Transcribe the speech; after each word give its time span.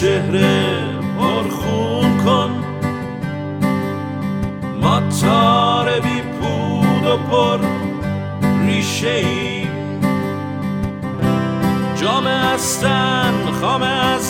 چهره 0.00 0.84
پرخون 1.18 2.18
کن. 2.24 2.50
ما 4.82 5.00
تار 5.00 6.00
بی 6.00 6.20
پود 6.20 7.06
و 7.06 7.16
پر 7.16 7.58
ریشه 8.66 9.10
ای 9.10 9.66
جام 12.00 12.26
هستن 12.26 13.32
خام 13.60 13.82
از 13.82 14.27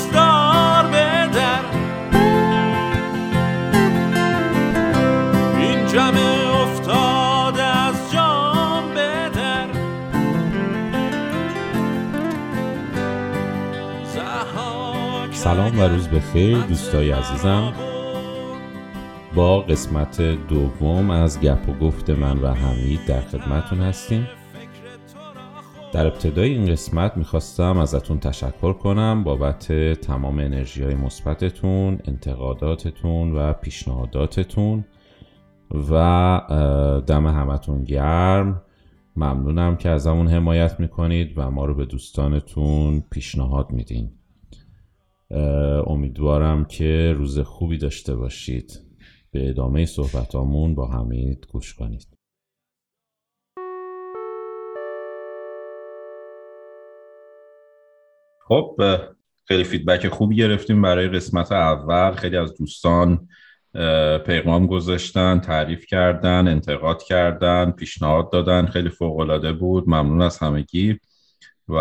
سلام 15.48 15.78
و 15.78 15.82
روز 15.82 16.08
بخیر 16.08 16.58
دوستای 16.58 17.10
عزیزم. 17.10 17.72
با 19.34 19.60
قسمت 19.60 20.22
دوم 20.22 21.10
از 21.10 21.41
گپ 21.41 21.68
و 21.68 21.72
گفت 21.72 22.10
من 22.10 22.38
و 22.38 22.54
حمید 22.54 23.00
در 23.06 23.20
خدمتون 23.20 23.80
هستیم. 23.80 24.28
در 25.92 26.06
ابتدای 26.06 26.50
این 26.50 26.66
قسمت 26.66 27.16
می‌خواستم 27.16 27.78
ازتون 27.78 28.19
تشکر 28.19 28.72
کنم 28.72 29.24
بابت 29.24 29.72
تمام 30.00 30.38
انرژی 30.38 30.82
های 30.82 30.94
مثبتتون 30.94 31.98
انتقاداتتون 32.04 33.32
و 33.32 33.52
پیشنهاداتتون. 33.52 34.84
و 35.91 37.02
دم 37.06 37.26
همتون 37.26 37.84
گرم. 37.84 38.62
ممنونم 39.16 39.76
که 39.76 39.88
ازمون 39.88 40.28
حمایت 40.28 40.80
می‌کنید 40.80 41.32
و 41.36 41.50
ما 41.50 41.64
رو 41.64 41.74
به 41.74 41.84
دوستانتون 41.84 43.02
پیشنهاد 43.10 43.70
میدین. 43.70 44.10
امیدوارم 45.87 46.65
که 46.65 47.15
روز 47.16 47.39
خوبی 47.39 47.78
داشته 47.78 48.16
باشید. 48.16 48.72
به 49.33 49.49
ادامه 49.49 49.87
صحبتامون 49.87 50.75
با 50.75 50.87
حمید 50.87 51.47
گوش 51.53 51.75
کنید. 51.75 52.06
خب 58.49 58.77
خیلی 59.44 59.65
فیدبک 59.65 60.09
خوبی 60.09 60.37
گرفتیم 60.37 60.83
برای 60.83 61.09
قسمت 61.09 61.53
اول. 61.53 62.12
خیلی 62.12 62.37
از 62.37 62.59
دوستان 62.59 63.28
پیغام 64.27 64.67
گذاشتن 64.67 65.41
تعریف 65.41 65.87
کردن 65.87 66.49
انتقاد 66.49 67.03
کردن 67.03 67.71
پیشنهاد 67.71 68.33
دادن. 68.33 68.67
خیلی 68.67 68.88
فوق‌العاده 68.88 69.53
بود. 69.53 69.84
ممنون 69.87 70.22
از 70.22 70.38
همگی. 70.38 70.99
و 71.69 71.75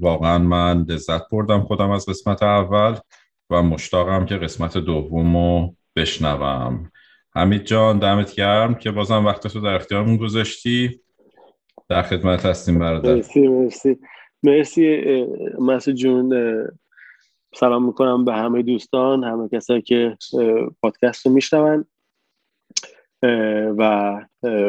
واقعا 0.00 0.38
من 0.38 0.86
لذت 0.88 1.28
بردم 1.28 1.60
خودم 1.60 1.90
از 1.90 2.06
قسمت 2.06 2.42
اول 2.42 2.96
و 3.50 3.62
مشتاقم 3.62 4.26
که 4.26 4.36
قسمت 4.36 4.78
دوم 4.78 5.36
رو 5.36 5.74
بشنوم. 5.96 6.90
حمید 7.34 7.64
جان 7.64 7.98
دمت 7.98 8.34
گرم 8.34 8.74
که 8.74 8.90
بازم 8.90 9.26
وقتتو 9.26 9.60
در 9.60 9.74
اختیارمون 9.74 10.16
گذاشتی. 10.16 11.00
در 11.88 12.02
خدمت 12.02 12.46
هستیم 12.46 12.78
برادر. 12.78 13.14
مرسی 13.14 13.48
مرسی. 13.48 13.98
مرسی 14.42 15.02
مسعود 15.58 15.96
جون 15.96 16.32
سلام 17.54 17.86
می‌کنم 17.86 18.24
به 18.24 18.32
همه 18.32 18.62
دوستان 18.62 19.24
همه 19.24 19.48
کسایی 19.48 19.82
که 19.82 20.16
پادکست 20.82 21.26
رو 21.26 21.32
میشنون. 21.32 21.84
و 23.78 24.20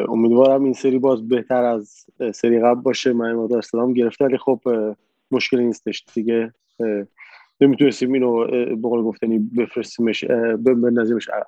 امیدوارم 0.10 0.64
این 0.64 0.74
سری 0.74 1.00
باز 1.00 1.28
بهتر 1.28 1.64
از 1.64 2.06
سری 2.34 2.60
قبل 2.60 2.82
باشه. 2.82 3.14
من 3.14 3.34
مقدار 3.34 3.62
سلام 3.62 3.94
گرفته 3.94 4.26
ولی 4.26 4.38
خب 4.38 4.62
مشکلی 5.32 5.66
نیستش 5.66 6.06
دیگه. 6.14 6.54
نمی‌تونستیم 7.62 8.14
اینو 8.14 8.48
به 8.76 8.90
قول 8.90 9.02
گفتنی 9.02 9.40
بفرستیمش 9.40 10.24
بندازیمش 10.60 11.30
عقب. 11.30 11.48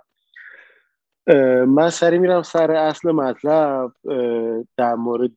من 1.66 1.90
سری 1.90 2.18
میرم 2.18 2.42
سر 2.42 2.72
اصل 2.72 3.12
مطلب. 3.12 3.92
در 4.78 4.96
مورد 4.96 5.36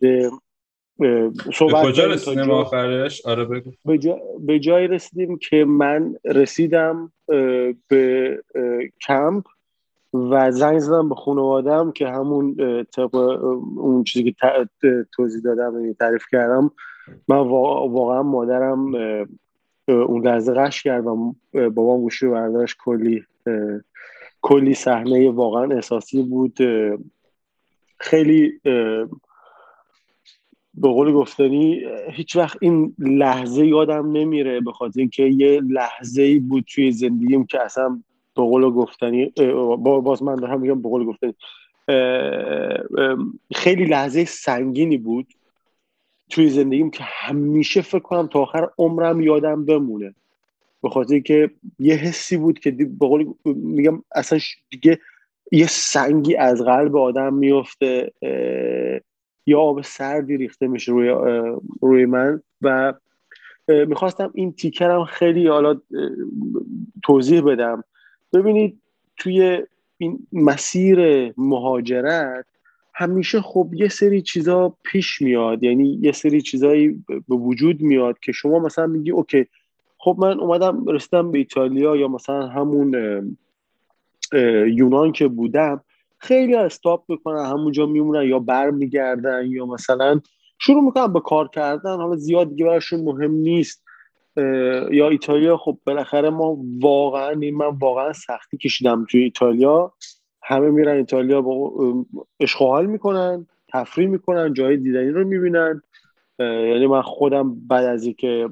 صحبت 1.55 1.85
کجا 1.85 2.07
رسیدیم 2.07 2.51
آخرش؟ 2.51 3.27
آره 3.27 3.45
بگو. 3.45 3.71
به, 3.85 3.99
جا... 3.99 4.21
به 4.41 4.59
جایی 4.59 4.89
رسیدیم 4.89 5.39
که 5.39 5.65
من 5.65 6.17
رسیدم 6.25 7.13
به 7.89 8.43
کمپ. 9.07 9.45
و 10.15 10.51
زنگ 10.51 10.79
زدم 10.79 11.09
به 11.09 11.15
خانوادم 11.15 11.93
که 11.93 12.09
همون 12.09 12.57
طبق 12.85 13.15
اون 13.77 14.05
چیزی 14.05 14.33
که 14.33 14.69
توضیح 15.17 15.43
دادم 15.43 15.93
تعریف 15.93 16.25
کردم 16.33 16.71
من 17.29 17.39
وا- 17.39 17.89
واقعا 17.89 18.23
مادرم 18.23 18.95
اون 19.89 20.27
لحظه 20.27 20.55
قش 20.55 20.83
کرد 20.83 21.07
و 21.07 21.35
بابام 21.55 22.01
گوشی 22.01 22.27
برداشت. 22.27 22.77
کلی 22.79 23.25
کلی 24.43 24.75
صحنه 24.75 25.31
واقعا 25.31 25.75
احساسی 25.75 26.23
بود. 26.23 26.59
خیلی 27.99 28.61
به 30.75 30.89
قول 30.89 31.13
گفتنی 31.13 31.83
هیچ 32.13 32.37
وقت 32.37 32.59
این 32.61 32.95
لحظه 32.99 33.67
یادم 33.67 34.13
نمیره 34.13 34.61
به 34.61 34.73
خاطر 34.73 35.01
اینکه 35.01 35.23
یه 35.23 35.61
لحظه 35.61 36.23
ای 36.23 36.39
بود 36.39 36.65
توی 36.75 36.93
زندگیم 36.93 37.47
که 37.47 37.63
اصلا 37.63 38.03
به 38.37 38.43
قول 38.43 38.71
گفتنی 38.71 39.33
باز 39.79 40.23
من 40.23 40.37
دارم 40.37 40.61
میگم 40.61 40.83
به 40.83 40.89
قول 40.89 41.05
گفتنی. 41.05 41.35
خیلی 43.55 43.85
لحظه 43.85 44.25
سنگینی 44.25 44.99
بود 44.99 45.27
توی 46.31 46.49
زندگیم 46.49 46.91
که 46.91 47.05
همیشه 47.05 47.81
فکر 47.81 47.99
کنم 47.99 48.27
تا 48.27 48.41
آخر 48.41 48.69
عمرم 48.79 49.21
یادم 49.21 49.65
بمونه. 49.65 50.15
به 50.83 50.89
خاطر 50.89 51.15
اینکه 51.15 51.51
یه 51.79 51.95
حسی 51.95 52.37
بود 52.37 52.59
که 52.59 52.71
به 52.71 53.07
قول 53.07 53.27
میگم 53.45 54.03
اصلا 54.15 54.39
دیگه 54.71 54.99
یه 55.53 55.67
سنگی 55.67 56.37
از 56.37 56.63
قلب 56.63 56.97
آدم 56.97 57.35
میفته 57.35 58.13
یا 59.47 59.61
آب 59.61 59.83
سردی 59.83 60.37
ریخته 60.37 60.67
میشه 60.67 60.93
روی 60.93 61.09
روی 61.83 62.07
من. 62.07 62.43
و 62.63 62.95
می‌خواستم 63.69 64.31
این 64.35 64.53
تیکرم 64.53 65.05
خیلی 65.05 65.47
حالا 65.47 65.81
توضیح 67.03 67.41
بدم. 67.41 67.85
ببینید 68.33 68.81
توی 69.17 69.63
این 69.99 70.27
مسیر 70.33 71.33
مهاجرت 71.37 72.47
همیشه 72.95 73.41
خب 73.41 73.71
یه 73.75 73.89
سری 73.89 74.23
چیزا 74.23 74.77
پیش 74.83 75.23
میاد 75.23 75.63
یعنی 75.63 75.99
یه 76.03 76.13
سری 76.13 76.41
چیزایی 76.43 77.05
به 77.29 77.37
وجود 77.37 77.81
میاد 77.81 78.19
که 78.19 78.33
شما 78.33 78.59
مثلا 78.59 78.87
میگی 78.87 79.11
اوکی 79.11 79.47
خب 79.99 80.17
من 80.19 80.41
اومدم 80.41 80.85
رسیدم 80.87 81.31
به 81.31 81.39
ایتالیا 81.39 81.97
یا 81.97 82.09
مثلا 82.09 82.47
همون 82.47 82.95
یونان 84.67 85.13
که 85.13 85.29
بودم 85.29 85.85
خیلی 86.19 86.55
استاپ 86.55 87.05
می‌کنن 87.09 87.47
همونجا 87.47 87.87
میمونن 87.87 88.29
یا 88.29 88.39
بر 88.39 88.71
میگردن 88.71 89.47
یا 89.47 89.67
مثلا 89.67 90.21
شروع 90.59 90.85
می‌کنن 90.85 91.13
به 91.13 91.21
کار 91.21 91.49
کردن 91.49 91.97
حالا 91.97 92.17
زیاد 92.17 92.49
دیگه 92.51 92.65
براشون 92.65 93.01
مهم 93.01 93.31
نیست. 93.31 93.85
یا 94.91 95.09
ایتالیا 95.09 95.57
خب 95.57 95.79
بالاخره 95.87 96.31
ما 96.31 96.59
واقعا 96.81 97.35
من 97.35 97.67
واقعا 97.81 98.13
سختی 98.13 98.57
کشیدم 98.57 99.07
توی 99.11 99.23
ایتالیا. 99.23 99.93
همه 100.43 100.71
میرن 100.71 100.97
ایتالیا 100.97 101.43
با 101.43 101.73
اشغال 102.41 102.87
می‌کنن 102.87 103.47
تفریح 103.73 104.09
می‌کنن 104.09 104.53
جای 104.55 104.77
دیدنی 104.77 105.11
رو 105.11 105.25
می‌بینن. 105.25 105.83
یعنی 106.39 106.87
من 106.87 107.03
خودم 107.03 107.55
بعد 107.69 107.85
از 107.85 108.05
اینکه 108.05 108.49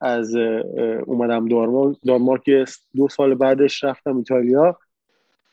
از 0.00 0.36
اومدم 1.06 1.48
دانمارک 2.06 2.50
دو 2.96 3.08
سال 3.08 3.34
بعدش 3.34 3.84
رفتم 3.84 4.16
ایتالیا 4.16 4.78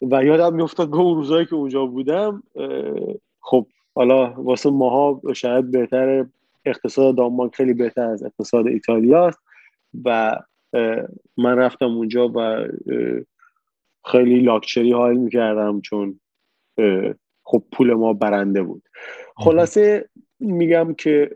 و 0.01 0.23
یادم 0.25 0.55
میافتاد 0.55 0.89
به 0.89 0.97
اون 0.97 1.15
روزایی 1.15 1.45
که 1.45 1.55
اونجا 1.55 1.85
بودم. 1.85 2.43
خب 3.39 3.65
حالا 3.95 4.33
واسه 4.37 4.69
ماها 4.69 5.21
شاید 5.35 5.71
بهتر 5.71 6.25
اقتصاد 6.65 7.15
دانمارک 7.17 7.55
خیلی 7.55 7.73
بهتر 7.73 8.01
از 8.07 8.23
اقتصاد 8.23 8.67
ایتالیا 8.67 9.27
است. 9.27 9.39
و 10.05 10.37
من 11.37 11.57
رفتم 11.57 11.85
اونجا 11.85 12.31
و 12.35 12.67
خیلی 14.05 14.39
لاکچری 14.39 14.91
حال 14.91 15.17
می‌کردم 15.17 15.81
چون 15.81 16.19
خب 17.43 17.63
پول 17.71 17.93
ما 17.93 18.13
برنده 18.13 18.63
بود. 18.63 18.83
خلاصه 19.35 20.09
میگم 20.39 20.93
که 20.93 21.29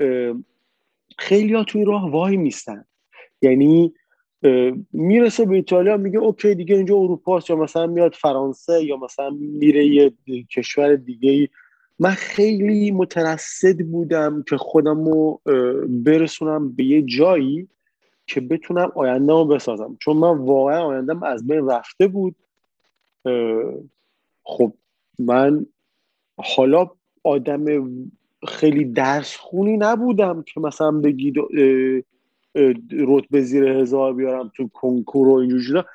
خیلی 1.17 1.53
ها 1.53 1.63
توی 1.63 1.85
راه 1.85 2.11
وای 2.11 2.37
میستن. 2.37 2.85
یعنی 3.41 3.93
می‌رسه 4.91 5.45
به 5.45 5.55
ایتالیا 5.55 5.97
میگه 5.97 6.19
اوکی 6.19 6.55
دیگه 6.55 6.75
اینجا 6.75 6.95
اروپا 6.95 7.39
یا 7.49 7.55
مثلا 7.55 7.87
میاد 7.87 8.13
فرانسه 8.13 8.83
یا 8.83 8.97
مثلا 8.97 9.29
میره 9.29 9.85
یه 9.85 10.13
کشور 10.51 10.95
دیگه 10.95 11.49
من 11.99 12.09
خیلی 12.09 12.91
مترصد 12.91 13.81
بودم 13.81 14.43
که 14.49 14.57
خودم 14.57 15.05
رو 15.05 15.41
برسونم 15.89 16.75
به 16.75 16.83
یه 16.83 17.01
جایی 17.01 17.67
که 18.27 18.42
بتونم 18.42 18.92
آینده 18.95 19.33
رو 19.33 19.45
بسازم. 19.45 19.98
چون 20.00 20.18
من 20.18 20.38
واقعا 20.38 20.86
آیندهم 20.86 21.24
از 21.24 21.48
بین 21.48 21.69
رفته 21.69 22.07
بود. 22.07 22.36
خب 24.44 24.74
من 25.19 25.66
حالا 26.38 26.89
آدم 27.24 27.66
خیلی 28.48 28.86
درس 28.86 29.36
خونی 29.36 29.77
نبودم 29.77 30.44
که 30.44 30.60
مثلا 30.60 30.92
بگید 30.92 31.36
رتبه 32.92 33.42
زیر 33.42 33.68
هزار 33.68 34.13
بیارم 34.13 34.51
تو 34.56 34.69
کنکور 34.74 35.27
و 35.27 35.33
اینجور 35.33 35.86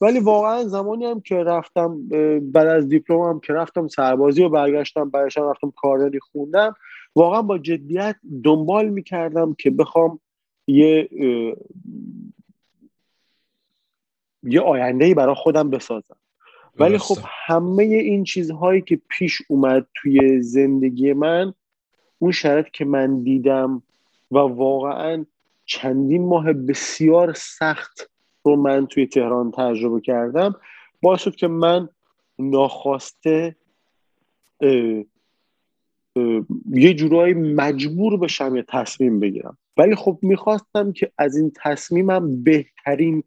ولی 0.00 0.20
واقعا 0.20 0.64
زمانی 0.64 1.06
هم 1.06 1.20
که 1.20 1.34
رفتم 1.36 2.08
بعد 2.40 2.66
از 2.66 2.88
دیپلمم 2.88 3.40
که 3.40 3.52
رفتم 3.52 3.88
سربازی 3.88 4.42
و 4.42 4.48
برگشتم 4.48 5.10
بعدش 5.10 5.38
رفتم 5.38 5.72
کاردانی 5.76 6.18
خوندم 6.20 6.74
واقعا 7.16 7.42
با 7.42 7.58
جدیت 7.58 8.16
دنبال 8.44 8.88
می‌کردم 8.88 9.54
که 9.58 9.70
بخوام 9.70 10.20
یه 10.68 11.08
یه 14.42 14.60
آینده 14.60 15.04
ای 15.04 15.14
برای 15.14 15.34
خودم 15.34 15.70
بسازم. 15.70 16.16
ولی 16.78 16.98
خب 16.98 17.18
همه 17.46 17.82
این 17.82 18.24
چیزهایی 18.24 18.80
که 18.80 19.00
پیش 19.08 19.42
اومد 19.48 19.86
توی 19.94 20.42
زندگی 20.42 21.12
من 21.12 21.54
اون 22.18 22.32
شرط 22.32 22.70
که 22.70 22.84
من 22.84 23.22
دیدم 23.22 23.82
و 24.30 24.38
واقعا 24.38 25.24
چندین 25.64 26.26
ماه 26.26 26.52
بسیار 26.52 27.32
سخت 27.32 28.10
رو 28.42 28.56
من 28.56 28.86
توی 28.86 29.06
تهران 29.06 29.50
تجربه 29.50 30.00
کردم 30.00 30.54
باعث 31.02 31.20
شد 31.20 31.36
که 31.36 31.48
من 31.48 31.88
ناخواسته 32.38 33.56
یه 36.70 36.94
جورایی 36.94 37.34
مجبور 37.34 38.16
بشم 38.16 38.56
یه 38.56 38.64
تصمیم 38.68 39.20
بگیرم. 39.20 39.58
ولی 39.78 39.94
خب 39.94 40.18
می‌خواستم 40.22 40.92
که 40.92 41.12
از 41.18 41.36
این 41.36 41.52
تصمیمم 41.62 42.42
بهترین 42.42 43.22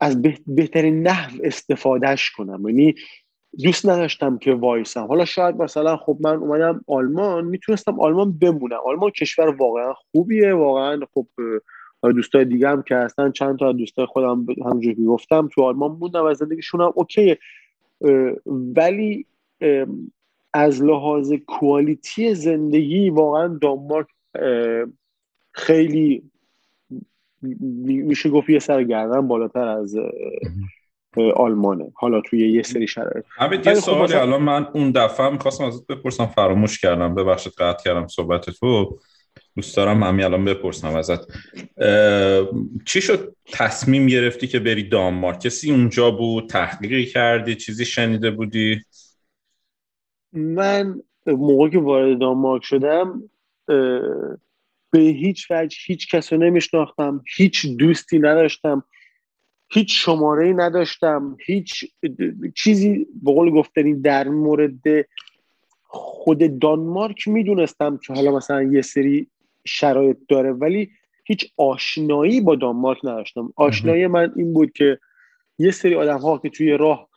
از 0.00 0.22
بهترین 0.46 1.02
نحو 1.02 1.38
استفادهش 1.44 2.30
کنم. 2.30 2.68
یعنی 2.68 2.94
دوست 3.64 3.88
نداشتم 3.88 4.38
که 4.38 4.54
وایسم. 4.54 5.06
حالا 5.06 5.24
شاید 5.24 5.56
مثلا 5.56 5.96
خب 5.96 6.18
من 6.20 6.36
اومدم 6.36 6.84
آلمان 6.86 7.44
می‌تونستم 7.44 8.00
آلمان 8.00 8.38
بمونم. 8.38 8.78
آلمان 8.86 9.10
کشور 9.10 9.48
واقعا 9.48 9.92
خوبیه 9.92 10.54
واقعا 10.54 11.00
خب 11.14 11.26
دوستای 12.02 12.44
دیگه 12.44 12.68
هم 12.68 12.82
که 12.82 12.94
هستن 12.96 13.30
چند 13.30 13.58
تا 13.58 13.72
دوستای 13.72 14.06
خودم 14.06 14.46
همونجوری 14.64 15.04
گفتم 15.04 15.48
تو 15.52 15.62
آلمان 15.62 15.90
موندم 15.90 16.24
و 16.24 16.34
زندگیشون 16.34 16.80
هم 16.80 16.92
اوکیه. 16.94 17.38
ولی 18.46 19.26
از 20.54 20.82
لحاظ 20.82 21.32
کوالیتی 21.46 22.34
زندگی 22.34 23.10
واقعا 23.10 23.58
دانمارک 23.62 24.06
خیلی 25.54 26.30
میشه 27.42 28.30
گفت 28.30 28.50
یه 28.50 28.58
سر 28.58 28.84
گردن 28.84 29.28
بالاتر 29.28 29.68
از 29.68 29.96
آلمانه. 31.34 31.92
حالا 31.94 32.20
توی 32.20 32.52
یه 32.52 32.62
سری 32.62 32.86
شرایط. 32.86 33.24
همین 33.30 33.60
یه 33.66 33.74
خب 33.74 33.80
سوالی 33.80 34.14
الان 34.14 34.42
من 34.42 34.66
اون 34.74 34.90
دفعه 34.90 35.30
می‌خواستم 35.30 35.64
ازت 35.64 35.86
بپرسم 35.86 36.26
فراموش 36.26 36.80
کردم 36.80 37.14
ببخشید 37.14 37.52
قطع 37.52 37.84
کردم 37.84 38.06
صحبت 38.06 38.50
تو. 38.50 38.98
دوست 39.56 39.76
دارم 39.76 40.02
همین 40.02 40.24
الان 40.24 40.44
بپرسم 40.44 40.94
ازت. 40.94 41.20
چی 42.84 43.00
شد؟ 43.00 43.36
تصمیم 43.52 44.06
گرفتی 44.06 44.46
که 44.46 44.58
بری 44.58 44.88
دانمارک؟ 44.88 45.40
کسی 45.40 45.70
اونجا 45.70 46.10
بود؟ 46.10 46.48
تحقیقی 46.48 47.06
کردی؟ 47.06 47.54
چیزی 47.54 47.84
شنیده 47.84 48.30
بودی؟ 48.30 48.80
من 50.32 51.00
موقعی 51.26 51.70
که 51.70 51.78
وارد 51.78 52.18
دانمارک 52.18 52.64
شدم 52.64 53.30
به 54.94 55.00
هیچ 55.00 55.50
وجه 55.50 55.76
هیچ 55.86 56.14
کس 56.14 56.32
رو 56.32 56.38
نمیشناختم 56.38 57.22
هیچ 57.36 57.66
دوستی 57.66 58.18
نداشتم 58.18 58.84
هیچ 59.72 60.04
شماره 60.04 60.52
نداشتم 60.52 61.36
هیچ 61.46 61.84
چیزی 62.54 63.06
به 63.22 63.32
قول 63.32 63.50
گفتنی 63.50 63.94
در 63.94 64.28
مورد 64.28 64.82
خود 65.82 66.58
دانمارک 66.58 67.28
می‌دونستم 67.28 67.96
که 67.96 68.12
حالا 68.12 68.36
مثلا 68.36 68.62
یه 68.62 68.82
سری 68.82 69.26
شرایط 69.66 70.16
داره 70.28 70.52
ولی 70.52 70.90
هیچ 71.24 71.52
آشنایی 71.56 72.40
با 72.40 72.54
دانمارک 72.54 72.98
نداشتم. 73.04 73.52
آشنایی 73.56 74.06
من 74.06 74.32
این 74.36 74.52
بود 74.52 74.72
که 74.72 74.98
یه 75.58 75.70
سری 75.70 75.94
آدم 75.94 76.18
ها 76.18 76.38
که 76.38 76.50
توی 76.50 76.72
راه 76.72 77.08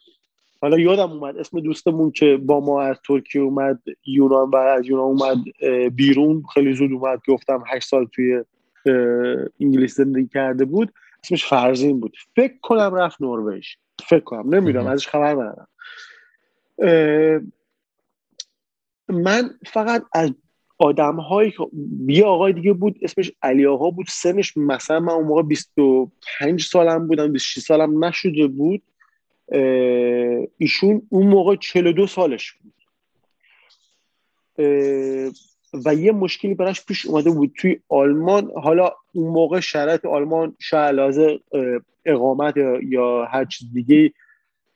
حالا 0.61 0.79
یادم 0.79 1.11
اومد 1.11 1.37
اسم 1.37 1.59
دوستمون 1.59 2.11
که 2.11 2.37
با 2.37 2.59
ما 2.59 2.81
از 2.81 2.97
ترکیه 3.07 3.41
اومد 3.41 3.79
یونان 4.05 4.49
و 4.49 4.55
از 4.55 4.85
یونان 4.85 5.05
اومد 5.05 5.37
بیرون 5.95 6.43
خیلی 6.53 6.73
زود 6.73 6.91
اومد. 6.91 7.19
گفتم 7.27 7.63
هشت 7.67 7.87
سال 7.87 8.05
توی 8.05 8.43
انگلیس 9.61 9.95
زندگی 9.95 10.27
کرده 10.27 10.65
بود. 10.65 10.93
اسمش 11.23 11.45
فرزین 11.45 11.99
بود. 11.99 12.17
فکر 12.35 12.53
کنم 12.61 12.95
رفت 12.95 13.21
نروژ. 13.21 13.67
فکر 14.09 14.19
کنم. 14.19 14.55
نمی‌دونم. 14.55 14.87
ازش 14.87 15.07
خبر 15.07 15.31
ندارم. 15.33 15.67
من 19.09 19.49
فقط 19.65 20.03
از 20.13 20.31
آدم 20.77 21.15
هایی 21.15 21.51
که 21.51 21.67
یه 22.07 22.25
آقای 22.25 22.53
دیگه 22.53 22.73
بود 22.73 22.99
اسمش 23.01 23.31
علی 23.41 23.65
آقا 23.65 23.89
بود. 23.89 24.05
سنش 24.09 24.57
مثلا 24.57 24.99
من 24.99 25.13
اون 25.13 25.25
موقع 25.27 25.41
25 25.41 26.63
سالم 26.63 27.07
بودم 27.07 27.33
26 27.33 27.59
سالم 27.59 28.05
نشده 28.05 28.47
بود. 28.47 28.81
ایشون 30.57 31.01
اون 31.09 31.27
موقع 31.27 31.55
42 31.55 32.07
سالش 32.07 32.51
بود. 32.51 32.73
و 35.85 35.93
یه 35.93 36.11
مشکلی 36.11 36.53
براش 36.53 36.85
پیش 36.85 37.05
اومده 37.05 37.31
بود 37.31 37.53
توی 37.57 37.79
آلمان. 37.89 38.51
حالا 38.55 38.91
اون 39.13 39.33
موقع 39.33 39.59
شرایط 39.59 40.05
آلمان 40.05 40.55
شاید 40.59 41.41
اقامت 42.05 42.57
یا 42.83 43.25
هر 43.25 43.45
چیز 43.45 43.73
دیگه 43.73 44.13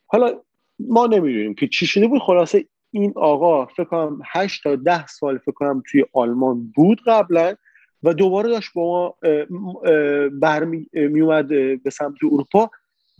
حالا 0.07 0.41
ما 0.79 1.07
نمی‌دونیم 1.07 1.53
که 1.53 1.67
چی 1.67 1.87
شده 1.87 2.07
بود. 2.07 2.21
خلاصه 2.21 2.65
این 2.91 3.13
آقا 3.15 3.65
فکر 3.65 3.83
کنم 3.83 4.21
8 4.25 4.63
تا 4.63 4.75
10 4.75 5.07
سال 5.07 5.37
فکر 5.37 5.51
کنم 5.51 5.83
توی 5.91 6.05
آلمان 6.13 6.71
بود 6.75 7.01
قبلا 7.05 7.55
و 8.03 8.13
دوباره 8.13 8.49
داشت 8.49 8.73
با 8.73 9.15
ما 9.49 9.81
برمی 10.31 10.89
اومد 10.93 11.47
به 11.83 11.89
سمت 11.91 12.15
اروپا. 12.23 12.71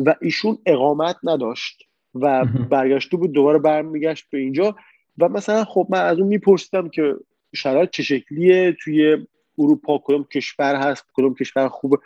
و 0.06 0.16
ایشون 0.22 0.58
اقامت 0.66 1.18
نداشت 1.24 1.84
و 2.16 2.46
برگشته 2.46 3.18
بود 3.18 3.32
دوباره 3.32 3.60
برمیگشت 3.60 4.26
به 4.30 4.38
اینجا. 4.38 4.76
و 5.18 5.30
مثلا 5.30 5.64
خب 5.64 5.88
من 5.90 6.02
از 6.02 6.20
اون 6.20 6.28
میپرسیدم 6.28 6.90
که 6.90 7.16
شرایط 7.56 7.90
چه 7.90 8.04
شکلیه 8.04 8.78
توی 8.84 9.28
اروپا 9.58 10.02
کدوم 10.06 10.24
کشور 10.24 10.76
هست 10.76 11.06
کدوم 11.14 11.36
کشور 11.36 11.68
خوبه. 11.68 11.98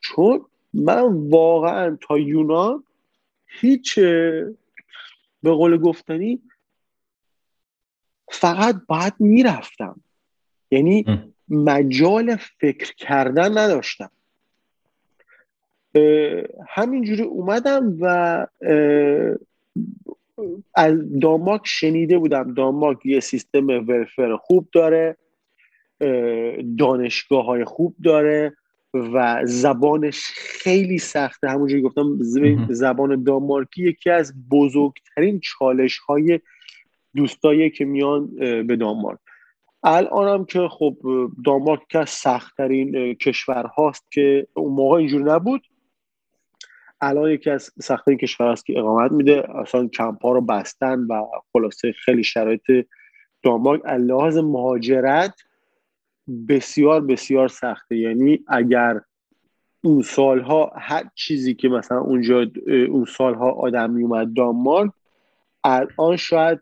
چون 0.00 0.44
من 0.74 1.28
واقعا 1.30 1.98
تا 2.00 2.18
یونان 2.18 2.84
هیچ 3.46 3.98
به 5.42 5.50
قول 5.50 5.76
گفتنی 5.76 6.42
فقط 8.28 8.76
باید 8.88 9.14
می‌رفتم. 9.18 10.00
یعنی 10.70 11.04
مجال 11.48 12.36
فکر 12.36 12.94
کردن 12.94 13.58
نداشتم. 13.58 14.10
همینجوری 16.68 17.22
اومدم 17.22 17.96
و 18.00 18.46
از 20.74 21.18
دانمارک 21.20 21.62
شنیده 21.64 22.18
بودم. 22.18 22.54
دانمارک 22.54 23.06
یه 23.06 23.20
سیستم 23.20 23.66
ولفر 23.66 24.36
خوب 24.36 24.68
داره 24.72 25.16
دانشگاه 26.78 27.44
های 27.44 27.64
خوب 27.64 27.94
داره 28.04 28.56
و 28.94 29.40
زبانش 29.44 30.22
خیلی 30.36 30.98
سخته. 30.98 31.48
همونجوری 31.48 31.82
گفتم 31.82 32.18
زبان 32.68 33.22
دانمارکی 33.22 33.82
یکی 33.82 34.10
از 34.10 34.48
بزرگترین 34.50 35.40
چالش 35.40 35.98
های 35.98 36.40
دوستایی 37.16 37.70
که 37.70 37.84
میان 37.84 38.26
به 38.66 38.76
دانمارک. 38.76 39.18
الان 39.84 40.44
که 40.44 40.68
خب 40.70 40.96
دانمارک 41.44 41.80
که 41.88 41.98
از 41.98 42.10
سختترین 42.10 43.14
کشور 43.14 43.66
هاست 43.66 44.12
که 44.12 44.46
اون 44.54 44.72
موقع 44.72 44.96
اینجور 44.96 45.34
نبود. 45.34 45.62
الان 47.02 47.30
یکی 47.30 47.50
از 47.50 47.70
سختترین 47.80 48.18
کشور 48.18 48.52
هست 48.52 48.66
که 48.66 48.78
اقامت 48.78 49.12
میده. 49.12 49.56
اصلا 49.56 49.88
کمپ 49.88 50.22
ها 50.22 50.32
رو 50.32 50.40
بستن 50.40 51.00
و 51.00 51.26
خلاصه 51.52 51.92
خیلی 51.92 52.24
شرایط 52.24 52.86
دانمارک 53.42 53.86
لحاظ 53.86 54.36
مهاجرت 54.36 55.34
بسیار 56.48 57.00
بسیار 57.00 57.48
سخته. 57.48 57.96
یعنی 57.96 58.44
اگر 58.48 59.00
اون 59.84 60.02
سالها 60.02 60.72
هر 60.76 61.04
چیزی 61.14 61.54
که 61.54 61.68
مثلا 61.68 62.00
اونجا 62.00 62.46
اون 62.88 63.04
سالها 63.04 63.50
آدم 63.50 63.90
میومد 63.90 64.34
دانمارک 64.36 64.90
الان 65.64 66.16
شاید 66.16 66.60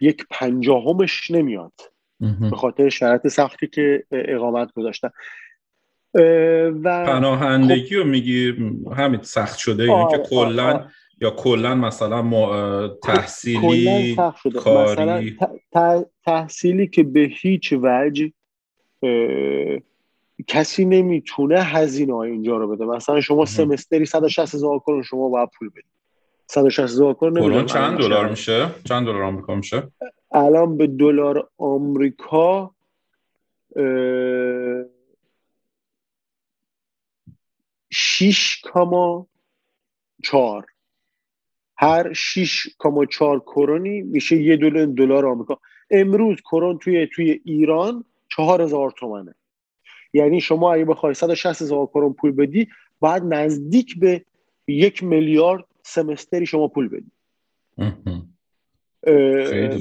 یک 0.00 0.26
پنجاهمش 0.30 1.30
نمیاد. 1.30 1.72
به 2.50 2.56
خاطر 2.56 2.88
شرایط 2.88 3.26
سختی 3.28 3.66
که 3.66 4.04
اقامت 4.10 4.72
گذاشتن. 4.72 5.10
و 6.14 7.04
پناهندگی 7.06 7.96
رو 7.96 8.04
میگی 8.04 8.54
همین 8.96 9.22
سخت 9.22 9.58
شده 9.58 9.84
یعنی 9.84 10.10
که 10.10 10.16
آره، 10.16 10.26
کلا 10.30 10.66
آره. 10.66 10.86
یا 11.20 11.30
کلا 11.30 11.74
مثلا 11.74 12.88
تحصیلی 12.88 14.16
کاری؟ 14.54 15.36
تحصیلی 16.24 16.86
که 16.86 17.02
به 17.02 17.20
هیچ 17.20 17.72
وجه 17.82 18.32
کسی 20.46 20.84
نمی‌تونه 20.84 21.60
هزینه 21.62 22.14
های 22.14 22.30
اینجا 22.30 22.56
رو 22.56 22.68
بده. 22.68 22.84
مثلا 22.84 23.20
شما 23.20 23.44
سمستری 23.44 24.06
160 24.06 24.54
هزار 24.54 24.78
کرون 24.78 25.02
شما 25.02 25.28
باید 25.28 25.48
پول 25.58 25.68
بدید 25.68 25.84
160 26.46 26.84
هزار 26.84 27.14
کرون 27.14 27.66
چند 27.66 27.98
دلار 27.98 28.28
میشه؟ 28.28 28.66
چند 28.84 29.06
دلار 29.06 29.22
آمریکا 29.22 29.54
میشه؟ 29.54 29.82
الان 30.32 30.76
به 30.76 30.86
دلار 30.86 31.48
آمریکا 31.58 32.74
شیش 38.00 38.60
کاما 38.60 39.26
چهار. 40.24 40.66
هر 41.76 42.12
شیش 42.12 42.68
کاما 42.78 43.06
چهار 43.06 43.40
کرونی 43.40 44.02
میشه 44.02 44.36
یه 44.36 44.56
دلار 44.56 44.86
دلار 44.86 45.26
آمریکا. 45.26 45.58
امروز 45.90 46.40
کرون 46.40 46.78
توی 46.78 47.06
توی 47.06 47.40
ایران 47.44 48.04
چهار 48.28 48.62
هزار 48.62 48.90
تومنه. 48.90 49.34
یعنی 50.12 50.40
شما 50.40 50.72
اگه 50.72 50.84
بخوای 50.84 51.14
160 51.14 51.62
هزار 51.62 51.86
کرون 51.86 52.12
پول 52.12 52.30
بدی 52.32 52.68
باید 53.00 53.22
نزدیک 53.22 53.98
به 53.98 54.24
یک 54.66 55.02
میلیارد 55.02 55.64
سمستری 55.82 56.46
شما 56.46 56.68
پول 56.68 56.88
بدی. 56.88 57.10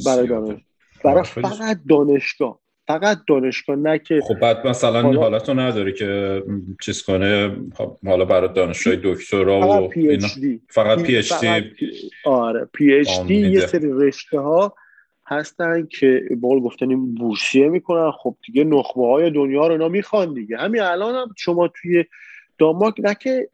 برای 0.06 0.28
دانش 0.28 0.62
برای 1.04 1.24
فقط 1.24 1.80
دانشگاه. 1.90 2.60
فقط 2.88 3.18
دانشگاه 3.28 3.76
نه 3.76 4.00
که 4.00 4.22
خب 4.22 4.40
بعد 4.40 4.68
مثلا 4.68 5.02
حالا... 5.02 5.22
حالت 5.22 5.50
رو 5.50 5.60
نداره 5.60 5.92
که 5.92 6.44
چیز 6.82 7.04
کنه. 7.04 7.56
حالا 8.06 8.26
برای 8.26 8.50
دانشجوی 8.54 9.00
دکترا 9.04 9.84
و 9.84 9.88
P. 9.88 10.20
فقط 10.70 11.02
PhD 11.04 11.72
آره 12.26 12.70
PhD 12.74 13.36
یه 13.36 13.60
سری 13.60 13.90
رشته 13.92 14.40
ها 14.40 14.76
هستن 15.28 15.88
که 15.92 16.22
به 16.42 16.49
قول 16.49 16.60
گفتنی 16.60 16.96
بورسیه 16.96 17.70
می‌کنن. 17.70 18.12
خب 18.12 18.36
دیگه 18.46 18.64
نخبه 18.64 19.08
های 19.08 19.32
دنیا 19.32 19.68
رو 19.68 19.74
اینا 19.74 19.88
می‌خوان 19.88 20.34
دیگه. 20.34 20.58
همین 20.58 20.82
الان 20.82 21.16
هم 21.16 21.34
شما 21.38 21.68
توی 21.68 22.06
دانمارک 22.58 22.94
نه 23.00 23.16
که 23.16 23.50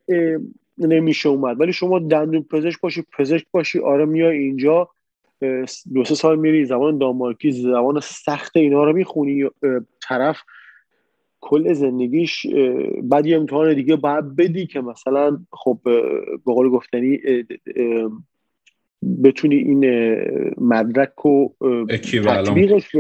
نمیشه 0.78 1.30
اومد 1.30 1.60
ولی 1.62 1.74
شما 1.74 2.00
دندون 2.00 2.44
پزشک 2.44 2.82
باشی 2.82 3.04
پزشک 3.18 3.46
باشی 3.52 3.80
آره 3.80 4.06
میای 4.06 4.38
اینجا 4.38 4.90
دو 5.94 6.04
سه 6.06 6.16
سال 6.16 6.40
میری 6.40 6.66
زبان 6.66 6.98
دانمارکی 6.98 7.52
زبان 7.52 8.00
سخت 8.00 8.58
اینا 8.58 8.84
رو 8.84 8.94
می‌خونی 8.94 9.50
طرف 10.02 10.38
کل 11.42 11.74
زندگیش 11.74 12.46
بعد 13.04 13.26
یه 13.26 13.38
امتحان 13.38 13.74
دیگه 13.74 13.96
باید 13.96 14.36
بدی 14.36 14.68
که 14.68 14.82
مثلا 14.82 15.40
خب 15.52 15.80
به 16.46 16.54
قول 16.54 16.70
گفتنی 16.70 17.20
بتونی 19.24 19.56
این 19.56 19.86
مدرک 20.58 21.12
رو 21.24 21.56
تطبیقش 22.26 22.96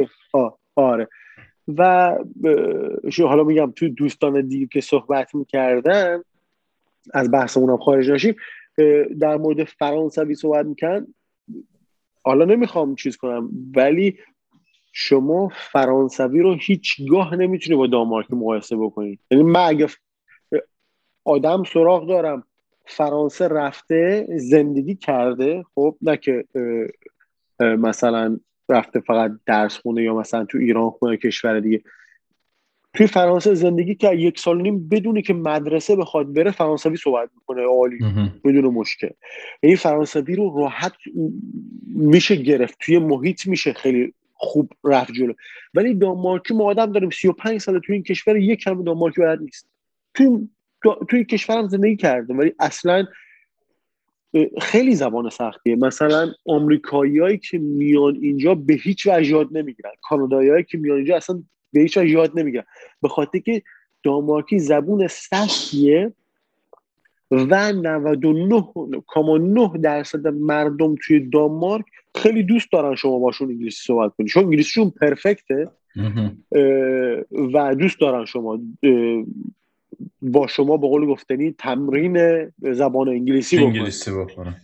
آره. 0.75 1.07
و 1.77 2.11
حالا 3.19 3.43
میگم 3.43 3.73
توی 3.75 3.89
دوستان 3.89 4.47
دیگه 4.47 4.67
که 4.71 4.81
صحبت 4.81 5.35
می‌کردن 5.35 6.23
از 7.13 7.31
بحثمون 7.31 7.69
هم 7.69 7.77
خارج 7.77 8.11
نشیم 8.11 8.35
در 9.19 9.37
مورد 9.37 9.63
فرانسوی 9.63 10.35
صحبت 10.35 10.65
میکن 10.65 11.07
حالا 12.23 12.45
نمی‌خوام 12.45 12.95
چیز 12.95 13.17
کنم 13.17 13.49
ولی 13.75 14.17
شما 14.93 15.51
فرانسوی 15.71 16.41
رو 16.41 16.55
هیچگاه 16.55 17.35
نمی‌تونی 17.35 17.75
با 17.75 17.87
دانمارک 17.87 18.31
مقایسه 18.31 18.77
بکنید 18.77 19.19
یعنی 19.31 19.43
من 19.43 19.65
اگه 19.65 19.87
آدم 21.25 21.63
سراغ 21.63 22.07
دارم 22.07 22.43
فرانسه 22.85 23.47
رفته 23.47 24.27
زندگی 24.37 24.95
کرده 24.95 25.63
خب 25.75 25.97
نه 26.01 26.17
که 26.17 26.45
مثلا 27.59 28.37
رفته 28.69 28.99
فقط 28.99 29.31
درس 29.45 29.77
خونه 29.77 30.03
یا 30.03 30.15
مثلا 30.15 30.45
تو 30.45 30.57
ایران 30.57 30.89
خونه 30.89 31.17
کشور 31.17 31.59
دیگه. 31.59 31.81
توی 32.93 33.07
فرانسه 33.07 33.53
زندگی 33.53 33.95
که 33.95 34.15
یک 34.15 34.39
سال 34.39 34.61
نیم 34.61 34.87
بدونی 34.89 35.21
که 35.21 35.33
مدرسه 35.33 35.95
بخواد 35.95 36.33
بره 36.33 36.51
فرانسوی 36.51 36.97
صحبت 36.97 37.29
می‌کنه 37.35 37.61
عالی. 37.61 37.97
بدون 38.43 38.65
مشکل. 38.65 39.09
این 39.61 39.75
فرانسوی 39.75 40.35
رو 40.35 40.59
راحت 40.59 40.93
میشه 41.85 42.35
گرفت 42.35 42.77
توی 42.79 42.99
محیط 42.99 43.47
میشه 43.47 43.73
خیلی 43.73 44.13
خوب 44.33 44.71
رفت 44.83 45.11
جلو. 45.11 45.33
ولی 45.73 45.95
دانمارکی 45.95 46.53
ما 46.53 46.63
آدم 46.63 46.91
داریم 46.91 47.09
35 47.09 47.57
سال 47.57 47.79
توی 47.79 47.95
این 47.95 48.03
کشور 48.03 48.37
یک 48.37 48.59
کلمه 48.59 48.83
دانمارکی 48.83 49.21
بلد 49.21 49.41
نیست. 49.41 49.69
توی 50.13 50.47
توی 51.09 51.25
کشورم 51.25 51.67
زندگی 51.67 51.95
کرده 51.95 52.33
ولی 52.33 52.53
اصلا 52.59 53.05
خیلی 54.61 54.95
زبان 54.95 55.29
سختیه. 55.29 55.75
مثلا 55.75 56.31
آمریکاییایی 56.45 57.37
که 57.37 57.57
میان 57.57 58.15
اینجا 58.21 58.55
به 58.55 58.73
هیچ 58.73 59.07
وجه 59.07 59.29
یاد 59.29 59.57
نمی‌گیرن. 59.57 59.91
کاناداییایی 60.01 60.63
که 60.63 60.77
میان 60.77 60.97
اینجا 60.97 61.15
اصلا 61.15 61.43
به 61.73 61.81
هیچ 61.81 61.97
یاد 61.97 62.39
نمی‌گیرن 62.39 62.63
به 63.01 63.07
خاطر 63.07 63.39
که 63.39 63.61
دانمارکی 64.03 64.59
زبون 64.59 65.07
سختیه 65.07 66.13
و 67.31 67.73
99.9 67.73 69.79
درصد 69.81 70.27
مردم 70.27 70.95
توی 70.95 71.19
دانمارک 71.19 71.85
خیلی 72.15 72.43
دوست 72.43 72.71
دارن 72.71 72.95
شما 72.95 73.19
باشون 73.19 73.49
انگلیسی 73.49 73.85
صحبت 73.85 74.11
کنید 74.17 74.29
چون 74.29 74.43
انگلیسیشون 74.43 74.89
پرفکته 74.89 75.69
و 77.53 77.75
دوست 77.75 77.99
دارن 77.99 78.25
شما 78.25 78.59
با 80.21 80.47
شما 80.47 80.77
به 80.77 80.87
قول 80.87 81.05
گفتنی 81.05 81.51
تمرین 81.51 82.47
زبان 82.59 83.09
انگلیسی 83.09 83.57
بکنن. 84.11 84.55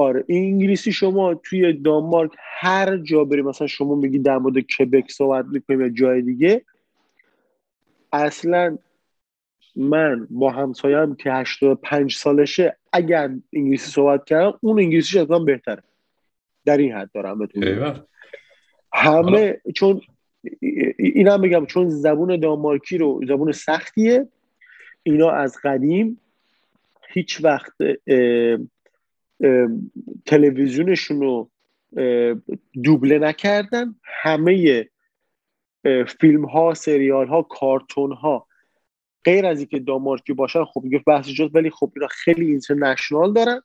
آره 0.00 0.24
انگلیسی 0.28 0.92
شما 0.92 1.34
توی 1.34 1.72
دانمارک 1.72 2.30
هر 2.38 2.96
جا 2.96 3.24
بری 3.24 3.42
مثلا 3.42 3.66
شما 3.66 3.94
میگی 3.94 4.18
در 4.18 4.38
مورد 4.38 4.58
کبک 4.58 5.10
صحبت 5.10 5.44
می‌کنیم 5.44 5.80
یا 5.80 5.88
جای 5.88 6.22
دیگه 6.22 6.62
اصلا 8.12 8.78
من 9.76 10.26
با 10.30 10.50
همسایم 10.50 11.14
که 11.14 11.32
85 11.32 12.16
سالشه 12.16 12.76
اگر 12.92 13.30
انگلیسی 13.52 13.90
صحبت 13.90 14.24
کردم 14.24 14.58
اون 14.60 14.78
انگلیسیش 14.80 15.16
از 15.16 15.30
من 15.30 15.44
بهتره. 15.44 15.82
در 16.64 16.76
این 16.76 16.92
حد 16.92 17.10
دارم 17.14 17.38
بتونم 17.38 18.04
همه 18.92 19.60
چون 19.74 20.00
این 20.98 21.28
هم 21.28 21.40
بگم 21.40 21.66
چون 21.66 21.88
زبون 21.88 22.40
دانمارکی 22.40 22.98
رو 22.98 23.20
زبون 23.28 23.52
سختیه 23.52 24.28
اینا 25.02 25.30
از 25.30 25.56
قدیم 25.64 26.20
هیچ 27.08 27.44
وقت 27.44 27.72
تلویزیونشون 30.26 31.20
رو 31.20 31.50
دوبله 32.82 33.18
نکردن. 33.18 33.94
همه 34.04 34.88
فیلم 36.20 36.44
ها 36.44 36.74
سریال 36.74 37.28
ها 37.28 37.42
کارتون 37.42 38.12
ها 38.12 38.46
غیر 39.24 39.46
از 39.46 39.58
اینکه 39.58 39.78
دانمارکی 39.78 40.32
باشن 40.32 40.64
خب 40.64 40.82
دیگه 40.82 40.98
بحث 40.98 41.28
جد 41.28 41.56
ولی 41.56 41.70
خب 41.70 41.92
اینا 41.96 42.08
خیلی 42.08 42.46
اینترنشنال 42.46 43.32
دارن. 43.32 43.62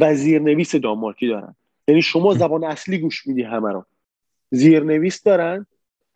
وزیرنویس 0.00 0.76
دانمارکی 0.76 1.28
دارن. 1.28 1.54
یعنی 1.88 2.02
شما 2.02 2.34
زبان 2.34 2.64
اصلی 2.64 2.98
گوش 2.98 3.26
میدی 3.26 3.42
همه 3.42 3.72
رو. 3.72 3.84
زیرنویس 4.50 5.22
دارن. 5.22 5.66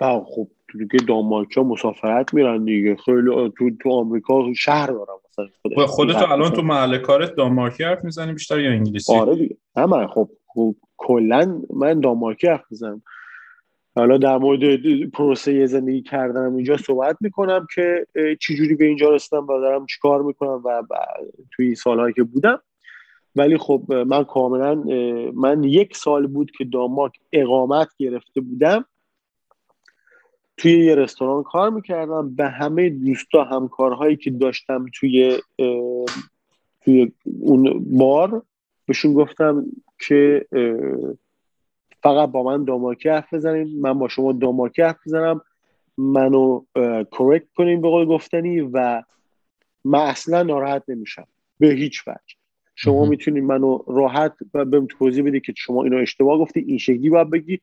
و 0.01 0.21
خب 0.21 0.49
دیگه 0.79 1.05
دانمارکی 1.09 1.61
ها 1.61 1.67
مسافرت 1.67 2.35
میرن 2.35 2.65
دیگه. 2.65 2.97
خیلی 2.97 3.53
تو, 3.59 3.71
تو 3.81 3.93
آمریکا 3.93 4.53
شهر 4.55 4.87
دارن. 4.87 5.19
مثلا 5.65 5.87
خودتو 5.87 6.33
الان 6.33 6.53
تو 6.53 6.63
محل 6.63 6.99
کارت 6.99 7.35
دانمارکی 7.35 7.85
حرف 7.85 8.05
می‌زنی 8.05 8.33
بیشتر 8.33 8.61
یا 8.61 8.71
انگلیسی؟ 8.71 9.13
آره 9.13 9.37
دیگه. 9.37 9.57
من 9.77 10.07
خب, 10.07 10.29
خب 10.47 10.75
کلا 10.97 11.63
من 11.75 12.01
دانمارکی 12.01 12.47
حرف 12.47 12.65
می‌زنم. 12.71 13.03
حالا 13.97 14.19
در 14.19 14.39
مورد 14.39 14.61
پروسه 15.11 15.67
زندگی 15.67 16.03
کردنم 16.03 16.55
اینجا 16.55 16.77
صحبت 16.77 17.17
می‌کنم 17.21 17.67
که 17.75 18.07
چجوری 18.41 18.75
به 18.75 18.85
اینجا 18.85 19.11
رسیدم 19.11 19.45
و 19.45 19.61
دارم 19.61 19.87
چیکار 19.87 20.23
می‌کنم 20.23 20.63
و 20.65 20.83
توی 21.53 21.75
سالهایی 21.75 22.15
که 22.15 22.23
بودم. 22.23 22.63
ولی 23.37 23.59
خب 23.59 23.93
من 23.93 24.25
کاملا 24.25 24.75
من 25.35 25.65
یک 25.65 25.97
سال 25.97 26.27
بود 26.27 26.51
که 26.51 26.65
دانمارک 26.65 27.13
اقامت 27.33 27.89
گرفته 27.99 28.41
بودم. 28.41 28.85
توی 30.59 30.85
یه 30.85 30.95
رستوران 30.95 31.43
کار 31.43 31.71
می‌کردم. 31.71 32.35
به 32.35 32.49
همه 32.49 32.89
دوستا 32.89 33.45
همکارهایی 33.45 34.17
که 34.17 34.31
داشتم 34.31 34.87
توی 34.95 35.39
توی 36.81 37.13
اون 37.41 37.85
بار 37.99 38.43
بهشون 38.87 39.13
گفتم 39.13 39.67
که 40.07 40.47
فقط 42.03 42.31
با 42.31 42.43
من 42.43 42.65
دامارکی 42.65 43.09
حرف 43.09 43.35
بزنین 43.35 43.81
من 43.81 43.99
با 43.99 44.09
شما 44.09 44.33
دامارکی 44.33 44.83
حرف 44.83 44.97
بزنم. 45.07 45.41
منو 45.99 46.65
کرکت 47.19 47.49
کنین 47.57 47.81
به 47.81 47.89
قول 47.89 48.05
گفتنی 48.05 48.61
و 48.61 49.03
من 49.85 49.99
اصلا 49.99 50.43
ناراحت 50.43 50.83
نمیشم. 50.89 51.27
به 51.59 51.69
هیچ 51.69 52.09
وجه. 52.09 52.37
شما 52.75 53.05
می‌تونید 53.05 53.45
منو 53.45 53.79
راحت 53.87 54.35
بهم 54.53 54.87
توضیح 54.87 55.25
بدید 55.25 55.43
که 55.43 55.55
شما 55.57 55.85
اینو 55.85 55.97
اشتباه 55.97 56.39
گفتی. 56.39 56.61
این 56.61 56.79
شکلی 56.79 57.11
باید 57.11 57.31
بگی. 57.31 57.61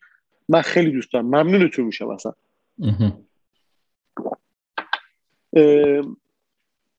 من 0.50 0.62
خیلی 0.62 0.92
دوست 0.92 1.14
دارم. 1.14 1.26
ممنونتون 1.26 1.86
میشم 1.86 2.10
اصلا. 2.10 2.34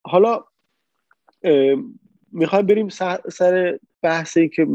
حالا 0.05 0.45
می‌خوایم 2.33 2.67
بریم 2.67 2.89
سر 3.29 3.79
بحثی 4.03 4.49
که 4.49 4.67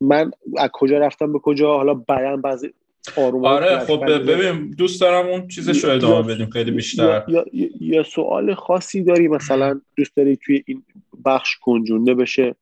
من 0.00 0.30
از 0.58 0.70
کجا 0.72 0.98
رفتم 0.98 1.32
به 1.32 1.38
کجا 1.38 1.76
حالا 1.76 1.94
بیان 1.94 2.40
بعضی 2.40 2.74
آروم 3.16 3.44
آره 3.44 3.78
خب 3.78 4.04
ببین 4.04 4.70
دوست 4.70 5.00
دارم 5.00 5.26
اون 5.26 5.48
چیزش 5.48 5.84
رو 5.84 5.90
ادامه 5.90 6.34
بدیم 6.34 6.50
خیلی 6.50 6.70
بیشتر. 6.70 7.24
یا, 7.28 7.44
یا, 7.80 8.02
سوال 8.02 8.54
خاصی 8.54 9.02
داری 9.02 9.28
مثلا 9.28 9.80
دوست 9.96 10.16
داری 10.16 10.36
توی 10.36 10.62
این 10.66 10.82
بخش 11.24 11.58
کنجونده 11.58 12.14
بشه؟ 12.14 12.54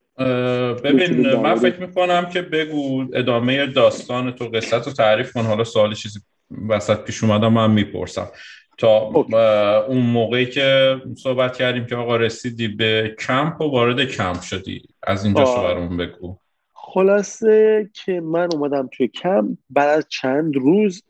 ببین 0.85 1.35
من 1.35 1.54
فکر 1.54 1.80
می‌کنم 1.80 2.28
که 2.28 2.42
بگو 2.42 3.04
ادامه 3.12 3.66
داستان 3.66 4.30
تو 4.30 4.44
قصت 4.44 4.87
رو 4.87 4.92
تعریف 4.92 5.32
کن 5.32 5.42
حالا 5.42 5.64
سوالی 5.64 5.94
چیزی 5.94 6.20
وسط 6.69 7.04
پیش 7.04 7.25
اومدم 7.25 7.52
من 7.52 7.71
می‌پرسم. 7.71 8.28
تا 8.78 8.99
اون 9.88 10.00
موقعی 10.00 10.47
که 10.47 10.97
صحبت 11.23 11.57
کردیم 11.57 11.87
که 11.87 11.97
آقا 11.97 12.16
رسیدی 12.16 12.69
به 12.69 13.16
کمپ 13.19 13.61
و 13.61 13.64
وارد 13.64 14.04
کمپ 14.04 14.40
شدی. 14.40 14.83
از 15.02 15.25
اینجا 15.25 15.45
شو 15.45 15.62
برامون 15.62 15.97
بگو. 15.97 16.37
خلاصه 16.73 17.90
که 17.92 18.21
من 18.21 18.49
اومدم 18.52 18.88
توی 18.92 19.09
کمپ 19.09 19.59
بعد 19.71 19.99
از 19.99 20.07
چند 20.09 20.57
روز 20.57 21.02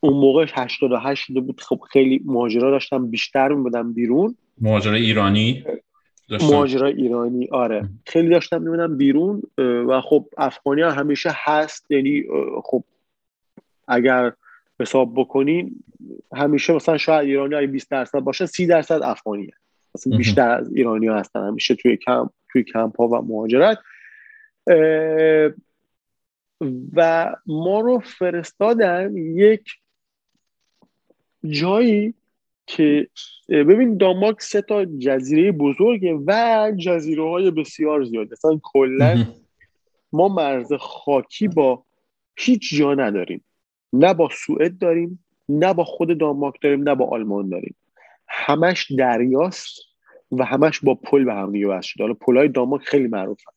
اون 0.00 0.12
موقع 0.20 0.46
88 0.52 1.24
شده 1.24 1.40
بود. 1.40 1.60
خب 1.60 1.80
خیلی 1.92 2.20
مهاجرا 2.24 2.70
داشتم 2.70 3.10
بیشتر 3.10 3.48
میبودم 3.48 3.92
بیرون. 3.92 4.36
مهاجرا 4.60 4.94
ایرانی؟ 4.94 5.64
مهاجرا 6.30 6.88
ایرانی 6.88 7.48
آره. 7.52 7.88
خیلی 8.06 8.28
داشتم 8.28 8.62
میبودم 8.62 8.96
بیرون 8.96 9.42
و 9.58 10.00
خب 10.00 10.28
افغانی 10.36 10.82
ها 10.82 10.90
همیشه 10.90 11.30
هست 11.32 11.90
یعنی 11.90 12.24
خب 12.64 12.84
اگر 13.88 14.32
حساب 14.80 15.12
بکنین 15.16 15.84
همیشه 16.32 16.72
مثلا 16.72 16.98
شاید 16.98 17.28
ایرانی 17.28 17.54
های 17.54 17.66
20 17.66 17.90
درصد 17.90 18.18
باشه 18.18 18.46
30 18.46 18.66
درصد 18.66 19.02
افغانی 19.02 19.52
مثلا 19.94 20.16
بیشتر 20.16 20.50
از 20.50 20.74
ایرانی 20.74 21.06
ها 21.06 21.18
هستن 21.18 21.46
همیشه 21.46 21.74
توی 21.74 21.96
کمپ 21.96 22.30
توی 22.52 22.64
کمپ 22.64 23.00
ها 23.00 23.08
و 23.08 23.22
مهاجرت. 23.22 23.78
و 26.92 27.32
ما 27.46 27.80
رو 27.80 27.98
فرستادن 27.98 29.16
یک 29.16 29.70
جایی 31.44 32.14
که 32.66 33.08
ببین 33.48 33.96
داماک 33.96 34.42
سه 34.42 34.62
تا 34.62 34.84
جزیره 34.84 35.52
بزرگه 35.52 36.14
و 36.26 36.72
جزیره 36.76 37.30
های 37.30 37.50
بسیار 37.50 38.04
زیاد 38.04 38.32
مثلا 38.32 38.60
کلا 38.62 39.26
ما 40.12 40.28
مرز 40.28 40.72
خاکی 40.72 41.48
با 41.48 41.84
هیچ 42.36 42.74
جا 42.74 42.94
نداریم. 42.94 43.44
نه 43.92 44.14
با 44.14 44.28
سوئد 44.32 44.78
داریم 44.78 45.24
نه 45.48 45.74
با 45.74 45.84
خود 45.84 46.18
دانمارک 46.18 46.54
داریم 46.62 46.88
نه 46.88 46.94
با 46.94 47.08
آلمان 47.08 47.48
داریم. 47.48 47.74
همش 48.28 48.92
دریاست 48.98 49.78
و 50.32 50.44
همش 50.44 50.80
با 50.80 50.94
پل 50.94 51.24
به 51.24 51.34
هم 51.34 51.52
دیگه 51.52 51.68
وصل 51.68 51.88
شده. 51.88 52.02
حالا 52.02 52.14
پلای 52.14 52.48
دانمارک 52.48 52.84
خیلی 52.84 53.08
معروفن. 53.08 53.52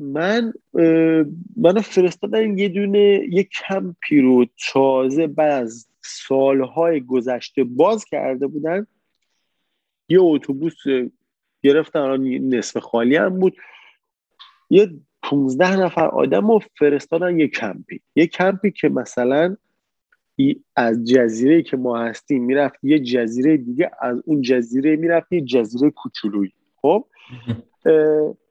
من 0.00 0.52
منو 1.56 1.80
فرستادن 1.80 2.58
یه 2.58 2.68
دونه 2.68 3.26
یه 3.30 3.44
کمپی 3.44 4.20
رو 4.20 4.46
تازه 4.72 5.26
بعد 5.26 5.62
از 5.62 5.86
سالهای 6.02 7.00
گذشته 7.00 7.64
باز 7.64 8.04
کرده 8.04 8.46
بودن. 8.46 8.86
یه 10.08 10.18
اتوبوس 10.20 10.74
گرفتن 11.62 12.20
نصف 12.22 12.76
خالی 12.76 13.16
هم 13.16 13.38
بود. 13.38 13.56
یه 14.70 14.90
15 15.22 15.76
نفر 15.76 16.08
آدم 16.08 16.50
رو 16.50 16.60
فرستادن 16.78 17.40
یه 17.40 17.48
کمپی. 17.48 18.00
یه 18.16 18.26
کمپی 18.26 18.70
که 18.70 18.88
مثلا 18.88 19.56
از 20.76 21.04
جزیره 21.04 21.62
که 21.62 21.76
ما 21.76 21.98
هستیم 21.98 22.44
می‌رفت 22.44 22.78
یه 22.82 22.98
جزیره 22.98 23.56
دیگه 23.56 23.90
از 24.00 24.22
اون 24.26 24.42
جزیره 24.42 24.96
می‌رفت 24.96 25.32
یه 25.32 25.40
جزیره 25.40 25.90
کوچولویی 25.90 26.52
خب؟ 26.76 27.06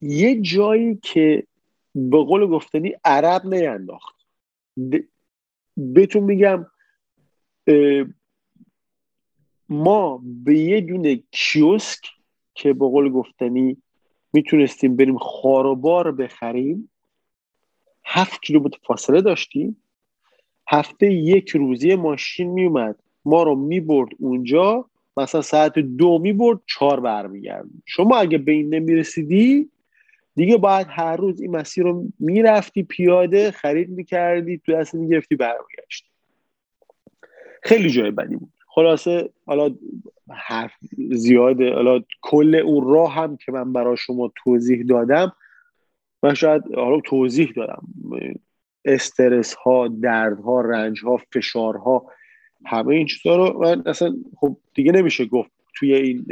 یه 0.00 0.40
جایی 0.40 0.96
که 0.96 1.46
به 1.94 2.24
قول 2.24 2.46
گفتنی 2.46 2.94
عرب 3.04 3.46
نی 3.46 3.63
انداخت. 3.63 4.16
بهتون 5.76 6.22
میگم 6.22 6.66
ما 9.68 10.22
به 10.24 10.58
یه 10.58 10.80
دونه 10.80 11.22
کیوسک 11.30 12.10
که 12.54 12.72
به 12.72 12.88
قول 12.88 13.10
گفتنی 13.10 13.76
می‌تونستیم 14.32 14.96
بریم 14.96 15.18
خاروبار 15.18 16.12
بخریم 16.12 16.90
هفت 18.04 18.42
کیلومتر 18.42 18.78
فاصله 18.82 19.20
داشتیم. 19.20 19.82
هفته 20.68 21.12
یک 21.12 21.48
روزی 21.48 21.94
ماشین 21.94 22.50
میومد 22.50 23.02
ما 23.24 23.42
رو 23.42 23.54
می‌برد 23.54 24.08
اونجا. 24.18 24.89
مثلا 25.16 25.42
ساعت 25.42 25.78
دو 25.78 26.18
می‌برد 26.18 26.58
چهار 26.66 27.00
برمیگرد 27.00 27.66
شما 27.86 28.16
اگه 28.16 28.38
به 28.38 28.52
این 28.52 28.74
نمی‌رسیدی 28.74 29.70
دیگه 30.36 30.56
باید 30.56 30.86
هر 30.90 31.16
روز 31.16 31.40
این 31.40 31.56
مسیر 31.56 31.84
رو 31.84 32.04
می‌رفتی 32.18 32.82
پیاده 32.82 33.50
خرید 33.50 33.90
می‌کردی 33.90 34.58
تو 34.58 34.72
دست 34.72 34.94
می‌گرفتی 34.94 35.36
برمیگشتی. 35.36 36.10
خیلی 37.62 37.90
جای 37.90 38.10
بدی 38.10 38.36
بود. 38.36 38.52
خلاصه 38.66 39.30
حالا 39.46 39.74
حرف 40.30 40.72
زیاده 41.12 41.74
حالا 41.74 42.00
کل 42.22 42.54
اون 42.54 42.94
راه 42.94 43.14
هم 43.14 43.36
که 43.36 43.52
من 43.52 43.72
برای 43.72 43.96
شما 43.96 44.32
توضیح 44.44 44.82
دادم 44.82 45.32
من 46.22 46.34
شاید 46.34 46.62
حالا 46.74 47.00
توضیح 47.00 47.52
دادم. 47.56 47.82
استرس 48.84 49.54
ها 49.54 49.88
درد 49.88 50.40
ها 50.40 50.60
رنج 50.60 51.04
ها 51.04 51.20
فشار 51.32 51.76
ها 51.76 52.06
همه 52.66 52.94
این 52.94 53.06
چیزها 53.06 53.36
رو 53.36 53.60
من 53.60 53.82
اصلا 53.86 54.14
خب 54.36 54.56
دیگه 54.74 54.92
نمیشه 54.92 55.24
گفت 55.24 55.50
توی 55.74 55.94
این 55.94 56.24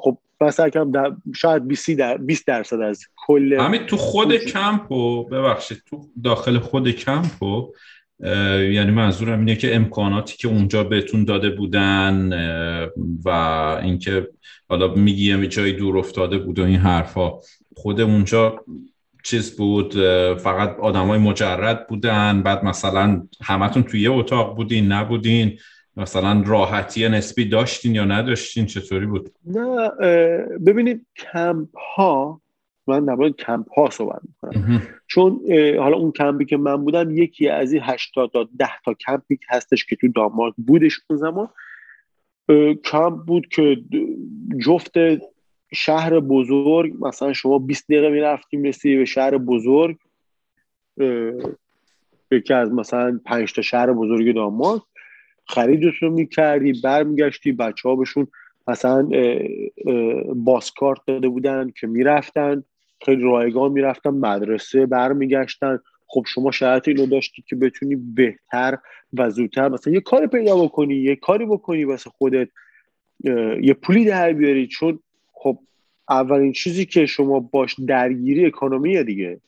خب 0.00 0.18
مثلا 0.40 0.68
کم 0.68 0.90
در 0.90 1.12
شاید 1.34 1.68
20 1.68 1.90
در 1.90 2.16
20 2.16 2.46
درصد 2.46 2.80
از 2.80 3.04
کل 3.26 3.52
همین 3.52 3.86
تو 3.86 3.96
خود 3.96 4.36
کمپو 4.36 5.24
ببخشید 5.24 5.82
تو 5.86 6.08
داخل 6.24 6.58
خود 6.58 6.90
کمپو 6.90 7.72
یعنی 8.72 8.90
منظورم 8.90 9.38
اینه 9.38 9.56
که 9.56 9.76
امکاناتی 9.76 10.36
که 10.36 10.48
اونجا 10.48 10.84
بهتون 10.84 11.24
داده 11.24 11.50
بودن 11.50 12.32
و 13.24 13.28
اینکه 13.82 14.28
حالا 14.68 14.94
میگی 14.94 15.38
یه 15.38 15.46
جایی 15.46 15.72
دور 15.72 15.98
افتاده 15.98 16.38
بود 16.38 16.58
و 16.58 16.64
این 16.64 16.76
حرفا 16.76 17.32
خود 17.76 18.00
اونجا 18.00 18.64
چیز 19.22 19.56
بود 19.56 19.92
فقط 20.36 20.76
آدم 20.78 21.06
های 21.06 21.18
مجرد 21.18 21.86
بودن 21.86 22.42
بعد 22.42 22.64
مثلا 22.64 23.22
همتون 23.42 23.82
توی 23.82 24.00
یه 24.00 24.10
اتاق 24.10 24.56
بودین 24.56 24.92
نبودین 24.92 25.58
مثلا 25.96 26.42
راحتی 26.46 27.08
نسبی 27.08 27.48
داشتین 27.48 27.94
یا 27.94 28.04
نداشتین 28.04 28.66
چطوری 28.66 29.06
بود؟ 29.06 29.30
نه 29.46 29.90
ببینید 30.66 31.06
کمپ 31.16 31.68
ها 31.96 32.40
من 32.86 33.04
در 33.04 33.30
کمپ 33.30 33.66
ها 33.76 33.90
صحبت 33.90 34.20
می‌کنم 34.22 34.82
چون 35.06 35.40
حالا 35.78 35.96
اون 35.96 36.12
کمپی 36.12 36.44
که 36.44 36.56
من 36.56 36.84
بودم 36.84 37.16
یکی 37.16 37.48
از 37.48 37.72
این 37.72 37.82
80 37.84 38.30
تا 38.32 38.48
10 38.58 38.68
تا 38.84 38.94
کمپی 38.94 39.38
هستش 39.48 39.84
که 39.84 39.96
تو 39.96 40.08
دانمارک 40.08 40.54
بودش 40.66 41.00
اون 41.10 41.18
زمان 41.18 41.48
کمپ 42.84 43.24
بود 43.26 43.46
که 43.48 43.76
جفت 44.64 44.92
شهر 45.74 46.20
بزرگ 46.20 46.92
مثلا 47.00 47.32
شما 47.32 47.58
20 47.58 47.88
دقیقه 47.88 48.10
می‌رفتیم 48.10 48.62
رسیدی 48.62 48.96
به 48.96 49.04
شهر 49.04 49.38
بزرگ 49.38 49.96
یکی 52.30 52.54
از 52.54 52.72
مثلا 52.72 53.20
5 53.24 53.52
تا 53.52 53.62
شهر 53.62 53.92
بزرگ 53.92 54.34
دانمارک. 54.34 54.82
رو 56.02 56.10
می‌کردی 56.10 56.80
برمیگشتی 56.84 57.52
بچه 57.52 57.88
ها 57.88 57.96
بهشون 57.96 58.26
مثلا 58.68 59.08
bus 60.34 60.62
card 60.62 61.00
داده 61.06 61.28
بودن 61.28 61.72
که 61.80 61.86
می‌رفتن 61.86 62.64
خیلی 63.04 63.22
رایگان 63.22 63.72
می‌رفتن 63.72 64.10
مدرسه 64.10 64.86
برمیگشتن. 64.86 65.78
خب 66.06 66.24
شما 66.26 66.50
شرایط 66.50 66.88
اینو 66.88 67.06
داشتی 67.06 67.44
که 67.48 67.56
بتونی 67.56 67.96
بهتر 67.96 68.78
و 69.12 69.30
زودتر 69.30 69.68
مثلا 69.68 69.92
یه 69.92 70.00
کاری 70.00 70.26
پیدا 70.26 70.64
بکنی 70.64 70.94
یه 70.94 71.16
کاری 71.16 71.46
بکنی 71.46 71.84
واسه 71.84 72.10
خودت 72.10 72.48
یه 73.60 73.74
پولی 73.82 74.04
در 74.04 74.32
بیاری. 74.32 74.66
چون 74.66 74.98
خب 75.42 75.58
اولین 76.08 76.52
چیزی 76.52 76.86
که 76.86 77.06
شما 77.06 77.40
باش 77.40 77.76
درگیری 77.86 78.46
اکانومیه 78.46 79.02
دیگه. 79.02 79.40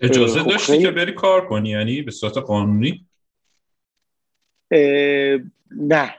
اجازه 0.00 0.40
خب 0.40 0.50
داشتی 0.50 0.78
که 0.78 0.90
بری 0.90 1.12
کار 1.12 1.46
کنی؟ 1.46 1.68
یعنی 1.68 2.02
به 2.02 2.10
صورت 2.10 2.38
قانونی؟ 2.38 3.06
نه. 5.70 6.14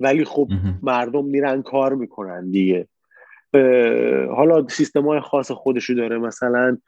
ولی 0.00 0.24
خب 0.24 0.48
مردم 0.82 1.24
میرن 1.24 1.62
کار 1.62 1.94
می‌کنن 1.94 2.50
دیگه. 2.50 2.88
حالا 4.36 4.68
سیستم 4.68 5.08
های 5.08 5.20
خاص 5.20 5.50
خودشو 5.50 5.94
داره. 5.94 6.18
مثلا 6.18 6.78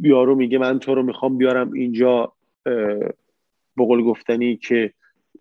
یارو 0.00 0.34
میگه 0.34 0.58
من 0.58 0.78
تو 0.78 0.94
رو 0.94 1.02
می‌خوام 1.02 1.38
بیارم 1.38 1.72
اینجا 1.72 2.32
بقول 3.76 4.02
گفتنی 4.02 4.56
که 4.56 4.92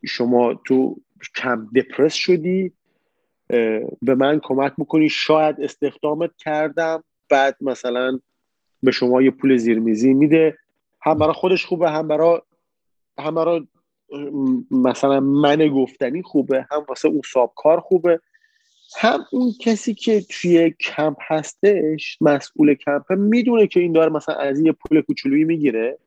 شما 0.06 0.54
تو 0.54 1.02
کم 1.36 1.70
دپرس 1.76 2.14
شدی. 2.14 2.72
به 4.02 4.16
من 4.16 4.40
کمک 4.44 4.74
بکنی. 4.78 5.10
شاید 5.10 5.62
استخدامت 5.62 6.32
کردم 6.38 7.04
بعد 7.30 7.58
مثلا 7.62 8.20
به 8.84 8.92
شما 8.92 9.22
یه 9.22 9.32
پول 9.32 9.58
زیرمیزی 9.58 10.14
میده. 10.14 10.58
هم 11.02 11.18
برای 11.18 11.34
خودش 11.34 11.66
خوبه 11.66 11.90
هم 11.90 12.08
برای 12.08 12.42
هم 13.20 13.36
برای 13.36 13.68
مثلا 14.72 15.20
من 15.20 15.68
گفتنی 15.68 16.22
خوبه 16.22 16.68
هم 16.72 16.86
واسه 16.90 17.08
اون 17.08 17.22
کار 17.56 17.80
خوبه. 17.80 18.20
هم 18.98 19.26
اون 19.32 19.54
کسی 19.62 19.94
که 19.94 20.22
توی 20.22 20.70
کمپ 20.70 21.18
هستش 21.22 22.18
مسئول 22.22 22.74
کمپ 22.74 23.12
می‌دونه 23.12 23.68
که 23.68 23.80
این 23.80 23.92
داره 23.92 24.12
مثلا 24.12 24.36
از 24.36 24.58
این 24.58 24.66
یه 24.66 24.72
پول 24.72 25.02
کوچولویی 25.02 25.44
می‌گیره. 25.44 25.98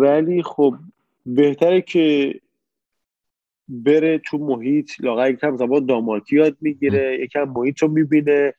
ولی 0.00 0.42
خب 0.42 0.74
بهتره 1.26 1.80
که 1.80 2.34
بره 3.68 4.18
تو 4.18 4.38
محیط 4.38 4.90
لاغر 5.00 5.30
یکم 5.30 5.56
زبان 5.56 5.86
دامارکی 5.86 6.36
یاد 6.36 6.56
می‌گیره 6.60 7.18
یکم 7.20 7.44
محیط 7.44 7.78
رو 7.78 7.88
می‌بینه. 7.88 8.54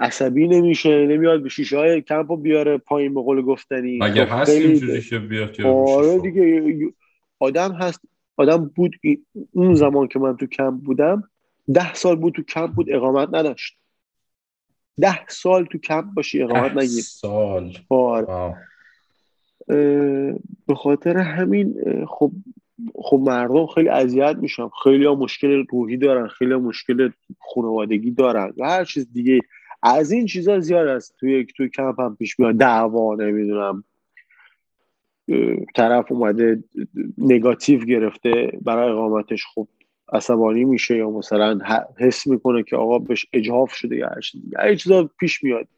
عصبی 0.00 0.48
نمیشه 0.48 1.06
نمیاد 1.06 1.42
به 1.42 1.48
شیشه 1.48 1.78
های 1.78 2.02
کمپ 2.02 2.30
رو 2.30 2.36
بیاره 2.36 2.78
پایین 2.78 3.14
به 3.14 3.22
قول 3.22 3.42
گفتنی. 3.42 3.98
اگه 4.02 4.26
خب 4.26 4.40
هست 4.40 4.50
اینجوری 4.50 5.00
که 5.00 5.18
بیاد 5.18 5.60
آره 5.60 6.18
دیگه 6.18 6.92
آدم 7.38 7.72
هست 7.72 8.00
آدم 8.36 8.72
بود 8.76 8.96
اون 9.52 9.74
زمان 9.74 10.08
که 10.08 10.18
من 10.18 10.36
تو 10.36 10.46
کمپ 10.46 10.82
بودم 10.82 11.30
ده 11.74 11.94
سال 11.94 12.16
بود 12.16 12.34
تو 12.34 12.42
کمپ 12.42 12.70
بود 12.70 12.92
اقامت 12.92 13.28
نداشت. 13.32 13.76
ده 15.00 15.28
سال 15.28 15.64
تو 15.64 15.78
کمپ 15.78 16.14
باشی 16.14 16.42
اقامت 16.42 16.72
نگیر. 16.72 17.02
سال. 17.02 17.78
آره. 17.88 18.54
به 20.66 20.74
خاطر 20.76 21.16
همین 21.16 21.74
خب 22.08 22.32
خب 22.94 23.16
مردم 23.16 23.66
خیلی 23.66 23.88
اذیت 23.88 24.36
میشن. 24.40 24.68
خیلی 24.82 25.04
ها 25.04 25.14
مشکل 25.14 25.64
روحی 25.70 25.96
دارن 25.96 26.28
خیلی 26.28 26.52
ها 26.52 26.58
مشکل 26.58 27.10
خانوادگی 27.40 28.10
دارن 28.10 28.52
و 28.56 28.64
هر 28.64 28.84
چیز 28.84 29.12
دیگه. 29.12 29.40
از 29.82 30.12
این 30.12 30.26
چیزا 30.26 30.60
زیاد 30.60 30.88
است. 30.88 31.16
توی 31.20 31.46
توی 31.56 31.68
کمپ 31.68 32.00
هم 32.00 32.16
پیش 32.16 32.40
میاد. 32.40 32.54
دعوا 32.54 33.14
نمی‌دونم. 33.14 33.84
طرف 35.74 36.12
اومده 36.12 36.64
نگاتیو 37.18 37.84
گرفته 37.84 38.58
برای 38.62 38.90
اقامتش. 38.90 39.44
خب 39.54 39.68
عصبانی 40.12 40.64
میشه 40.64 40.96
یا 40.96 41.10
مثلا 41.10 41.58
حس 41.98 42.26
می‌کنه 42.26 42.62
که 42.62 42.76
آقا 42.76 42.98
بهش 42.98 43.26
اجهاف 43.32 43.72
شده 43.74 43.96
یا 43.96 44.10
هر 44.58 44.74
چیز 44.74 44.92
پیش 45.20 45.44
میاد. 45.44 45.68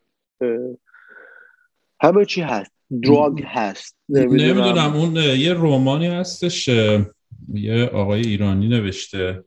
همه 2.01 2.25
چی 2.25 2.41
هست. 2.41 2.78
دراگ 3.03 3.43
هست. 3.45 3.97
نمی‌دونم. 4.09 4.93
اون 4.95 5.17
یه 5.17 5.53
رومانی 5.53 6.07
هستش 6.07 6.69
یه 7.55 7.85
آقای 7.85 8.21
ایرانی 8.21 8.69
نوشته 8.69 9.45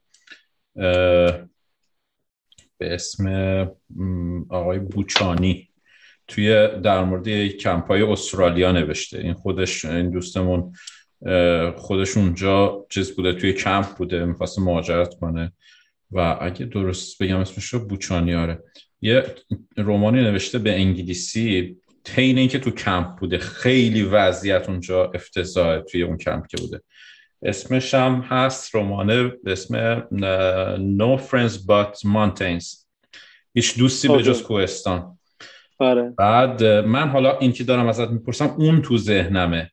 به 2.78 2.94
اسم 2.94 3.28
آقای 4.50 4.80
بوچانی. 4.80 5.68
توی 6.28 6.68
در 6.84 7.04
مورد 7.04 7.48
کمپای 7.48 8.02
استرالیا 8.02 8.72
نوشته. 8.72 9.20
این 9.20 9.34
خودش 9.34 9.86
این 9.86 10.10
دوستمون 10.10 10.74
خودش 11.76 12.18
اونجا 12.18 12.86
چیز 12.90 13.16
بوده 13.16 13.34
توی 13.34 13.54
کمپ 13.54 13.86
بوده 13.86 14.26
می‌خواست 14.26 14.60
مهاجرت 14.60 15.20
کنه. 15.20 15.52
و 16.12 16.38
اگه 16.42 16.66
درست 16.66 17.24
بگم 17.24 17.38
اسمش 17.38 17.66
رو 17.66 17.88
بوچانی 17.88 18.34
آره. 18.36 18.64
یه 19.02 19.24
رومانی 19.78 20.22
نوشته 20.22 20.60
به 20.60 20.80
انگلیسی. 20.80 21.78
تین 22.04 22.38
اینکه 22.38 22.60
تو 22.60 22.72
کمپ 22.72 23.08
بوده. 23.08 23.38
خیلی 23.38 24.04
وضعیت 24.04 24.70
اونجا 24.70 25.12
افتضاح 25.14 25.80
توی 25.80 26.04
اون 26.04 26.18
کمپ 26.18 26.48
که 26.48 26.58
بوده. 26.58 26.82
اسمش 27.44 27.94
هم 27.94 28.26
هست 28.30 28.76
رمانه 28.76 29.24
به 29.24 29.52
اسم 29.52 30.00
No 30.98 31.20
Friends 31.20 31.54
But 31.54 32.00
Mountains. 32.00 32.86
هیچ 33.54 33.78
دوستی 33.78 34.08
به 34.08 34.24
جز 34.24 34.44
کوهستان. 34.44 35.18
آره. 35.80 36.14
بعد 36.18 36.64
من 36.64 37.10
حالا 37.10 37.38
این 37.38 37.52
که 37.52 37.64
دارم 37.64 37.88
ازت 37.88 38.10
می‌پرسم 38.10 38.56
اون 38.58 38.82
تو 38.82 38.98
ذهنمه. 38.98 39.72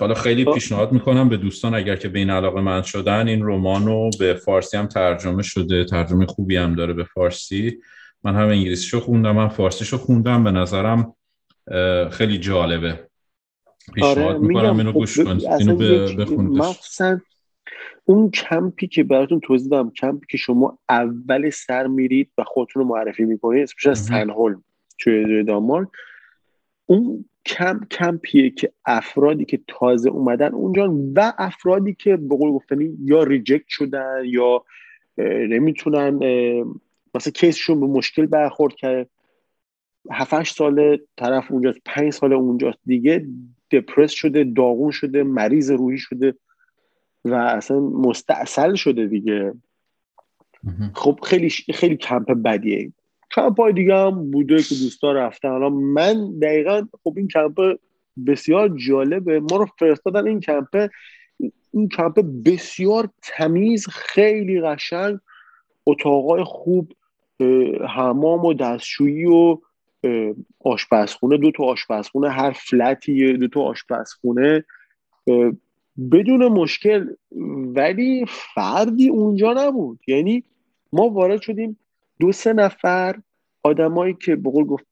حالا 0.00 0.14
خیلی 0.14 0.44
خب. 0.44 0.54
پیشنهاد 0.54 0.92
می‌کنم 0.92 1.28
به 1.28 1.36
دوستان 1.36 1.74
اگر 1.74 1.96
که 1.96 2.08
به 2.08 2.18
این 2.18 2.30
علاقه‌مند 2.30 2.82
شدن 2.82 3.28
این 3.28 3.40
رمانو 3.42 4.10
به 4.18 4.34
فارسی 4.34 4.76
هم 4.76 4.86
ترجمه 4.86 5.42
شده. 5.42 5.84
ترجمه 5.84 6.26
خوبی 6.26 6.56
هم 6.56 6.74
داره 6.74 6.92
به 6.92 7.04
فارسی. 7.04 7.78
من 8.24 8.34
هم 8.34 8.48
انگلیسیشو 8.48 9.00
خوندم 9.00 9.36
من 9.36 9.48
فارسیشو 9.48 9.96
خوندم. 9.98 10.44
به 10.44 10.50
نظرم 10.50 11.16
خیلی 12.10 12.38
جالبه. 12.38 12.98
پیشنهاد 13.94 14.18
آره 14.18 14.38
می‌کنم 14.38 14.78
اینو 14.78 14.92
گوش 14.92 15.20
کن. 15.20 15.40
اینو 15.58 16.74
اون 18.04 18.30
کمپی 18.30 18.86
که 18.86 19.04
براتون 19.04 19.40
توضیح 19.40 19.70
دادم 19.70 19.90
کمپی 19.90 20.26
که 20.30 20.38
شما 20.38 20.78
اول 20.88 21.50
سر 21.50 21.86
میرید 21.86 22.30
و 22.38 22.44
خودتون 22.44 22.82
رو 22.82 22.88
معرفی 22.88 23.24
می‌کنید 23.24 23.62
اسمش 23.62 23.86
از 23.86 23.98
سندهولم 23.98 24.64
توی 24.98 25.44
دانمارک. 25.44 25.88
اون 26.86 27.24
کمپ 27.46 27.88
کمپیه 27.88 28.50
که 28.50 28.72
افرادی 28.84 29.44
که 29.44 29.60
تازه 29.66 30.10
اومدن 30.10 30.52
اونجا 30.52 30.94
و 31.16 31.32
افرادی 31.38 31.94
که 31.94 32.16
به 32.16 32.36
قول 32.36 32.50
گفتنی 32.50 32.96
یا 33.04 33.22
ریجکت 33.22 33.68
شدن 33.68 34.22
یا 34.24 34.64
نمی‌تونن 35.48 36.14
مثلا 37.14 37.30
کیسشون 37.34 37.80
به 37.80 37.86
مشکل 37.86 38.26
برخورد 38.26 38.74
کرده 38.74 39.10
هفتش 40.10 40.50
سال 40.50 40.98
طرف 41.16 41.52
اونجاست 41.52 41.78
پنج 41.84 42.12
سال 42.12 42.32
اونجاست 42.32 42.78
دیگه 42.86 43.26
دپرس 43.70 44.10
شده 44.10 44.44
داغون 44.44 44.90
شده 44.90 45.22
مریض 45.22 45.70
روحی 45.70 45.98
شده 45.98 46.34
و 47.24 47.34
اصلا 47.34 47.80
مستاصل 47.80 48.74
شده 48.74 49.06
دیگه. 49.06 49.54
خب 50.94 51.20
خیلی 51.22 51.50
خیلی 51.50 51.96
کمپ 51.96 52.30
بدیه. 52.30 52.92
کمپ 53.30 53.60
های 53.60 53.72
دیگه 53.72 53.94
هم 53.94 54.30
بوده 54.30 54.62
که 54.62 54.74
دوستا 54.74 55.12
رفتن. 55.12 55.48
حالا 55.48 55.68
من 55.68 56.38
دقیقا 56.38 56.86
خب 57.04 57.14
این 57.16 57.28
کمپ 57.28 57.78
بسیار 58.26 58.68
جالبه. 58.68 59.40
ما 59.40 59.56
رو 59.56 59.66
فرستادن 59.78 60.26
این 60.26 60.40
کمپ. 60.40 60.90
این 61.72 61.88
کمپ 61.88 62.20
بسیار 62.44 63.08
تمیز 63.22 63.88
خیلی 63.88 64.60
قشنگ. 64.60 65.18
اتاقای 65.86 66.44
خوب 66.44 66.92
حمام 67.88 68.44
و 68.44 68.54
دستشویی 68.54 69.24
و 69.24 69.58
آشپزخونه 70.60 71.36
دو 71.36 71.50
تا 71.50 71.64
آشپزخونه 71.64 72.30
هر 72.30 72.50
فلتی 72.50 73.32
دو 73.32 73.48
تا 73.48 73.60
آشپزخونه. 73.60 74.64
بدون 76.12 76.48
مشکل 76.48 77.06
ولی 77.74 78.26
فردی 78.54 79.08
اونجا 79.08 79.52
نبود. 79.52 80.00
یعنی 80.06 80.44
ما 80.92 81.08
وارد 81.08 81.40
شدیم 81.40 81.78
دو 82.20 82.32
سه 82.32 82.52
نفر 82.52 83.20
آدمایی 83.62 84.14
که 84.14 84.36
به 84.36 84.50
قول 84.50 84.64
گفت 84.64 84.86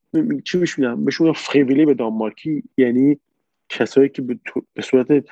چی 0.45 0.59
بهش 0.59 0.79
میگم؟ 0.79 1.05
بهشون 1.05 1.33
فریویلی 1.33 1.87
به 1.87 1.95
دانمارکی. 1.95 2.63
یعنی 2.77 3.19
کسایی 3.69 4.09
که 4.09 4.23
به 4.75 4.83
صورت 4.83 5.25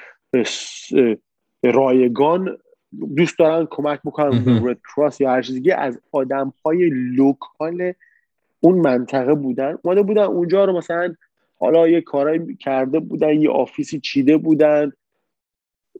رایگان 1.63 2.59
دوست 3.17 3.39
دارن 3.39 3.67
کمک 3.71 4.01
بکنن 4.05 4.67
رد 4.67 4.79
کراس 4.97 5.21
یا 5.21 5.31
هر 5.31 5.43
چیزی 5.43 5.71
از 5.71 6.01
آدم 6.13 6.53
های 6.65 6.91
لوکال 6.93 7.93
اون 8.61 8.79
منطقه 8.79 9.35
بودن. 9.35 9.79
اومده 9.83 10.03
بودن 10.03 10.23
اونجا 10.23 10.65
رو 10.65 10.77
مثلا 10.77 11.15
حالا 11.59 11.89
یه 11.89 12.01
کارایی 12.01 12.57
کرده 12.57 13.01
بودن 13.01 13.43
یه 13.43 13.51
آفیسی 13.51 14.01
چیده 14.01 14.37
بودن. 14.37 14.93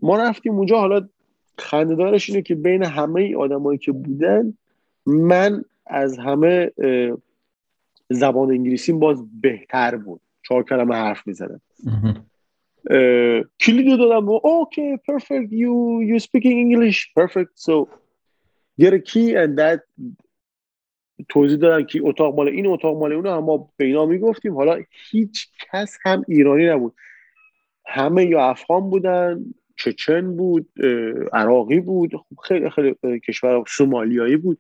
ما 0.03 0.17
رفتیم 0.17 0.55
اونجا 0.55 0.79
حالا 0.79 1.09
خندهدارش 1.59 2.31
اینه 2.31 2.43
که 2.43 2.55
بین 2.55 2.85
همه 2.85 3.37
آدمایی 3.37 3.79
که 3.79 3.93
بودن 3.93 4.55
من 5.07 5.65
از 5.87 6.19
همه 6.19 6.73
زبان 8.11 8.51
انگلیسی 8.51 8.93
باز 8.93 9.41
بهتر 9.41 9.97
بود. 9.97 10.21
چهار 10.43 10.63
کلمه 10.63 10.95
حرف 10.95 11.27
می‌زدم. 11.27 11.61
کلید 13.61 13.99
دادم 13.99 14.29
اوکی 14.29 14.97
perfect. 14.97 15.51
You 15.51 16.03
you 16.11 16.19
speaking 16.19 16.57
English. 16.65 16.99
Perfect. 17.17 17.53
So 17.55 17.89
get 18.81 18.93
a 18.93 19.01
key 19.11 19.35
and 19.35 19.59
that 19.59 19.81
توضیح 21.29 21.59
دادن 21.59 21.87
که 21.87 22.01
اتاق 22.03 22.37
مال 22.37 22.49
این 22.49 22.67
اتاق 22.67 22.99
مال 22.99 23.13
اون 23.13 23.27
اما 23.27 23.69
به 23.77 23.85
اینا 23.85 24.07
می‌گفتیم. 24.07 24.55
حالا 24.55 24.83
هیچ 25.11 25.49
کس 25.73 25.99
هم 26.05 26.25
ایرانی 26.29 26.67
نبود. 26.67 26.95
همه 27.87 28.25
یا 28.25 28.49
افغان 28.49 28.91
بودن 28.91 29.45
چچن 29.77 30.37
بود 30.37 30.69
عراقی 31.33 31.81
بود 31.81 32.17
خب 32.17 32.37
خیلی 32.45 32.71
خیلی 32.71 33.21
کشور 33.21 33.65
سومالیایی 33.69 34.37
بود. 34.37 34.59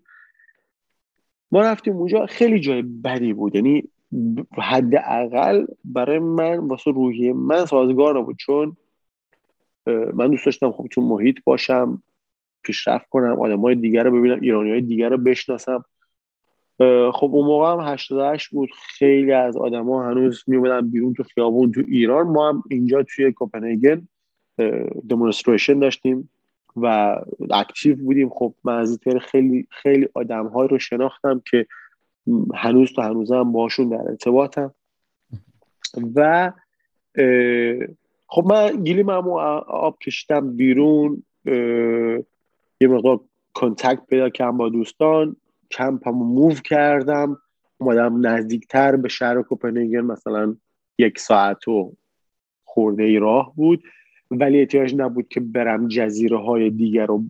ما 1.53 1.63
رفتیم 1.63 1.97
اونجا 1.97 2.27
خیلی 2.27 2.61
جای 2.61 2.83
بدی 2.83 3.33
بود. 3.33 3.55
یعنی 3.55 3.89
حداقل 4.59 5.67
برای 5.85 6.19
من 6.19 6.59
واسه 6.59 6.91
روحی 6.91 7.33
من 7.33 7.67
سازگار 7.67 8.19
نبود. 8.19 8.37
چون 8.37 8.77
من 9.87 10.31
دوست 10.31 10.45
داشتم 10.45 10.73
خب 10.73 10.87
تو 10.91 11.01
محیط 11.01 11.39
باشم 11.45 12.03
پیشرفت 12.63 13.09
کنم 13.09 13.41
آدم 13.41 13.61
های 13.61 13.75
دیگر 13.75 14.03
رو 14.03 14.19
ببینم 14.19 14.41
ایرانی 14.41 14.71
های 14.71 14.81
دیگر 14.81 15.09
رو 15.09 15.17
بشناسم. 15.19 15.85
خب 17.13 17.31
اون 17.33 17.47
موقع 17.47 17.73
هم 17.73 17.81
88 17.81 18.51
بود. 18.51 18.71
خیلی 18.75 19.33
از 19.33 19.57
آدما 19.57 20.11
هنوز 20.11 20.45
میومدن 20.47 20.91
بیرون 20.91 21.15
تو 21.15 21.23
خیابون 21.23 21.73
تو 21.73 21.83
ایران. 21.89 22.27
ما 22.27 22.49
هم 22.49 22.63
اینجا 22.71 23.03
توی 23.03 23.33
کوپنهاگن 23.33 24.09
دمونستریشن 25.09 25.79
داشتیم 25.79 26.31
و 26.77 27.17
اکتیو 27.51 27.97
بودیم. 27.97 28.29
خب 28.29 28.55
من 28.65 28.79
از 28.79 29.01
خیلی 29.21 29.67
خیلی 29.71 30.09
آدم 30.15 30.49
رو 30.49 30.79
شناختم 30.79 31.43
که 31.51 31.67
هنوز 32.55 32.93
تا 32.93 33.03
هم 33.03 33.53
باشون 33.53 33.89
در 33.89 34.01
ارتباطم. 34.09 34.75
و 36.15 36.53
خب 38.27 38.45
من 38.47 38.85
گیلیم 38.85 39.11
هم 39.11 39.29
آب 39.69 39.99
کشیدم 39.99 40.57
بیرون. 40.57 41.23
یه 42.81 42.89
مقدار 42.89 43.21
کنتکت 43.55 44.07
پیدا 44.09 44.29
کردم 44.29 44.57
با 44.57 44.69
دوستان. 44.69 45.37
کمپمو 45.71 46.25
موو 46.25 46.55
کردم. 46.55 47.39
اومدم 47.79 48.27
نزدیکتر 48.27 48.97
به 48.97 49.09
شهر 49.09 49.43
کوپنهاگن 49.43 50.01
مثلا 50.01 50.57
یک 50.99 51.19
ساعت 51.19 51.69
و 51.69 51.97
خورده 52.65 53.03
ای 53.03 53.19
راه 53.19 53.53
بود. 53.57 53.83
ولی 54.31 54.61
احتیاج 54.61 54.95
نبود 54.95 55.29
که 55.29 55.41
برم 55.41 55.89
جزیره 55.89 56.39
های 56.39 56.71
دیگر 56.71 57.07
رو 57.07 57.25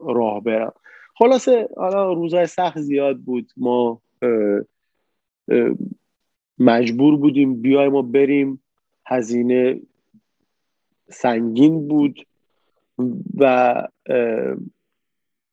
راه 0.00 0.42
برم. 0.42 0.72
خلاصه 1.14 1.68
حالا 1.76 2.12
روزهای 2.12 2.46
سخت 2.46 2.80
زیاد 2.80 3.18
بود. 3.18 3.52
ما 3.56 4.02
مجبور 6.58 7.16
بودیم 7.16 7.62
بیایم 7.62 7.94
و 7.94 8.02
بریم. 8.02 8.62
هزینه 9.06 9.80
سنگین 11.10 11.88
بود 11.88 12.26
و 13.38 13.74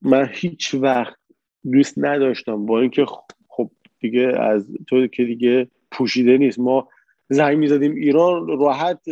من 0.01 0.29
هیچ 0.33 0.73
وقت 0.73 1.17
دوست 1.71 1.93
نداشتم. 1.97 2.65
با 2.65 2.79
اینکه 2.79 3.05
خب 3.47 3.71
دیگه 3.99 4.21
از 4.39 4.67
تو 4.87 5.07
که 5.07 5.23
دیگه 5.25 5.67
پوشیده 5.91 6.37
نیست. 6.37 6.59
ما 6.59 6.87
زنگ 7.29 7.57
می‌زدیم 7.57 7.95
ایران 7.95 8.47
راحت 8.47 9.05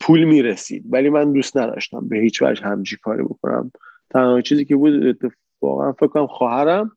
پول 0.00 0.24
می‌رسید. 0.24 0.84
ولی 0.90 1.08
من 1.08 1.32
دوست 1.32 1.56
نداشتم 1.56 2.08
به 2.08 2.18
هیچ 2.18 2.42
وجه 2.42 2.64
همچی 2.64 2.96
کاری 2.96 3.22
بکنم. 3.22 3.72
تنها 4.10 4.40
چیزی 4.40 4.64
که 4.64 4.76
بود 4.76 5.06
اتفاقا 5.06 5.92
فکر 5.92 6.06
کنم 6.06 6.26
خواهرم 6.26 6.92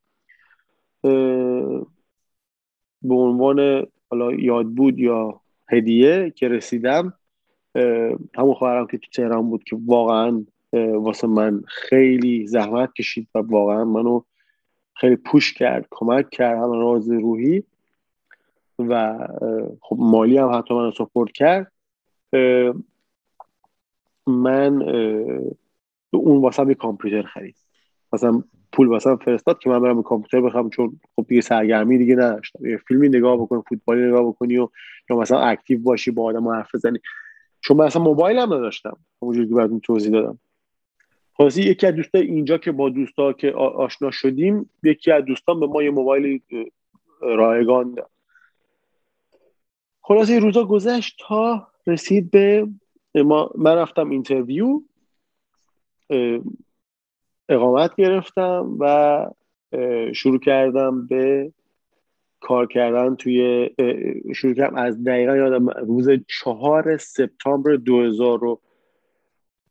به 3.02 3.16
عنوان 3.16 3.88
حالا 4.10 4.34
یاد 4.34 4.68
بود 4.68 5.00
یا 5.00 5.42
هدیه 5.70 6.34
که 6.36 6.48
رسیدم 6.48 7.14
همون 8.36 8.54
خواهرم 8.54 8.88
که 8.88 8.98
تو 8.98 9.12
تهران 9.14 9.50
بود 9.50 9.64
که 9.64 9.78
واقعا 9.86 10.46
واسه 10.74 11.28
من 11.28 11.64
خیلی 11.68 12.48
زحمت 12.48 12.94
کشید 12.94 13.28
و 13.36 13.40
واقعا 13.40 13.86
منو 13.86 14.22
خیلی 14.94 15.16
پوش 15.16 15.54
کرد 15.54 15.88
کمک 15.92 16.30
کرد 16.30 16.58
هم 16.58 16.72
راز 16.72 17.12
روحی 17.12 17.64
و 18.80 19.18
خب 19.82 19.96
مالی 20.00 20.38
هم 20.38 20.58
حتی 20.58 20.74
منو 20.74 20.92
سپورت 20.92 21.32
کرد. 21.32 21.72
من 24.28 24.82
اون 26.14 26.42
واسه 26.42 26.68
یه 26.68 26.76
کامپیوتر 26.76 27.28
خرید. 27.28 27.56
مثلا 28.14 28.44
پول 28.74 28.88
واسه 28.88 29.16
فرستاد 29.16 29.60
که 29.60 29.70
من 29.70 29.80
برم 29.80 29.96
به 29.96 30.04
کامپیوتر 30.04 30.48
بخوام 30.48 30.70
چون 30.70 31.00
خب 31.16 31.26
دیگه 31.28 31.42
سرگرمی 31.42 31.98
دیگه 31.98 32.16
نداشتم. 32.16 32.66
یه 32.66 32.78
فیلمی 32.78 33.10
نگاه 33.10 33.38
بکنی 33.38 33.62
فوتبالی 33.70 34.02
نگاه 34.02 34.24
بکنی 34.24 34.58
و 34.58 34.68
یا 35.10 35.18
مثلا 35.18 35.40
اکتیو 35.40 35.80
باشی 35.80 36.12
با 36.12 36.24
آدم 36.24 36.48
حرف 36.48 36.76
بزنی. 36.76 37.00
چون 37.62 37.78
من 37.78 37.86
اصلا 37.86 38.04
موبایل 38.04 38.38
هم 38.38 38.54
نداشتم. 38.54 38.98
همونجوری 39.22 39.50
که 39.50 39.56
براتون 39.56 39.80
توضیح 39.80 40.12
دادم. 40.12 40.40
خاصی 41.42 41.62
یکی 41.62 41.88
از 41.88 41.96
دوستای 41.96 42.22
اینجا 42.22 42.58
که 42.58 42.72
با 42.72 42.90
دوستا 42.90 43.34
که 43.34 43.52
آشنا 43.52 44.12
شدیم 44.12 44.70
یکی 44.84 45.12
از 45.12 45.26
دوستان 45.26 45.60
به 45.60 45.68
ما 45.68 45.84
یه 45.84 45.92
موبایل 45.92 46.42
رایگان 47.22 47.94
داد. 47.94 48.10
خلاصه 50.02 50.40
روزا 50.40 50.66
گذشت 50.66 51.16
تا 51.20 51.68
رسید 51.88 52.32
به 52.32 52.68
ما 53.16 53.52
من 53.56 53.76
رفتم 53.76 54.10
interview 54.10 54.82
اقامت 57.50 57.96
گرفتم 57.96 58.78
و 58.80 59.26
شروع 60.14 60.40
کردم 60.40 61.08
به 61.08 61.52
کار 62.40 62.68
کردن 62.68 63.16
توی 63.16 63.70
شروع 64.36 64.54
کردم 64.54 64.76
از 64.76 65.04
دقیقا 65.04 65.36
یادم 65.36 65.70
روز 65.70 66.10
چهار 66.28 66.98
سپتامبر 66.98 67.76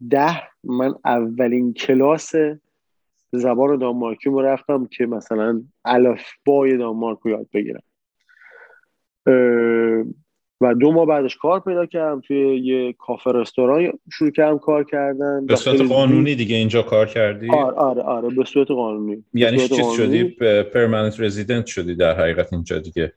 2010 0.09 0.43
من 0.65 0.95
اولین 1.05 1.73
کلاس 1.73 2.33
زبان 3.33 3.79
دانمارکی 3.79 4.31
رو 4.31 4.41
رفتم 4.41 4.87
که 4.87 5.07
مثلا 5.07 5.63
الفبای 5.85 6.77
دانمارک 6.77 7.19
رو 7.23 7.31
یاد 7.31 7.47
بگیرم. 7.53 7.83
و 10.61 10.75
دو 10.75 10.93
ماه 10.93 11.07
بعدش 11.07 11.37
کار 11.37 11.61
پیدا 11.61 11.87
کردم 11.87 12.21
توی 12.21 12.59
یه 12.59 12.93
کافه 12.93 13.33
رستوران 13.33 13.93
شروع 14.13 14.31
کردم 14.31 14.59
کار 14.59 14.85
کردن. 14.85 15.47
به 15.47 15.57
صورت 15.57 15.81
قانونی 15.81 16.35
دیگه 16.35 16.57
اینجا 16.57 16.83
کار 16.83 17.07
کردی؟ 17.07 17.51
آره 17.51 17.75
آره 17.77 18.03
آره 18.03 18.29
به 18.29 18.45
صورت 18.45 18.69
قانونی. 18.69 19.25
یعنی 19.35 19.69
چیز 19.69 19.87
شدی؟ 19.97 20.25
پرمننت 20.75 21.21
رزیدنت 21.21 21.67
شدی 21.67 21.95
در 21.95 22.21
حقیقت 22.21 22.53
اینجا 22.53 22.79
دیگه. 22.79 23.13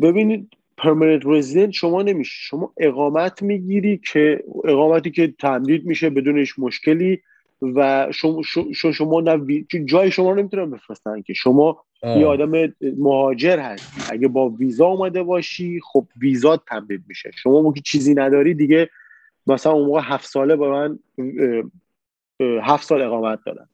ببینید 0.00 0.50
پرمننت 0.76 1.22
رزیدنت 1.24 1.70
شما 1.70 2.02
نمیشه 2.02 2.34
شما 2.34 2.72
اقامت 2.76 3.42
می‌گیری 3.42 4.00
که 4.12 4.44
اقامتی 4.64 5.10
که 5.10 5.34
تمدید 5.38 5.86
میشه 5.86 6.10
بدون 6.10 6.38
هیچ 6.38 6.54
مشکلی 6.58 7.20
و 7.62 8.08
شما 8.12 8.42
شما, 8.42 8.92
شما 8.92 9.22
جای 9.84 10.10
شما 10.10 10.30
رو 10.30 10.36
نمی‌تونن 10.36 10.70
بفرستن 10.70 11.22
که. 11.22 11.34
شما 11.34 11.84
یه 12.02 12.26
آدم 12.26 12.72
مهاجر 12.98 13.58
هست 13.58 14.10
اگه 14.12 14.28
با 14.28 14.48
ویزا 14.48 14.86
اومده 14.86 15.22
باشی 15.22 15.80
خب 15.80 16.06
ویزا 16.20 16.56
تمدید 16.56 17.02
میشه. 17.08 17.30
شما 17.34 17.62
موقع 17.62 17.80
چیزی 17.80 18.14
نداری 18.14 18.54
دیگه 18.54 18.90
مثلا 19.46 19.72
اون 19.72 19.86
موقع 19.86 20.00
هفت 20.04 20.28
ساله 20.28 20.56
با 20.56 20.70
من 20.70 20.98
هفت 22.62 22.86
سال 22.86 23.02
اقامت 23.02 23.38
دادن 23.46 23.68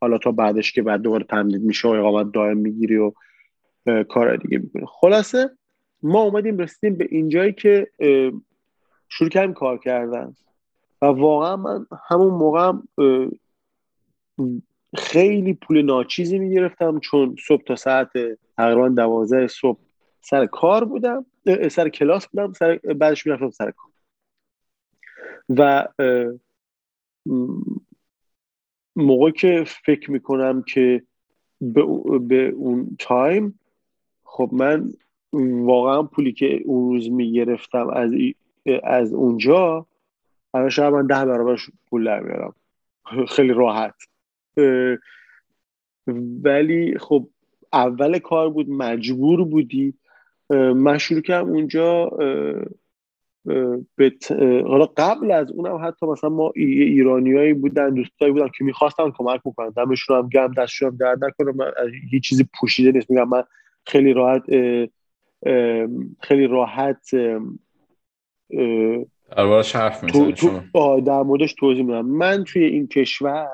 حالا 0.00 0.18
تا 0.18 0.32
بعدش 0.32 0.72
که 0.72 0.82
بعد 0.82 1.00
دوباره 1.00 1.24
تمدید 1.24 1.62
میشه 1.62 1.88
و 1.88 1.90
اقامت 1.90 2.32
دائم 2.32 2.56
می‌گیری 2.56 2.96
و 2.96 3.12
کار 4.08 4.36
دیگه 4.36 4.58
می‌کنه 4.58 4.86
خلاصه 4.86 5.50
ما 6.02 6.22
اومدیم 6.22 6.58
رسیدیم 6.58 6.96
به 6.96 7.06
اینجایی 7.10 7.52
که 7.52 7.90
شروع 9.08 9.30
کردیم 9.30 9.54
کار 9.54 9.78
کردن. 9.78 10.34
و 11.02 11.06
واقعا 11.06 11.56
من 11.56 11.86
همون 12.08 12.34
موقع 12.34 12.72
خیلی 14.96 15.54
پول 15.54 15.82
ناچیزی 15.82 16.38
می‌گرفتم 16.38 16.98
چون 16.98 17.36
صبح 17.46 17.62
تا 17.62 17.76
ساعت 17.76 18.08
تقریبا 18.56 18.88
دوازده 18.88 19.46
صبح 19.46 19.78
سر 20.20 20.46
کار 20.46 20.84
بودم 20.84 21.26
سر 21.70 21.88
کلاس 21.88 22.28
بودم 22.28 22.52
سر 22.52 22.76
بعدش 22.76 23.26
می‌رفتم 23.26 23.50
سر 23.50 23.70
کار. 23.70 23.90
و 25.48 25.88
موقع 28.96 29.30
که 29.30 29.64
فکر 29.84 30.10
می‌کنم 30.10 30.62
که 30.62 31.02
به 31.60 31.80
اون 32.50 32.96
تایم 32.98 33.58
خب 34.24 34.50
من 34.52 34.92
واقعا 35.32 36.02
پولی 36.02 36.32
که 36.32 36.60
اون 36.64 36.92
روز 36.92 37.10
می‌گرفتم 37.10 37.90
از 37.90 38.12
از 38.84 39.12
اونجا 39.12 39.86
الان 40.54 40.68
شاید 40.68 40.94
من 40.94 41.06
ده 41.06 41.24
برابرش 41.24 41.70
پول 41.90 42.04
در 42.04 42.20
میارم. 42.20 42.54
خیلی 43.28 43.52
راحت. 43.52 43.94
ولی 46.44 46.98
خب 46.98 47.28
اول 47.72 48.18
کار 48.18 48.50
بود 48.50 48.70
مجبور 48.70 49.44
بودی. 49.44 49.94
من 50.74 50.98
شروع 50.98 51.20
کردم 51.20 51.48
اونجا 51.48 52.10
حالا 54.66 54.86
قبل 54.96 55.30
از 55.30 55.52
اونم 55.52 55.86
حتی 55.86 56.06
مثلا 56.06 56.30
ما 56.30 56.52
ایرانیایی 56.56 57.54
بودن 57.54 57.94
دوستایی 57.94 58.32
بودن 58.32 58.48
که 58.58 58.64
می‌خواستن 58.64 59.10
کمک 59.10 59.40
بکنن 59.44 59.68
دمشون 59.68 60.18
هم 60.18 60.28
گم 60.28 60.52
دستشون 60.56 60.88
هم 60.90 60.96
درد 60.96 61.24
نکنه. 61.24 61.52
من 61.52 61.72
هیچ 62.10 62.28
چیزی 62.28 62.46
پوشیده 62.60 62.92
نیست. 62.92 63.10
میگم 63.10 63.28
من 63.28 63.42
خیلی 63.86 64.12
راحت 64.12 64.42
خیلی 66.20 66.46
راحت 66.46 67.10
دربارش 69.36 69.76
حرف 69.76 70.00
تو, 70.00 71.00
در 71.00 71.22
موردش 71.22 71.54
توضیح 71.54 71.82
میدم. 71.82 72.06
من 72.06 72.44
توی 72.44 72.64
این 72.64 72.86
کشور 72.86 73.48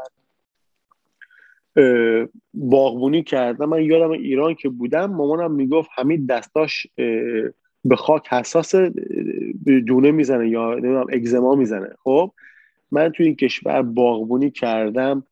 باغبونی 2.55 3.23
کردم. 3.23 3.69
من 3.69 3.83
یادم 3.83 4.11
ایران 4.11 4.55
که 4.55 4.69
بودم 4.69 5.07
مامانم 5.07 5.53
می‌گفت 5.53 5.91
همین 5.95 6.27
دستاش 6.27 6.87
به 7.85 7.97
خاک 7.97 8.29
حساس 8.29 8.75
دونه 9.87 10.11
می‌زنه 10.11 10.49
یا 10.49 10.75
نمی‌دونم 10.75 11.07
اگزما 11.13 11.55
می‌زنه. 11.55 11.89
خب 12.05 12.33
من 12.91 13.09
تو 13.09 13.23
این 13.23 13.37
کشور 13.37 13.83
باغبونی 13.83 14.51
کردم. 14.51 15.27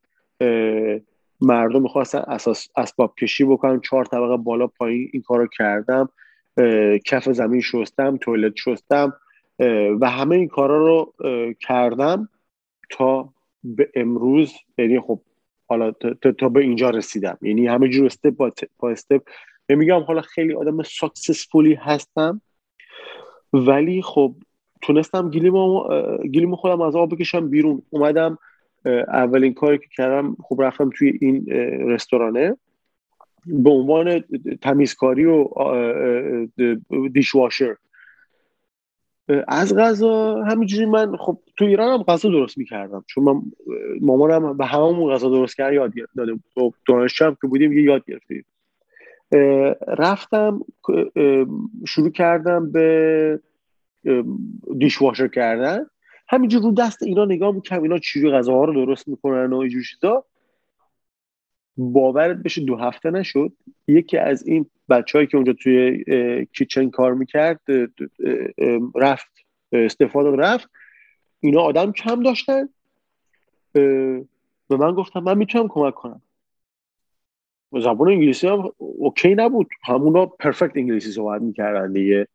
مردم 1.40 1.82
می‌خواستن 1.82 2.18
اساس 2.18 2.68
اسباب 2.76 3.14
کشی 3.20 3.44
بکنم 3.44 3.80
چهار 3.80 4.04
طبقه 4.04 4.36
بالا 4.36 4.66
پایین 4.66 5.10
این 5.12 5.22
کارو 5.22 5.46
کردم. 5.46 6.08
کف 7.04 7.28
زمین 7.28 7.60
شستم 7.60 8.16
توالت 8.16 8.52
شستم 8.56 9.12
و 10.00 10.10
همه 10.10 10.36
این 10.36 10.48
کارا 10.48 10.86
رو 10.86 11.14
کردم 11.60 12.28
تا 12.90 13.28
به 13.64 13.90
امروز 13.94 14.52
یعنی 14.78 15.00
خب 15.00 15.20
حالا 15.66 15.90
تا 16.38 16.48
به 16.48 16.60
اینجا 16.60 16.90
رسیدم. 16.90 17.38
یعنی 17.42 17.66
همه 17.66 17.88
جور 17.88 18.06
استپ 18.06 18.52
با 18.78 18.90
استپ 18.90 19.22
میگم 19.68 20.00
حالا 20.00 20.20
خیلی 20.20 20.54
آدم 20.54 20.82
ساکسسفولی 20.82 21.74
هستم 21.74 22.40
ولی 23.52 24.02
خب 24.02 24.34
تونستم 24.82 25.30
گلیمو 25.30 25.88
گلیم 26.22 26.56
خودم 26.56 26.80
از 26.80 26.96
آب 26.96 27.14
بکشم 27.14 27.48
بیرون. 27.48 27.82
اومدم 27.90 28.38
اولین 29.08 29.54
کاری 29.54 29.78
که 29.78 29.86
کردم 29.96 30.36
خب 30.42 30.62
رفتم 30.62 30.90
توی 30.98 31.18
این 31.20 31.46
رستورانه. 31.88 32.56
به 33.46 33.70
عنوان 33.70 34.24
تمیزکاری 34.62 35.24
و 35.24 35.48
دیشواشر. 37.12 37.76
از 39.48 39.76
غذا 39.76 40.42
همینجوری 40.42 40.86
من 40.86 41.16
خب 41.16 41.38
تو 41.56 41.64
ایران 41.64 41.98
هم 41.98 42.02
غذا 42.02 42.28
درست 42.28 42.58
می‌کردم. 42.58 43.04
چون 43.06 43.24
من 43.24 43.42
مامانم 44.00 44.56
به 44.56 44.66
هممون 44.66 45.14
غذا 45.14 45.28
درست 45.28 45.56
کرد 45.56 45.72
یاد 45.72 45.92
داده 46.16 46.32
بود. 46.32 46.44
خب 46.54 46.74
دانشجو 46.88 47.30
که 47.30 47.46
بودیم 47.46 47.72
یه 47.72 47.82
یاد 47.82 48.04
گرفتیم. 48.04 48.44
رفتم 49.98 50.60
شروع 51.86 52.10
کردم 52.10 52.72
به 52.72 53.40
دیشواشر 54.78 55.28
کردن. 55.28 55.86
همینجور 56.28 56.62
رو 56.62 56.72
دست 56.72 57.02
اینا 57.02 57.24
نگاه 57.24 57.54
می‌کنم 57.54 57.82
اینا 57.82 57.98
چجوری 57.98 58.30
غذاها 58.30 58.64
رو 58.64 58.86
درست 58.86 59.08
می‌کنن 59.08 59.52
و 59.52 59.56
اینجور 59.56 59.82
چیزا. 59.82 60.24
باورت 61.76 62.36
بشه 62.36 62.64
دو 62.64 62.76
هفته 62.76 63.10
نشد. 63.10 63.52
یکی 63.88 64.18
از 64.18 64.46
این 64.46 64.66
بچههایی 64.88 65.26
که 65.26 65.36
اونجا 65.36 65.52
توی 65.52 66.04
کیچن 66.52 66.90
کار 66.90 67.14
می‌کرد 67.14 67.60
رفت 68.96 69.30
استفاده 69.72 70.36
رفت. 70.36 70.70
اینا 71.40 71.60
آدم 71.60 71.92
کم 71.92 72.22
داشتن. 72.22 72.68
به 73.72 74.26
من 74.70 74.92
گفتم 74.92 75.20
من 75.20 75.38
می‌تونم 75.38 75.68
کمک 75.68 75.94
کنم. 75.94 76.22
زبان 77.72 78.08
انگلیسی 78.08 78.48
هم 78.48 78.72
اوکی 78.78 79.34
نبود. 79.34 79.68
همونا 79.84 80.26
پرفکت 80.26 80.76
انگلیسی 80.76 81.10
صحبت 81.12 81.42
می‌کردن 81.42 81.92
دیگه. 81.92 82.28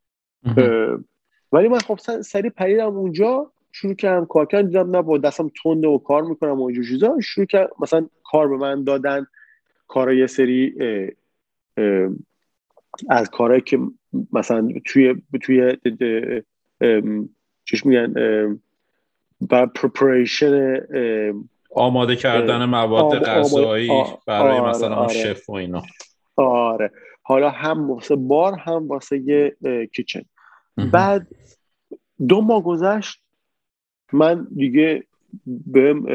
ولی 1.51 1.67
من 1.67 1.79
خب 1.79 2.21
سری 2.21 2.49
پریدم 2.49 2.97
اونجا. 2.97 3.51
شروع 3.71 3.93
کردم 3.93 4.25
کار 4.25 4.45
کردم 4.45 4.67
دیدم 4.67 4.95
نه 4.95 5.01
با 5.01 5.17
دستم 5.17 5.51
تنده 5.63 5.87
و 5.87 5.97
کار 5.97 6.23
می‌کنم 6.23 6.61
و 6.61 6.63
اینجور 6.63 6.85
چیزا. 6.85 7.19
شروع 7.23 7.45
کردم 7.45 7.71
مثلا 7.79 8.09
کار 8.23 8.47
به 8.47 8.57
من 8.57 8.83
دادن 8.83 9.27
کار 9.87 10.13
یه 10.13 10.27
سری 10.27 10.75
از 13.09 13.29
کارهایی 13.29 13.61
که 13.61 13.79
مثلا 14.33 14.69
توی 14.85 15.21
توی 15.41 15.77
چیش 17.65 17.85
میگن 17.85 18.13
بر 19.41 19.65
پریپریشن 19.65 20.79
آماده 21.75 22.15
کردن 22.15 22.65
مواد 22.65 23.23
غذایی 23.23 23.89
برای 24.25 24.59
آره، 24.59 24.69
مثلا 24.69 24.95
آره. 24.95 25.13
شف 25.13 25.49
و 25.49 25.53
اینا. 25.53 25.81
آره. 26.35 26.91
حالا 27.23 27.49
هم 27.49 27.91
واسه 27.91 28.15
بار 28.15 28.53
هم 28.53 28.87
واسه 28.87 29.17
یه 29.17 29.57
کیچن. 29.95 30.21
بعد 30.91 31.27
دو 32.27 32.41
ماه 32.41 32.63
گذشت 32.63 33.21
من 34.13 34.47
دیگه 34.55 35.03
بهم 35.45 36.05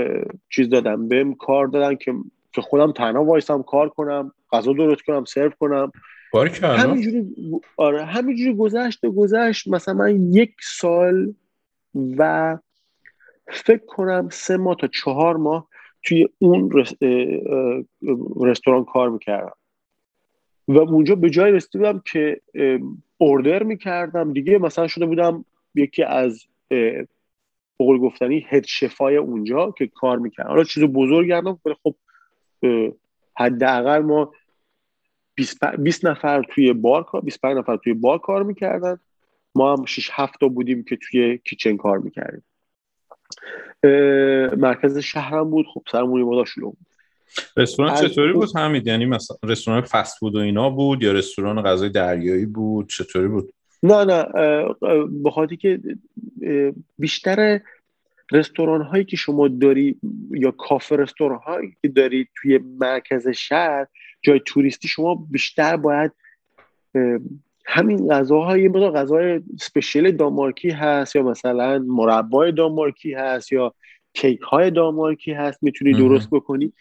چیز 0.51 0.69
دادم 0.69 1.09
بهم 1.09 1.35
کار 1.35 1.67
دادن 1.67 1.95
که 1.95 2.15
که 2.53 2.61
خودم 2.61 2.93
تنها 2.93 3.25
وایسم 3.25 3.63
کار 3.63 3.89
کنم 3.89 4.33
غذا 4.53 4.73
درست 4.73 5.03
کنم 5.03 5.25
سرو 5.25 5.51
کنم. 5.61 5.93
همینجوری 6.63 7.35
آره 7.77 8.05
همینجوری 8.05 8.55
گذشت 8.55 9.05
و 9.05 9.13
گذشت. 9.13 9.69
مثلا 9.69 9.95
من 9.95 10.33
یک 10.33 10.53
سال 10.63 11.35
و 11.95 12.59
فکر 13.49 13.85
کنم 13.87 14.29
سه 14.33 14.57
ماه 14.57 14.77
تا 14.77 14.87
چهار 14.87 15.37
ماه 15.37 15.69
توی 16.03 16.29
اون 16.39 16.71
رستوران 18.41 18.85
کار 18.85 19.11
می‌کردم. 19.11 19.57
و 20.69 20.79
اونجا 20.79 21.15
به 21.15 21.31
جای 21.31 21.53
رسیده 21.53 22.01
که 22.13 22.41
اوردر 23.19 23.63
می‌کردم. 23.63 24.33
دیگه 24.33 24.59
مثلا 24.59 24.87
شده 24.87 25.07
بودم 25.07 25.45
یکی 25.75 26.03
از 26.03 26.45
بقول 27.81 27.99
گفتنی 27.99 28.47
هد 28.49 28.67
شفای 28.67 29.17
اونجا 29.17 29.75
که 29.79 29.87
کار 29.87 30.19
می‌کردم 30.19 30.51
حالا 30.51 30.65
چیز 30.65 30.85
بزرگ 30.85 31.29
کردم 31.29 31.59
خب 31.83 31.95
حداقل 33.39 33.99
ما 33.99 34.33
20 35.79 36.05
نفر 36.05 36.43
توی 36.43 36.73
بار 36.73 37.05
کار 37.05 37.21
25 37.21 37.57
نفر 37.57 37.77
توی 37.77 37.95
بار 37.95 38.19
کار 38.19 38.43
می‌کردن. 38.43 38.99
ما 39.55 39.77
هم 39.77 39.85
6 39.85 40.11
7 40.13 40.41
تا 40.41 40.49
بودیم 40.49 40.85
که 40.85 40.97
توی 40.97 41.39
کیچن 41.39 41.77
کار 41.77 41.99
می‌کردیم. 41.99 42.45
مرکز 44.61 44.99
شهرم 44.99 45.51
بود. 45.51 45.67
خب 45.75 45.83
سرمونی 45.93 46.25
بادا 46.25 46.45
شلو 46.45 46.71
بود. 46.71 46.87
رستوران 47.57 47.95
چطوری 47.95 48.33
بود 48.33 48.57
همید 48.57 48.87
یعنی 48.87 49.07
مثلا 49.07 49.37
رستوران 49.45 49.81
فست 49.81 50.19
فود 50.19 50.35
و 50.35 50.39
اینا 50.39 50.71
بود 50.71 51.03
یا 51.03 51.13
رستوران 51.13 51.63
غذای 51.63 51.89
دریایی 51.89 52.47
بود؟ 52.47 52.89
چطوری 52.89 53.29
بود؟ 53.29 53.53
نه 53.85 54.05
نه 54.05 54.25
به 55.23 55.31
خاطر 55.31 55.55
که 55.55 55.81
بیشتر 56.99 57.61
رستوران 58.33 58.83
هایی 58.83 59.05
که 59.05 59.16
شما 59.16 59.49
داری 59.49 60.01
یا 60.31 60.51
کافه 60.51 60.97
رستوران 60.97 61.38
هایی 61.38 61.77
که 61.83 61.88
داری 61.88 62.29
توی 62.35 62.59
مرکز 62.59 63.29
شهر 63.29 63.87
جای 64.23 64.40
توریستی 64.47 64.88
شما 64.88 65.27
بیشتر 65.31 65.77
باید 65.77 66.12
همین 67.66 68.09
غذاهای 68.09 68.68
مثلا 68.68 68.90
غذای 68.90 69.40
سپیشل 69.61 70.11
دامارکی 70.11 70.70
هست 70.70 71.16
یا 71.16 71.23
مثلا 71.23 71.79
مربای 71.79 72.53
دامارکی 72.53 73.14
هست 73.14 73.53
یا 73.53 73.75
کیک 74.14 74.40
های 74.40 74.70
دامارکی 74.70 75.33
هست 75.33 75.62
می‌تونی 75.62 75.92
درست 75.92 76.31
بکنی. 76.31 76.73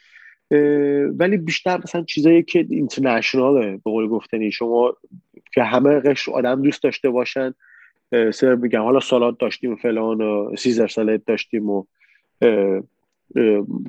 ولی 1.17 1.37
بیشتر 1.37 1.77
مثلا 1.77 2.03
چیزایی 2.03 2.43
که 2.43 2.65
international 2.69 3.64
ه 3.64 3.71
به 3.71 3.91
قول 3.91 4.07
گفتنی 4.07 4.51
شما 4.51 4.97
که 5.53 5.63
همه 5.63 5.99
قشر 5.99 6.31
آدم 6.31 6.61
دوست 6.61 6.83
داشته 6.83 7.09
باشن. 7.09 7.53
سر 8.33 8.55
میگم 8.55 8.81
حالا 8.81 8.99
سالاد 8.99 9.37
داشتیم 9.37 9.73
و 9.73 9.75
فلان 9.75 10.21
و 10.21 10.55
Caesar 10.55 10.87
salad 10.87 11.25
داشتیم 11.25 11.69
و 11.69 11.85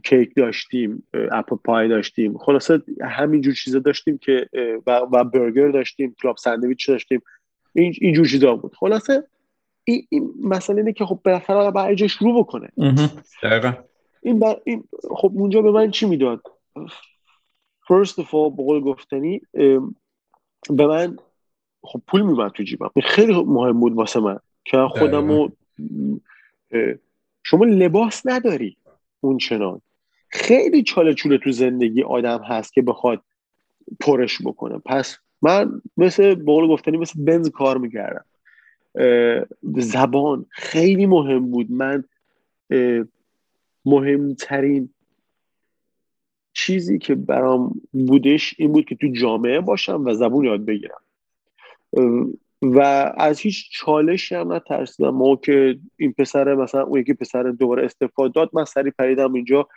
کیک 0.04 0.34
داشتیم 0.36 1.06
apple 1.32 1.56
pie 1.56 1.88
داشتیم. 1.88 2.38
خلاصه 2.38 2.82
همینجور 3.00 3.54
چیزا 3.54 3.78
داشتیم 3.78 4.18
که 4.18 4.48
و, 4.86 5.00
و 5.12 5.24
برگر 5.24 5.68
داشتیم 5.68 6.16
club 6.22 6.36
sandwich 6.36 6.88
داشتیم. 6.88 7.22
این 7.74 7.94
اینجور 8.00 8.26
چیزا 8.26 8.56
بود. 8.56 8.74
خلاصه 8.74 9.24
این, 9.84 10.06
این 10.08 10.34
مسئله 10.42 10.76
اینه 10.76 10.92
که 10.92 11.04
خب 11.04 11.20
بالاخره 11.24 11.70
باید 11.70 11.98
جا 11.98 12.06
شروع 12.06 12.38
بکنه. 12.38 12.68
این, 14.22 14.44
این 14.64 14.84
خب 15.10 15.32
اونجا 15.34 15.62
به 15.62 15.70
من 15.70 15.90
چی 15.90 16.06
می‌داد؟ 16.06 16.42
First 17.84 18.14
of 18.14 18.26
all 18.26 18.52
بقول 18.52 18.80
گفتنی 18.80 19.40
به 20.70 20.86
من 20.86 21.16
خب 21.84 22.02
پول 22.06 22.22
می‌برد 22.22 22.52
تو 22.52 22.62
جیبم. 22.62 22.90
خیلی 23.04 23.32
مهم 23.32 23.80
بود 23.80 23.92
واسه 23.92 24.20
من 24.20 24.38
که 24.64 24.76
خودم 24.90 25.52
شما 27.42 27.64
لباس 27.64 28.22
نداری 28.24 28.76
اون 29.20 29.38
چنان. 29.38 29.80
خیلی 30.28 30.82
چاله 30.82 31.14
چوله 31.14 31.38
تو 31.38 31.52
زندگی 31.52 32.02
آدم 32.02 32.42
هست 32.42 32.72
که 32.72 32.82
بخواد 32.82 33.22
پرش 34.00 34.42
بکنه. 34.44 34.78
پس 34.78 35.18
من 35.42 35.82
مثل 35.96 36.34
بقول 36.34 36.68
گفتنی 36.68 36.96
مثل 36.96 37.24
بنز 37.24 37.50
کار 37.50 37.78
می‌کردم. 37.78 38.24
زبان 39.64 40.46
خیلی 40.50 41.06
مهم 41.06 41.50
بود. 41.50 41.70
من 41.70 42.04
مهمترین 43.84 44.88
چیزی 46.52 46.98
که 46.98 47.14
برام 47.14 47.80
بودش 47.92 48.54
این 48.58 48.72
بود 48.72 48.84
که 48.84 48.94
تو 48.94 49.06
جامعه 49.12 49.60
باشم 49.60 50.04
و 50.04 50.14
زبون 50.14 50.44
یاد 50.44 50.64
بگیرم. 50.64 51.00
و 52.62 52.80
از 53.16 53.40
هیچ 53.40 53.70
چالشی 53.72 54.34
هم 54.34 54.52
نترسیدم. 54.52 55.10
ما 55.10 55.36
که 55.36 55.78
این 55.96 56.12
پسر 56.12 56.54
مثلا 56.54 56.82
اون 56.82 57.00
یکی 57.00 57.14
پسر 57.14 57.42
دوباره 57.42 57.84
استفاده 57.84 58.32
داد 58.32 58.50
من 58.52 58.64
سری 58.64 58.90
پریدم 58.90 59.32
اینجا. 59.32 59.68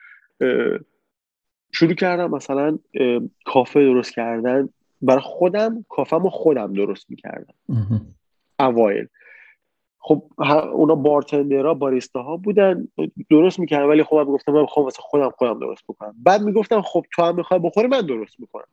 شروع 1.72 1.93
کردم 1.93 2.32
مثلا 2.32 2.80
کافه 3.45 3.86
درست 3.86 4.11
کردن. 4.11 4.70
برای 5.01 5.22
خودم 5.22 5.86
کافم 5.89 6.30
خودم 6.30 6.74
درست 6.74 7.09
می‌کردم. 7.09 7.53
اوایل. 8.59 9.07
خب 9.99 10.24
اونا 10.74 10.95
بارتندرها 10.95 11.74
باریستا 11.74 12.24
ها 12.24 12.38
بودن 12.38 12.88
درست 13.30 13.59
می‌کردن. 13.59 13.86
ولی 13.86 14.03
خب 14.03 14.15
من 14.15 14.24
گفتم 14.24 14.51
من 14.51 14.65
خب 14.65 14.82
واسه 14.82 15.01
خودم 15.01 15.30
خودم 15.30 15.59
درست 15.59 15.84
بکنم. 15.88 16.15
بعد 16.18 16.41
می‌گفتم 16.41 16.82
خب 16.82 17.05
تو 17.15 17.24
هم 17.24 17.36
می‌خوای 17.36 17.59
بخوری 17.59 17.88
من 17.88 18.01
درست 18.01 18.39
می‌کنم. 18.39 18.68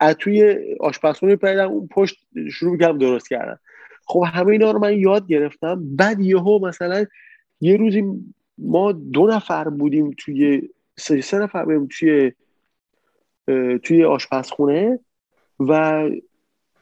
از 0.00 0.14
توی 0.14 0.56
آشپزخونه 0.80 1.36
پریدم 1.36 1.68
اون 1.68 1.88
پشت 1.88 2.16
شروع 2.52 2.72
می‌کردم 2.72 2.98
درست 2.98 3.28
کردن. 3.28 3.58
خب 4.06 4.24
همه 4.26 4.48
اینا 4.48 4.70
رو 4.70 4.78
من 4.78 4.98
یاد 4.98 5.26
گرفتم. 5.26 5.96
بعد 5.96 6.20
یهو 6.20 6.66
مثلا 6.66 7.04
یه 7.60 7.76
روزی 7.76 8.04
ما 8.58 8.92
دو 8.92 9.26
نفر 9.26 9.68
بودیم 9.68 10.14
توی 10.18 10.68
سه, 10.96 11.20
سه 11.20 11.38
نفر 11.38 11.64
بودیم 11.64 11.88
توی 11.98 12.32
توی 13.78 14.04
آشپزخونه 14.04 14.98
و 15.60 16.04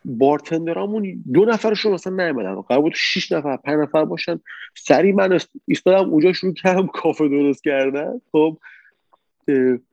بارتندرامون 0.05 1.23
دو 1.33 1.45
نفرشون 1.45 1.93
اصلا 1.93 2.25
نیومدن. 2.25 2.61
قرار 2.61 2.83
بود 2.83 2.93
شش 2.97 3.33
نفر 3.33 3.57
پنج 3.57 3.79
نفر 3.79 4.05
باشن. 4.05 4.41
سری 4.75 5.13
من 5.13 5.39
ایستادم 5.65 6.11
اونجا 6.11 6.33
شروع 6.33 6.55
کردم 6.55 6.87
کافه 6.87 7.29
درست 7.29 7.65
کردن. 7.65 8.21
خب 8.33 8.59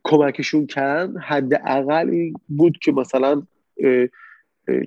کمکشون 0.03 0.65
کردن 0.65 1.17
حداقل 1.17 2.31
بود 2.47 2.77
که 2.77 2.91
مثلا 2.91 3.43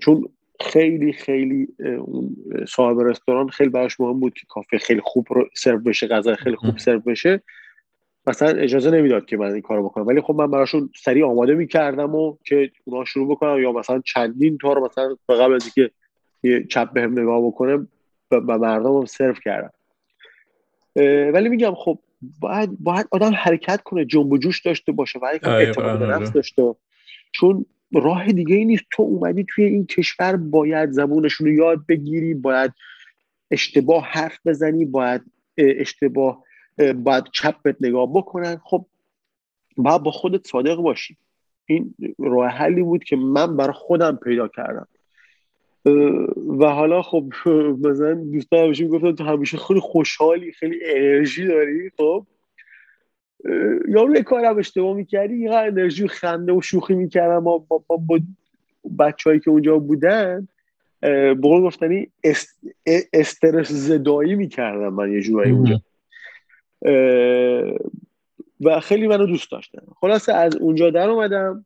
چون 0.03 0.29
خیلی 0.61 1.13
خیلی 1.13 1.69
اون 1.79 2.37
صاحب 2.69 3.01
رستوران 3.01 3.49
خیلی 3.49 3.71
براش 3.71 4.01
مهم 4.01 4.21
بود 4.21 4.35
که 4.35 4.47
کافه 4.49 4.79
خیلی 4.79 5.01
خوب 5.05 5.27
رو 5.31 5.49
سرو 5.55 5.79
بشه 5.79 6.07
غذا 6.07 6.35
خیلی 6.35 6.57
خوب 6.57 6.79
سرو 6.79 7.01
بشه. 7.01 7.43
مثلا 8.27 8.49
اجازه 8.49 8.91
نمی‌داد 8.91 9.27
که 9.27 9.37
من 9.37 9.53
این 9.53 9.61
کارو 9.61 9.85
بکنم. 9.85 10.07
ولی 10.07 10.21
خب 10.21 10.35
من 10.35 10.51
براشون 10.51 10.91
سریع 10.97 11.27
آماده 11.27 11.55
می‌کردم 11.55 12.15
و 12.15 12.37
که 12.45 12.71
اونا 12.85 13.05
شروع 13.05 13.29
بکنم 13.31 13.63
یا 13.63 13.73
مثلا 13.73 14.01
چندین 14.01 14.59
تا 14.59 14.75
مثلا 14.75 15.17
قبل 15.29 15.55
از 15.55 15.63
اینکه 15.65 15.95
یه 16.43 16.65
چپ 16.65 16.93
بهم 16.93 17.13
نگاه 17.13 17.47
بکنه 17.47 17.87
به 18.29 18.41
مردم 18.41 19.05
سرو 19.05 19.35
کردم. 19.35 19.73
ولی 21.33 21.49
میگم 21.49 21.75
خب 21.75 21.99
باید, 22.41 22.71
باید 22.81 23.07
آدم 23.11 23.33
حرکت 23.35 23.83
کنه 23.83 24.05
جنب 24.05 24.33
و 24.33 24.39
جوش 24.39 24.61
داشته 24.63 24.93
باشه 24.93 25.19
و 25.19 25.25
اعتماد 25.43 25.99
به 25.99 26.07
نفس 26.07 26.33
داشته. 26.33 26.75
چون 27.33 27.67
راه 27.93 28.33
دیگه 28.33 28.57
ای 28.57 28.65
نیست 28.65 28.85
تو 28.91 29.03
اومدی 29.03 29.47
توی 29.49 29.65
این 29.65 29.87
کشور 29.87 30.37
باید 30.37 30.91
زبونشون 30.91 31.47
رو 31.47 31.53
یاد 31.53 31.87
بگیری 31.87 32.35
باید 32.35 32.73
اشتباه 33.51 34.05
حرف 34.05 34.39
بزنی 34.47 34.85
باید 34.85 35.23
اشتباه 35.59 36.45
باید 36.95 37.25
چپ 37.33 37.63
بهت 37.63 37.77
نگاه 37.81 38.13
بکنن. 38.15 38.61
خب 38.65 38.87
باید 39.77 40.03
با 40.03 40.11
خودت 40.11 40.47
صادق 40.47 40.77
باشی. 40.77 41.17
این 41.67 41.95
راه 42.19 42.49
حلی 42.49 42.83
بود 42.83 43.05
که 43.05 43.17
من 43.17 43.57
برای 43.57 43.73
خودم 43.73 44.17
پیدا 44.17 44.49
کردم. 44.49 44.89
و 46.59 46.67
حالا 46.67 47.03
خب 47.03 47.33
مثلا 47.85 48.15
دوستان 48.15 48.65
همیشه 48.65 48.89
گفتن 48.89 49.15
تو 49.15 49.25
همیشه 49.25 49.59
خیلی 49.59 49.81
خوشحالی 49.81 50.53
خیلی 50.53 50.81
انرژی 50.85 51.47
داری 51.47 51.91
خب؟ 51.97 52.27
یا 53.89 54.03
روی 54.03 54.23
کارم 54.23 54.59
اشتباه 54.59 54.97
می‌کردی 54.97 55.37
یه 55.37 55.55
انرژی 55.55 56.05
و 56.05 56.07
خنده 56.07 56.53
و 56.53 56.61
شوخی 56.61 56.95
می‌کردم 56.95 57.45
با, 57.45 57.59
با, 57.59 57.83
با, 57.87 57.97
با 57.97 58.19
بچه 58.99 59.31
هایی 59.31 59.41
که 59.41 59.51
اونجا 59.51 59.79
بودن. 59.79 60.49
بقول 61.03 61.63
گفتنی 61.63 62.09
استرس 63.13 63.69
زدایی 63.69 64.35
می‌کردم 64.35 64.89
من 64.89 65.13
یه 65.13 65.21
جورایی 65.21 65.53
اونجا. 65.53 65.81
و 68.61 68.81
خیلی 68.81 69.07
منو 69.07 69.27
دوست 69.27 69.51
داشتن. 69.51 69.79
خلاصه 70.01 70.33
از 70.35 70.57
اونجا 70.57 70.91
در 70.91 71.09
اومدم. 71.11 71.66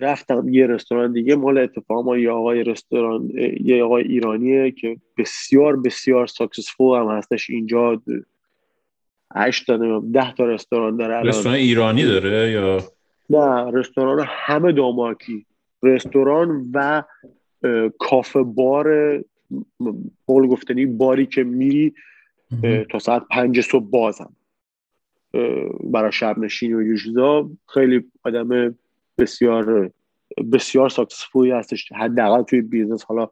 رفتم 0.00 0.48
یه 0.48 0.66
رستوران 0.66 1.12
دیگه. 1.12 1.36
مال 1.36 1.58
اتفاق 1.58 2.04
ما 2.04 2.18
یه 2.18 2.30
آقای 2.30 2.64
رستوران 2.64 3.30
یه 3.60 3.84
آقای 3.84 4.04
ایرانیه 4.04 4.70
که 4.70 4.96
بسیار 5.18 5.76
بسیار 5.76 6.26
ساکسسفول 6.26 6.98
هم 6.98 7.08
هستش. 7.08 7.50
اینجا 7.50 8.02
هشت 9.34 9.66
تا 9.66 10.02
ده 10.12 10.32
تا 10.32 10.44
رستوران 10.44 10.96
داره 10.96 11.22
رستوران 11.22 11.58
ایرانی 11.58 12.04
داره 12.04 12.50
یا؟ 12.50 12.80
نه 13.30 13.70
رستوران 13.70 14.26
همه 14.28 14.72
دانمارکی. 14.72 15.46
رستوران 15.82 16.70
و 16.74 17.02
کافه 17.98 18.42
به 18.42 19.18
قول 20.26 20.46
گفتنی 20.46 20.86
باری 20.86 21.26
که 21.26 21.44
میری 21.44 21.94
تا 22.90 22.98
ساعت 22.98 23.22
پنج 23.30 23.60
صبح 23.60 23.90
بازم. 23.90 24.32
برای 25.84 26.12
شب 26.12 26.38
نشینی 26.38 26.74
و 26.74 26.82
یوشیزا 26.82 27.50
خیلی 27.66 28.04
آدم 28.24 28.78
بسیار 29.18 29.90
بسیار 30.52 30.88
successful 30.88 31.44
ی 31.44 31.50
هستش. 31.50 31.92
حداقل 31.92 32.42
توی 32.42 32.60
business 32.60 33.04
حالا 33.04 33.28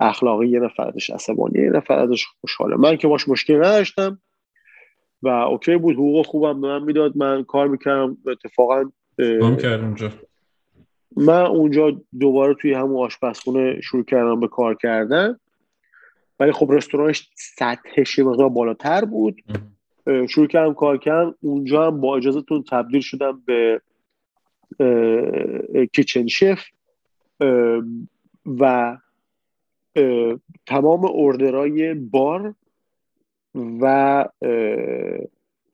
اخلاقی 0.00 0.48
یه 0.48 0.60
نفر 0.60 0.88
ازش 0.88 1.10
عصبانی 1.10 1.60
یه 1.60 1.70
نفر 1.70 1.98
ازش 1.98 2.26
خوشحاله. 2.40 2.76
من 2.76 2.96
که 2.96 3.08
باش 3.08 3.28
مشکل 3.28 3.56
نداشتم 3.56 4.20
و 5.22 5.28
اوکی 5.28 5.76
بود. 5.76 5.94
حقوق 5.94 6.26
خوبم 6.26 6.60
به 6.60 6.68
من 6.68 6.82
می‌داد. 6.82 7.16
من 7.16 7.44
کار 7.44 7.68
می‌کردم. 7.68 8.16
اتفاقا 8.26 8.84
اونجا؟ 9.18 10.10
من 11.16 11.46
اونجا 11.46 12.00
دوباره 12.20 12.54
توی 12.54 12.72
همون 12.72 13.04
آشپزخونه 13.04 13.80
شروع 13.80 14.04
کردم 14.04 14.40
به 14.40 14.48
کار 14.48 14.74
کردن. 14.74 15.38
ولی 16.40 16.52
خب 16.52 16.72
رستورانش 16.72 17.30
سطحش 17.34 18.18
مقدار 18.18 18.48
بالاتر 18.48 19.04
بود. 19.04 19.42
شروع 20.28 20.46
کردم 20.46 20.74
کار 20.74 20.98
کردم 20.98 21.34
اونجا 21.40 21.86
هم 21.86 22.00
با 22.00 22.16
اجازهتون 22.16 22.64
تبدیل 22.70 23.00
شدم 23.00 23.42
به 23.46 23.80
کیچن 25.92 26.26
شف 26.26 26.64
و 28.60 28.96
تمام 30.66 31.10
اردرای 31.14 31.94
بار 31.94 32.54
و 33.54 34.24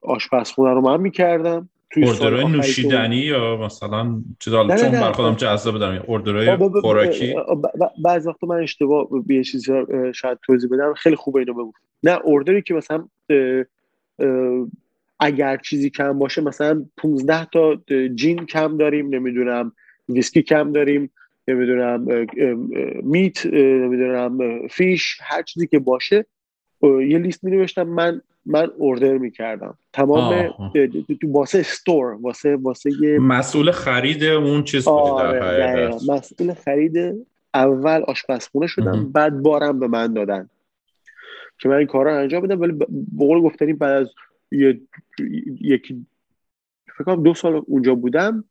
آشپزخونه 0.03 0.75
رو 0.75 0.81
من 0.81 1.01
می‌کردم. 1.01 1.69
اردرای 1.97 2.45
نوشیدنی 2.45 3.17
یا 3.17 3.57
مثلا 3.57 4.23
چون 4.39 4.69
بر 4.69 5.13
خودم 5.13 5.35
جذاب 5.35 5.77
بدم 5.77 6.05
اردرای 6.09 6.57
خوراکی؟ 6.57 7.35
بعض 8.05 8.27
وقت 8.27 8.45
من 8.45 8.63
اشتباه 8.63 9.09
به 9.27 9.45
چیزی 9.45 9.73
شاید 10.15 10.39
توضیح 10.43 10.71
بدم. 10.73 10.95
خیلی 10.95 11.17
خوبه 11.17 11.41
اینو 11.41 11.55
بگو. 11.55 11.73
نه 12.03 12.19
اردری 12.25 12.63
که 12.63 12.75
مثلا 12.75 13.09
اگر 15.21 15.57
چیزی 15.57 15.91
کم 15.91 16.19
باشه 16.19 16.43
مثلا 16.43 16.85
15 16.97 17.45
تا 17.45 17.77
جین 18.15 18.47
کم 18.47 18.77
داریم 18.77 19.15
نمی‌دونم 19.15 19.73
ویسکی 20.09 20.43
کم 20.43 20.73
داریم 20.73 21.11
نمی‌دونم 21.49 22.07
میت 23.03 23.47
نمی‌دونم 23.47 24.39
فیش 24.69 25.19
هر 25.21 25.43
چیزی 25.43 25.67
که 25.67 25.79
باشه 25.79 26.27
یه 26.83 27.19
لیست 27.19 27.45
می 27.45 27.51
نوشتم 27.51 27.83
من 27.83 28.21
من 28.47 28.71
اوردر 28.77 29.19
می‌کردم. 29.19 29.79
تمام 29.93 30.49
تو 31.21 31.33
واسه 31.33 31.59
استور 31.59 32.19
واسه 32.23 32.57
واسه 32.57 33.19
مسئول 33.19 33.71
خرید 33.71 34.25
اون 34.25 34.65
چیز 34.65 34.89
آره 34.89 35.95
مسئول 36.09 36.55
خرید 36.55 37.27
اول 37.55 38.03
آشپزخونه 38.07 38.67
شدم 38.67 39.12
بعد 39.12 39.43
بارم 39.43 39.81
به 39.81 39.87
من 39.89 40.12
دادن. 40.12 40.49
که 41.59 41.69
من 41.69 41.77
این 41.77 41.87
کارا 41.87 42.19
انجام 42.19 42.43
بدم 42.43 42.61
ولی 42.61 42.73
به 42.73 42.87
قول 43.19 43.41
گفتنی 43.41 43.73
بعد 43.73 43.93
از 43.93 44.07
یه 44.07 44.15
یکی 45.61 46.07
فکر 46.87 47.05
کنم 47.05 47.23
دو 47.23 47.35
سال 47.35 47.63
اونجا 47.67 47.95
بودم 47.95 48.45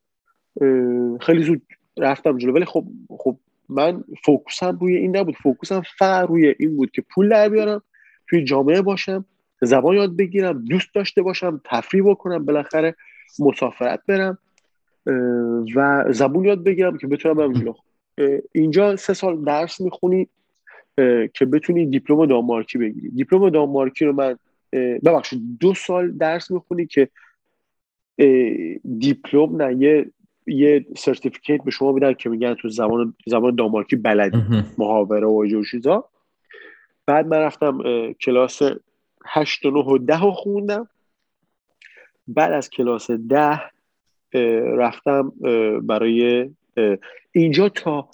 خیلی 1.21 1.43
زود 1.43 1.61
رفتم 1.97 2.37
جلو. 2.37 2.53
ولی 2.53 2.65
خب 2.65 2.87
خب 3.09 3.37
من 3.69 4.03
فوکوسم 4.25 4.77
روی 4.81 4.97
این 4.97 5.17
نبود. 5.17 5.35
فوکوسم 5.35 5.81
فقط 5.97 6.29
روی 6.29 6.55
این 6.59 6.77
بود 6.77 6.91
که 6.91 7.01
پول 7.01 7.29
در 7.29 7.49
بیارم 7.49 7.81
توی 8.29 8.43
جامعه 8.43 8.81
باشم 8.81 9.25
زبان 9.61 9.95
یاد 9.95 10.15
بگیرم 10.15 10.65
دوست 10.65 10.95
داشته 10.95 11.21
باشم 11.21 11.61
تفریح 11.65 12.03
بکنم 12.09 12.45
بالاخره 12.45 12.95
مسافرت 13.39 13.99
برم 14.07 14.37
و 15.75 16.05
زبون 16.09 16.45
یاد 16.45 16.63
بگیرم 16.63 16.97
که 16.97 17.07
بتونم 17.07 17.33
برم 17.33 17.53
جلو. 17.53 17.73
اینجا 18.51 18.95
سه 18.95 19.13
سال 19.13 19.43
درس 19.43 19.81
می‌خونی 19.81 20.27
که 21.33 21.45
بتونی 21.53 21.85
دیپلم 21.85 22.25
دانمارکی 22.25 22.77
بگیری. 22.77 23.09
دیپلم 23.09 23.49
دانمارکی 23.49 24.05
رو 24.05 24.13
من 24.13 24.37
ببخشید 25.05 25.41
دو 25.59 25.73
سال 25.73 26.11
درس 26.11 26.51
می‌خونی 26.51 26.87
که 26.87 27.09
دیپلم 28.99 29.61
نه 29.61 29.75
یه 29.75 30.11
یه 30.47 30.85
certificate 30.97 31.63
به 31.63 31.71
شما 31.71 31.91
میدن 31.91 32.13
که 32.13 32.29
میگن 32.29 32.53
تو 32.53 32.69
زبان 32.69 33.15
زبان 33.27 33.55
دانمارکی 33.55 33.95
بلدی 33.95 34.37
محاوره 34.77 35.27
و 35.27 35.37
اینجور 35.37 35.65
چیزا. 35.71 36.09
بعد 37.05 37.27
من 37.27 37.37
رفتم 37.37 37.81
کلاس 38.13 38.61
هشت 39.25 39.65
و 39.65 39.71
نه 39.71 39.79
و 39.79 39.97
ده 39.97 40.21
رو 40.21 40.31
خوندم. 40.31 40.89
بعد 42.27 42.51
از 42.51 42.69
کلاس 42.69 43.11
ده 43.11 43.61
رفتم 44.77 45.33
برای 45.81 46.49
اینجا 47.31 47.69
تا 47.69 48.09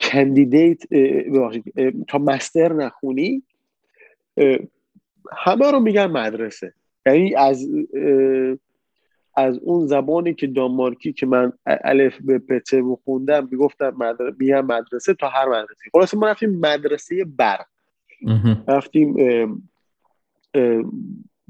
candidate 0.00 0.82
تا 2.08 2.18
مستر 2.18 2.72
نخونی 2.72 3.42
همه 5.36 5.70
رو 5.70 5.80
میگن 5.80 6.06
مدرسه. 6.06 6.74
یعنی 7.06 7.34
از 7.34 7.66
از 9.36 9.58
اون 9.58 9.86
زبانی 9.86 10.34
که 10.34 10.46
دانمارکی 10.46 11.12
که 11.12 11.26
من 11.26 11.52
الف 11.66 12.18
به 12.20 12.38
پته 12.38 12.82
خوندم 13.04 13.48
می‌گفتم 13.50 13.94
مدرسه 13.98 14.36
میگم 14.38 14.66
مدرسه 14.66 15.14
تا 15.14 15.28
هر 15.28 15.48
مدرسه. 15.48 15.90
خلاص 15.92 16.14
ما 16.14 16.28
رفتیم 16.28 16.50
مدرسه 16.50 17.24
برق. 17.24 17.66
رفتیم 18.68 19.14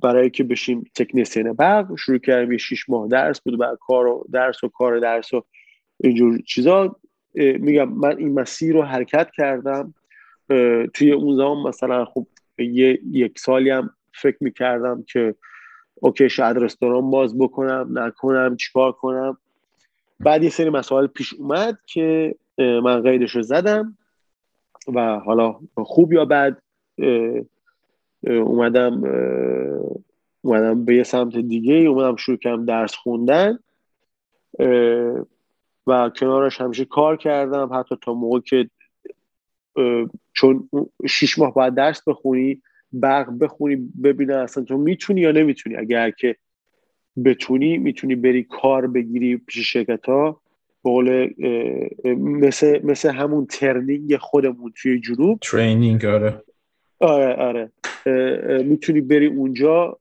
برای 0.03 0.31
که 0.31 0.45
بشیم 0.45 0.91
تکنسین 0.95 1.53
برق 1.53 1.97
شروع 1.97 2.19
کردیم 2.19 2.53
یه 2.53 2.59
شیش 2.59 2.89
ماه 2.89 3.09
درس 3.09 3.41
بود 3.41 3.61
و 3.61 3.77
کار 3.81 4.07
و 4.07 4.27
درس 4.33 4.65
و 4.65 4.69
کار 4.69 4.99
درس 4.99 5.35
و 5.35 5.45
اینجور 6.01 6.39
چیزا. 6.47 6.97
میگم 7.35 7.89
من 7.89 8.17
این 8.17 8.35
مسیر 8.35 8.75
رو 8.75 8.83
حرکت 8.83 9.31
کردم 9.31 9.95
توی 10.95 11.13
اون 11.13 11.37
زمان 11.37 11.69
مثلا 11.69 12.05
خب 12.05 12.27
یه 12.65 13.01
یک 13.11 13.39
سالی 13.39 13.71
هم 13.71 13.91
فکر 14.15 14.37
می‌کردم 14.41 15.03
که 15.03 15.35
اوکی 15.95 16.29
شاید 16.29 16.57
رستوران 16.57 17.11
باز 17.11 17.39
بکنم 17.39 17.99
نکنم 17.99 18.57
چیکار 18.57 18.93
کنم. 18.93 19.39
بعد 20.21 20.43
یه 20.43 20.51
سری 20.51 20.71
مسائل 20.71 21.07
پیش 21.07 21.35
اومد 21.35 21.79
که 21.87 22.35
من 22.59 23.03
قیدش 23.03 23.37
رو 23.37 23.43
زدم 23.43 23.97
و 24.95 25.19
حالا 25.19 25.61
خوب 25.77 26.13
یا 26.13 26.25
بد 26.25 26.63
اومدم 28.27 29.05
اومدم 30.43 30.85
به 30.85 30.97
یه 30.97 31.03
سمت 31.03 31.37
دیگه 31.37 31.75
اومدم 31.75 32.17
شروع 32.17 32.37
کردم 32.39 32.65
درس 32.65 32.95
خوندن 32.95 33.59
و 35.87 36.11
کنارش 36.17 36.61
همیشه 36.61 36.85
کار 36.85 37.17
کردم 37.17 37.71
حتی 37.75 37.97
تا 38.03 38.15
موقع 38.15 38.41
که 38.41 38.71
چون 40.33 40.69
شیش 41.09 41.39
ماه 41.39 41.55
باید 41.55 41.75
درس 41.75 42.09
بخونی 42.09 42.63
برق 42.93 43.39
بخونی 43.41 43.77
ببینه 44.05 44.35
اصلا 44.35 44.65
تو 44.65 44.79
می‌تونی 44.79 45.21
یا 45.21 45.33
نمی‌تونی. 45.33 45.77
اگر 45.77 46.11
که 46.11 46.37
بتونی 47.25 47.79
می‌تونی 47.79 48.15
بری 48.15 48.43
کار 48.43 48.87
بگیری 48.87 49.37
پیش 49.37 49.73
شرکت 49.73 50.07
ها 50.07 50.41
بقول 50.85 51.31
مثل, 52.17 52.81
مثل 52.87 53.11
همون 53.11 53.47
ترنینگ 53.47 54.17
خودمون 54.17 54.73
توی 54.83 55.01
جنوب. 55.01 55.39
ترینینگ 55.43 56.05
آره. 56.05 56.43
آره 57.01 57.35
آره. 57.35 57.71
می‌تونی 58.63 59.01
بری 59.01 59.27
اونجا 59.27 59.99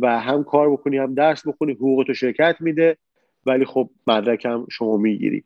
و 0.00 0.20
هم 0.20 0.44
کار 0.44 0.70
بکنی 0.70 0.98
هم 0.98 1.14
درس 1.14 1.46
بکنی 1.48 1.72
حقوق 1.72 2.04
تو 2.06 2.14
شرکت 2.14 2.56
میده 2.60 2.96
ولی 3.46 3.64
خب 3.64 3.90
مدرک 4.06 4.44
هم 4.44 4.66
شما 4.70 4.96
می‌گیری. 4.96 5.44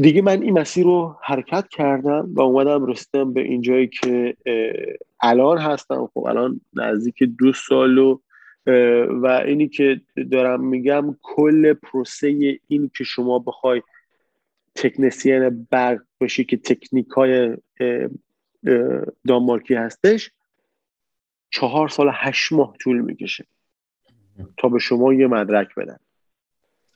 دیگه 0.00 0.22
من 0.22 0.42
این 0.42 0.58
مسیر 0.58 0.84
رو 0.84 1.16
حرکت 1.22 1.68
کردم 1.68 2.30
و 2.34 2.40
اومدم 2.40 2.86
رسیدم 2.86 3.32
به 3.32 3.40
اینجایی 3.40 3.88
که 3.88 4.36
الان 5.20 5.58
هستم. 5.58 6.10
خب 6.14 6.24
الان 6.24 6.60
نزدیک 6.72 7.22
دو 7.22 7.52
سال 7.52 7.98
و 7.98 8.20
و 9.22 9.42
اینی 9.46 9.68
که 9.68 10.00
دارم 10.30 10.64
میگم 10.64 11.16
کل 11.22 11.72
پروسه 11.72 12.58
این 12.68 12.90
که 12.96 13.04
شما 13.04 13.38
بخوای 13.38 13.82
تکنسین 14.74 15.66
برق 15.70 16.00
باشی 16.20 16.44
که 16.44 16.56
تکنیک 16.56 17.08
های 17.08 17.56
دانمارکی 19.26 19.74
هستش 19.74 20.30
چهار 21.50 21.88
سال 21.88 22.10
هشت 22.14 22.52
ماه 22.52 22.76
طول 22.80 23.00
می‌کشه 23.00 23.46
تا 24.56 24.68
به 24.68 24.78
شما 24.78 25.14
یه 25.14 25.26
مدرک 25.26 25.74
بدن. 25.74 25.98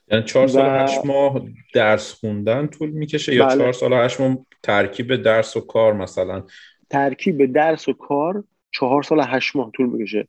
یعنی 0.09 0.25
چهار 0.25 0.49
سال 0.49 0.67
و... 0.67 0.69
هشت 0.69 1.07
ماه 1.07 1.43
درس 1.75 2.13
خوندن 2.13 2.67
طول 2.67 2.91
می‌کشه 2.91 3.35
یا 3.35 3.47
بله. 3.47 3.59
چهار 3.59 3.73
سال 3.73 3.93
هشت 3.93 4.21
ماه 4.21 4.39
ترکیب 4.63 5.17
درس 5.17 5.57
و 5.57 5.61
کار 5.61 5.93
مثلا؟ 5.93 6.43
ترکیب 6.91 7.53
درس 7.53 7.89
و 7.89 7.93
کار 7.93 8.45
چهار 8.71 9.03
سال 9.03 9.21
هشت 9.25 9.57
ماه 9.57 9.71
طول 9.71 9.87
می‌کشه. 9.87 10.29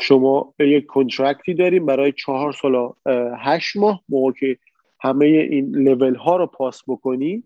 شما 0.00 0.54
یک 0.58 0.86
کنترکتی 0.86 1.54
داریم 1.54 1.86
برای 1.86 2.12
چهار 2.12 2.52
سال 2.52 2.92
هشت 3.38 3.76
ماه. 3.76 4.02
موقع 4.08 4.32
که 4.32 4.58
همه 5.00 5.26
این 5.26 5.76
لول 5.76 6.14
ها 6.14 6.36
رو 6.36 6.46
پاس 6.46 6.82
بکنی 6.88 7.42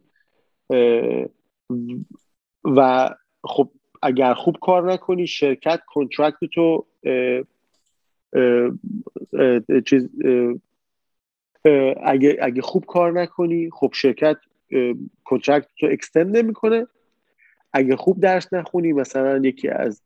و 2.65 3.11
خب 3.45 3.71
اگر 4.03 4.35
خوب 4.35 4.57
کار 4.61 4.93
نکنی 4.93 5.27
شرکت 5.27 5.81
کنترکت 5.87 6.45
تو 6.55 6.87
چیز 9.87 10.09
اگه, 12.03 12.39
اگه 12.43 12.63
خوب 12.63 12.85
کار 12.85 13.21
نکنی 13.21 13.71
خب 13.73 13.91
شرکت 13.95 14.37
کنترکت 15.25 15.69
تو 15.81 15.87
اکستند 15.87 16.37
نمی‌کنه. 16.37 16.87
اگه 17.73 17.97
خوب 17.97 18.21
درس 18.21 18.53
نخونی 18.53 18.93
مثلا 18.93 19.37
یکی 19.37 19.69
از 19.69 20.03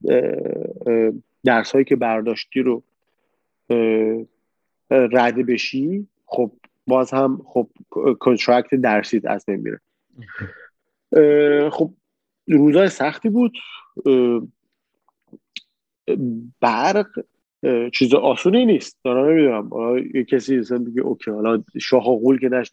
درس 1.44 1.72
هایی 1.72 1.84
که 1.84 1.96
برداشتی 1.96 2.62
رو 2.62 2.82
رد 4.90 5.46
بشی 5.46 6.06
خب 6.26 6.52
باز 6.86 7.10
هم 7.10 7.42
خب 7.46 7.68
کنترکت 8.20 8.74
درسیت 8.74 9.24
از 9.26 9.44
بین 9.46 9.60
میره. 9.60 9.80
خب 11.70 11.90
روزای 12.48 12.88
سختی 12.88 13.28
بود. 13.28 13.52
برق 16.60 17.24
چیز 17.92 18.14
آسونی 18.14 18.66
نیست. 18.66 18.98
دارم 19.04 19.26
نمی‌دونم. 19.26 19.70
یه 20.14 20.24
کسی 20.24 20.58
مثلا 20.58 20.78
بگه 20.78 21.00
اوکی 21.02 21.30
حالا 21.30 21.62
شاه 21.80 22.10
و 22.10 22.18
غول 22.18 22.38
که 22.38 22.48
نش 22.48 22.70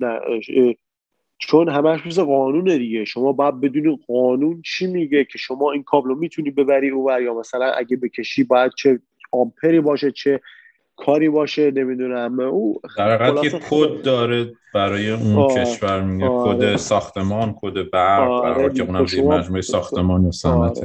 چون 1.37 1.69
همش 1.69 2.05
مثل 2.05 2.23
قانونه 2.23 2.77
دیگه. 2.77 3.05
شما 3.05 3.31
باید 3.31 3.61
بدونی 3.61 3.99
قانون 4.07 4.61
چی 4.65 4.87
میگه 4.87 5.23
که 5.23 5.37
شما 5.37 5.71
این 5.71 5.83
کابل 5.83 6.09
رو 6.09 6.15
می‌تونی 6.15 6.51
ببری 6.51 6.89
او 6.89 7.11
یا 7.21 7.33
مثلا 7.33 7.71
اگه 7.71 7.97
بکشی 7.97 8.43
باید 8.43 8.71
چه 8.77 8.99
آمپری 9.31 9.81
باشه 9.81 10.11
چه 10.11 10.41
کاری 10.95 11.29
باشه 11.29 11.71
نمی‌دونم. 11.71 12.39
او 12.39 12.81
در 12.97 13.33
یه 13.43 13.49
کد 13.49 14.01
داره 14.03 14.51
برای 14.73 15.11
اون 15.11 15.35
آه. 15.35 15.55
کشور 15.55 16.01
میگه 16.01 16.29
کد 16.29 16.75
ساختمان 16.75 17.55
کد 17.61 17.89
برق. 17.89 18.31
آره 18.31 18.73
که 18.73 18.83
اونم 18.83 19.05
زیر 19.05 19.23
مجموعه 19.23 19.61
ساختمان 19.61 20.23
یا 20.23 20.31
صنعت 20.31 20.79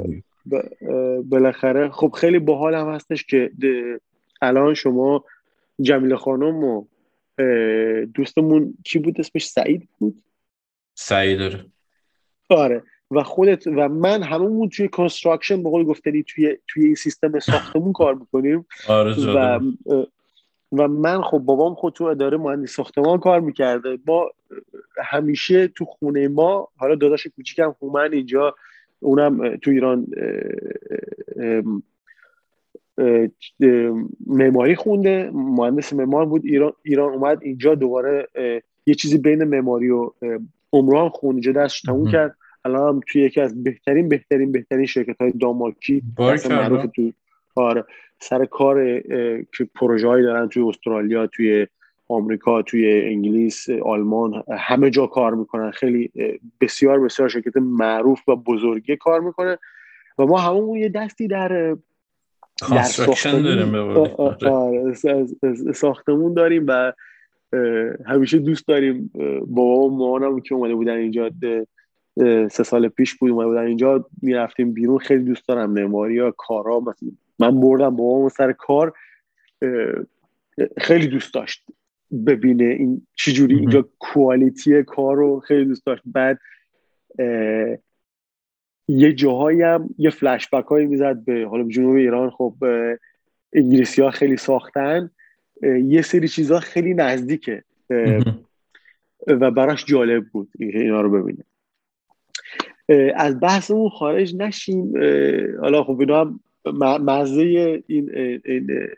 بالاخره 1.24 1.90
خب 1.90 2.12
خیلی 2.20 2.38
باحال 2.38 2.74
هم 2.74 2.88
هستش 2.88 3.24
که 3.24 3.50
الان 4.42 4.74
شما 4.74 5.24
جمیل 5.80 6.16
خانم 6.16 6.64
و 6.64 6.84
دوستمون 8.14 8.74
کی 8.84 8.98
بود 8.98 9.20
اسمش؟ 9.20 9.46
سعید 9.46 9.88
بود؟ 9.98 10.22
سعید 10.94 11.40
آره. 12.50 12.82
و 13.10 13.22
خودت 13.22 13.66
و 13.66 13.88
من 13.88 14.22
هممون 14.22 14.68
توی 14.68 14.88
construction 14.88 15.62
به 15.62 15.70
قول 15.70 15.84
گفتنی 15.84 16.22
توی 16.22 16.58
توی 16.68 16.84
این 16.84 16.94
سیستم 16.94 17.38
ساختمون 17.38 17.92
کار 18.00 18.14
می‌کنیم. 18.14 18.66
آره 18.88 19.14
و 19.14 19.60
و 20.72 20.88
من 20.88 21.22
خب 21.22 21.38
بابام 21.38 21.74
خود 21.74 21.92
تو 21.92 22.04
اداره 22.04 22.36
مهندس 22.36 22.70
ساختمان 22.70 23.18
کار 23.18 23.40
می‌کرده. 23.40 23.98
ما 24.06 24.30
همیشه 25.04 25.68
تو 25.68 25.84
خونه 25.84 26.28
ما 26.28 26.68
حالا 26.76 26.94
داداش 26.94 27.26
کوچیکم 27.26 27.74
هومن 27.82 28.12
اینجا 28.12 28.54
اونم 29.00 29.56
تو 29.56 29.70
ایران 29.70 30.06
معماری 34.26 34.74
خونده 34.74 35.30
مهندس 35.32 35.92
معمار 35.92 36.26
بود 36.26 36.44
ایران 36.44 36.72
ایران 36.82 37.12
اومد 37.12 37.38
اینجا 37.42 37.74
دوباره 37.74 38.28
یه 38.86 38.94
چیزی 38.94 39.18
بین 39.18 39.44
معماری 39.44 39.90
و 39.90 40.10
عمران 40.72 41.08
خون 41.08 41.34
اینجا 41.34 41.52
دستش 41.52 41.82
تموم 41.82 42.10
کرد. 42.10 42.36
الان 42.64 42.94
هم 42.94 43.00
توی 43.08 43.22
یکی 43.22 43.40
از 43.40 43.64
بهترین 43.64 44.08
بهترین 44.08 44.52
بهترین 44.52 44.86
شرکت 44.86 45.20
های 45.20 45.32
دامارکی 45.32 46.02
معروف 46.50 46.86
تو 46.96 47.12
آره 47.54 47.84
سر 48.18 48.44
کار 48.44 49.00
که 49.56 49.68
پروژه 49.74 50.08
هایی 50.08 50.24
دارن 50.24 50.48
توی 50.48 50.62
استرالیا 50.62 51.26
توی 51.26 51.66
آمریکا 52.14 52.62
توی 52.62 53.02
انگلیس 53.02 53.70
آلمان 53.70 54.44
همه 54.58 54.90
جا 54.90 55.06
کار 55.06 55.34
می‌کنن. 55.34 55.70
خیلی 55.70 56.10
بسیار 56.60 57.00
بسیار 57.00 57.28
شرکت 57.28 57.56
معروف 57.56 58.28
و 58.28 58.36
بزرگی 58.36 58.96
کار 58.96 59.20
می‌کنه 59.20 59.58
و 60.18 60.26
ما 60.26 60.38
همون 60.38 60.78
یه 60.78 60.88
دستی 60.88 61.28
در 61.28 61.76
در 62.70 62.82
ساختمون 62.82 63.74
آره، 64.16 64.94
ساختمون 65.74 66.34
داریم 66.34 66.64
و 66.68 66.92
همیشه 68.06 68.38
دوست 68.38 68.68
داریم. 68.68 69.10
بابا 69.46 69.80
و 69.80 69.96
مامانم 69.96 70.40
که 70.40 70.54
اومده 70.54 70.74
بودن 70.74 70.96
اینجا 70.96 71.30
سه 72.50 72.62
سال 72.62 72.88
پیش 72.88 73.14
بود 73.14 73.30
اومده 73.30 73.48
بودن 73.48 73.66
اینجا 73.66 74.06
می‌رفتیم 74.22 74.72
بیرون. 74.72 74.98
خیلی 74.98 75.24
دوست 75.24 75.48
دارم 75.48 75.70
معماری 75.70 76.18
ها 76.18 76.30
کارا 76.30 76.80
مثلا 76.80 77.08
من 77.38 77.60
بردم 77.60 77.96
بابام 77.96 78.28
سر 78.28 78.52
کار. 78.52 78.92
خیلی 80.78 81.06
دوست 81.06 81.34
داشت. 81.34 81.64
ببینه 82.26 82.64
این 82.64 83.06
چجوری 83.14 83.54
اینجا 83.54 83.88
کوالیتی 83.98 84.82
کار 84.82 85.16
رو 85.16 85.40
خیلی 85.40 85.64
دوست 85.64 85.86
داشت. 85.86 86.02
بعد 86.06 86.38
یه 88.88 89.12
جاهایی 89.12 89.62
هم 89.62 89.94
یه 89.98 90.10
فلش 90.10 90.48
بک 90.52 90.64
هایی 90.64 90.86
می‌زد 90.86 91.24
به 91.24 91.46
حالا 91.50 91.68
جنوب 91.68 91.96
ایران 91.96 92.30
خب 92.30 92.54
انگلیسی 93.52 94.02
ها 94.02 94.10
خیلی 94.10 94.36
ساختن. 94.36 95.10
یه 95.62 96.02
سری 96.02 96.28
چیزها 96.28 96.60
خیلی 96.60 96.94
نزدیکه. 96.94 97.64
و 99.26 99.50
براش 99.50 99.84
جالب 99.84 100.24
بود 100.24 100.48
اینا 100.58 101.00
رو 101.00 101.10
ببینه 101.10 101.44
از 103.14 103.40
بحثمون 103.40 103.88
خارج 103.88 104.36
نشیم. 104.36 104.92
حالا 105.60 105.84
خب 105.84 106.00
اینا 106.00 106.20
هم 106.20 106.40
مزه 107.04 107.82
این, 107.86 108.10
این 108.44 108.88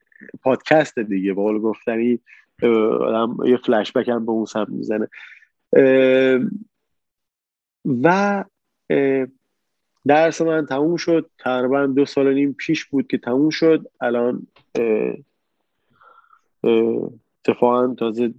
پادکست 0.42 0.98
دیگه. 0.98 1.32
با 1.32 1.42
قول 1.42 1.58
گفتنی 1.58 2.20
آدم 2.62 3.36
یه 3.46 3.56
فلش 3.56 3.92
بک 3.92 4.08
هم 4.08 4.26
به 4.26 4.32
اون 4.32 4.44
سمت 4.44 4.68
می‌زنه. 4.68 5.08
و 8.02 8.44
درس 10.06 10.42
من 10.42 10.66
تموم 10.66 10.96
شد. 10.96 11.30
تقریبا 11.38 11.86
دو 11.86 12.04
سال 12.04 12.26
و 12.26 12.32
نیم 12.32 12.52
پیش 12.52 12.84
بود 12.84 13.06
که 13.06 13.18
تموم 13.18 13.50
شد. 13.50 13.86
الان 14.00 14.46
اتفاقا 17.44 17.94
تازه 17.94 18.34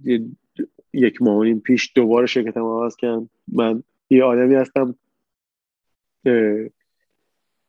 یک 0.92 1.22
ماه 1.22 1.36
و 1.36 1.44
نیم 1.44 1.60
پیش 1.60 1.92
دوباره 1.94 2.26
شرکتم 2.26 2.60
عوض 2.60 2.96
کردم. 2.96 3.30
من 3.48 3.82
یه 4.10 4.24
آدمی 4.24 4.54
هستم 4.54 4.94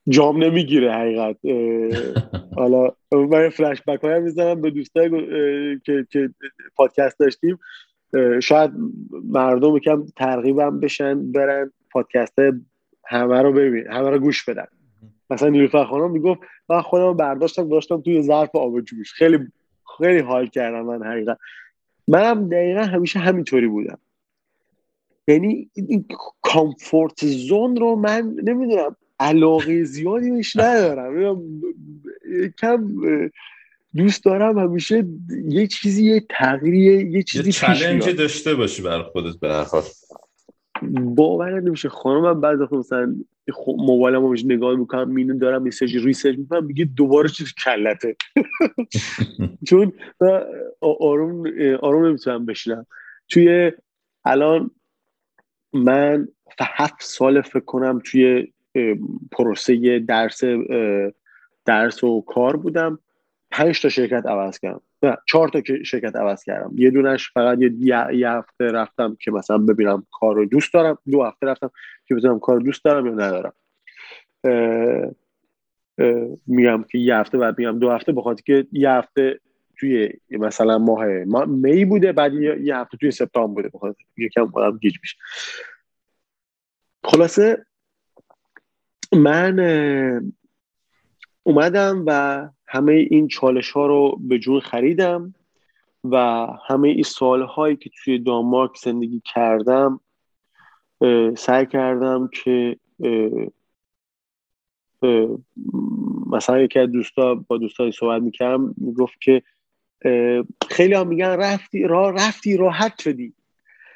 جام 0.09 0.43
نمی‌گیره 0.43 0.93
حقیقت. 0.93 1.37
حالا 2.59 2.91
من 3.11 3.49
فلش 3.49 3.81
بک 3.87 4.01
های 4.01 4.19
می‌زنم 4.19 4.61
به 4.61 4.69
دوستای 4.69 5.09
که 5.85 6.07
که 6.11 6.29
پادکست 6.75 7.19
داشتیم. 7.19 7.59
شاید 8.43 8.71
مردم 9.23 9.79
کم 9.79 10.05
ترغیبم 10.15 10.79
بشن 10.79 11.31
برن 11.31 11.71
پادکست 11.91 12.39
همه 13.05 13.41
رو 13.41 13.53
ببین 13.53 13.87
همه 13.87 14.09
رو 14.09 14.19
گوش 14.19 14.49
بدن. 14.49 14.67
مثلا 15.29 15.49
نیلوفر 15.49 15.85
خانم 15.85 16.11
می‌گفت 16.11 16.41
من 16.69 16.81
خودم 16.81 17.17
برداشتم 17.17 17.69
داشتم 17.69 18.01
توی 18.01 18.21
ظرف 18.21 18.55
آب 18.55 18.81
جوش. 18.81 19.13
خیلی 19.13 19.39
خیلی 19.97 20.19
حال 20.19 20.47
کردم 20.47 20.81
من 20.81 21.03
حقیقت 21.03 21.37
منم 22.07 22.49
دقیقا 22.49 22.81
همیشه 22.81 23.19
همینطوری 23.19 23.67
بودم. 23.67 23.97
یعنی 25.27 25.69
این 25.73 26.05
کامفورت 26.41 27.25
زون 27.25 27.75
رو 27.75 27.95
من 27.95 28.35
نمی‌دونم 28.43 28.95
علاقه 29.19 29.83
زیادی 29.83 30.31
بهش 30.31 30.55
ندارم. 30.55 31.39
کم 32.61 32.87
دوست 33.95 34.25
دارم 34.25 34.59
همیشه 34.59 35.05
یه 35.49 35.67
چیزی 35.67 36.05
یه 36.05 36.25
تغییری 36.29 37.11
یه 37.11 37.23
چیزی 37.23 37.51
یه 37.51 38.13
داشته 38.13 38.55
باشی 38.55 38.81
برای 38.81 39.03
خودت 39.03 39.39
به 39.39 39.47
هر 39.47 39.63
حال. 39.63 39.83
باور 41.15 41.59
نمیشه. 41.59 41.89
خانم 41.89 42.41
بعد 42.41 42.61
وقت 42.61 42.73
مثلا 42.73 43.15
موبایلم 43.67 44.25
رو 44.25 44.35
نگاه 44.45 44.75
می‌کنم 44.75 45.11
مینو 45.11 45.37
دارم 45.37 45.61
میسج 45.61 46.05
ریسرچ 46.05 46.37
می‌کنم 46.37 46.65
میگه 46.65 46.85
دوباره 46.85 47.29
چیز 47.29 47.53
کلته. 47.65 48.15
چون 49.69 49.93
آروم 50.81 51.43
آروم 51.81 52.05
نمی‌تونم 52.05 52.45
بشینم. 52.45 52.87
توی 53.29 53.71
الان 54.25 54.71
من 55.73 56.27
هفت 56.61 56.95
سال 56.99 57.41
فکر 57.41 57.59
کنم 57.59 58.01
توی 58.05 58.53
پروسه 59.31 59.99
درس 59.99 60.41
درس 61.69 62.03
و 62.03 62.21
کار 62.21 62.57
بودم. 62.57 62.99
پنج 63.51 63.81
تا 63.81 63.89
شرکت 63.89 64.25
عوض 64.25 64.59
کردم. 64.59 64.81
نه 65.03 65.17
چهار 65.27 65.49
تا 65.49 65.61
شرکت 65.83 66.15
عوض 66.15 66.43
کردم. 66.43 66.71
یه 66.75 66.89
دونش 66.89 67.31
فقط 67.31 67.57
یه, 67.61 67.71
یه 68.13 68.29
هفته 68.29 68.65
رفتم 68.65 69.17
که 69.19 69.31
مثلا 69.31 69.57
ببینم 69.57 70.05
کار 70.11 70.35
رو 70.35 70.45
دوست 70.45 70.73
دارم. 70.73 70.97
دو 71.11 71.23
هفته 71.23 71.47
رفتم 71.47 71.71
که 72.05 72.15
ببینم 72.15 72.39
کار 72.39 72.55
رو 72.55 72.63
دوست 72.63 72.83
دارم 72.83 73.05
یا 73.05 73.13
ندارم. 73.13 73.53
میگم 76.47 76.83
که 76.83 76.97
یه 76.97 77.15
هفته 77.15 77.37
بعد 77.37 77.59
میگم 77.59 77.79
دو 77.79 77.91
هفته 77.91 78.11
بخاطر 78.11 78.41
که 78.45 78.67
یه 78.71 78.91
هفته 78.91 79.39
توی 79.79 80.13
مثلا 80.29 80.77
ماه 80.77 81.05
می 81.45 81.85
بوده 81.85 82.11
بعد 82.11 82.33
یه 82.33 82.77
هفته 82.77 82.97
توی 82.97 83.11
سپتامبر 83.11 83.61
بوده. 83.61 83.69
بخاطر 83.73 84.03
یکم 84.17 84.47
خودم 84.47 84.77
گیج 84.77 84.95
میشه. 85.01 85.17
خلاصه 87.03 87.65
من 89.13 89.55
اومدم 91.49 92.03
و 92.07 92.49
همه 92.67 92.93
این 92.93 93.27
چالش 93.27 93.71
ها 93.71 93.87
رو 93.87 94.17
به 94.19 94.39
جون 94.39 94.59
خریدم 94.59 95.33
و 96.03 96.47
همه 96.67 96.87
این 96.87 97.03
سال 97.03 97.41
هایی 97.41 97.75
که 97.75 97.89
توی 97.89 98.19
دانمارک 98.19 98.77
زندگی 98.77 99.21
کردم 99.25 99.99
سعی 101.37 101.65
کردم 101.65 102.29
که 102.33 102.77
مثلا 106.27 106.59
یکی 106.59 106.79
از 106.79 106.91
دوستا 106.91 107.35
با 107.35 107.57
دوستای 107.57 107.91
صحبت 107.91 108.21
می‌کردم 108.21 108.73
می‌گفت 108.77 109.21
که 109.21 109.41
خیلی 110.69 110.93
هم 110.93 111.07
میگن 111.07 111.29
رفتی 111.29 111.83
راه 111.83 112.11
رفتی 112.11 112.57
راحت 112.57 113.01
شدی. 113.01 113.33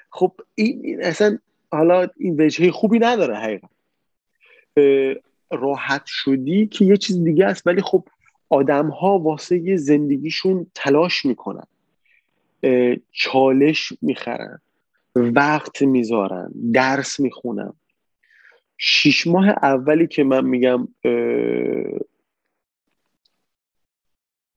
خب 0.10 0.32
این 0.56 1.04
اصلا 1.04 1.38
حالا 1.72 2.08
این 2.18 2.42
وجهه 2.42 2.72
خوبی 2.72 3.00
نداره 3.00 3.36
حقیقت. 3.36 3.70
راحت 5.54 6.04
شدی 6.06 6.68
که 6.68 6.86
یه 6.86 6.98
چیز 6.98 7.24
دیگه 7.24 7.46
است. 7.46 7.68
ولی 7.68 7.82
خب 7.82 8.08
آدم 8.50 8.88
ها 8.90 9.20
واسه 9.20 9.76
زندگیشون 9.76 10.68
تلاش 10.76 11.26
می‌کنن. 11.26 11.68
چالش 13.12 13.94
می‌خرن 14.02 14.62
وقت 15.16 15.82
می‌ذارن 15.82 16.52
درس 16.74 17.20
می‌خونن. 17.20 17.74
شیش 18.78 19.28
ماه 19.28 19.50
اولی 19.50 20.08
که 20.08 20.24
من 20.24 20.46
میگم 20.46 20.88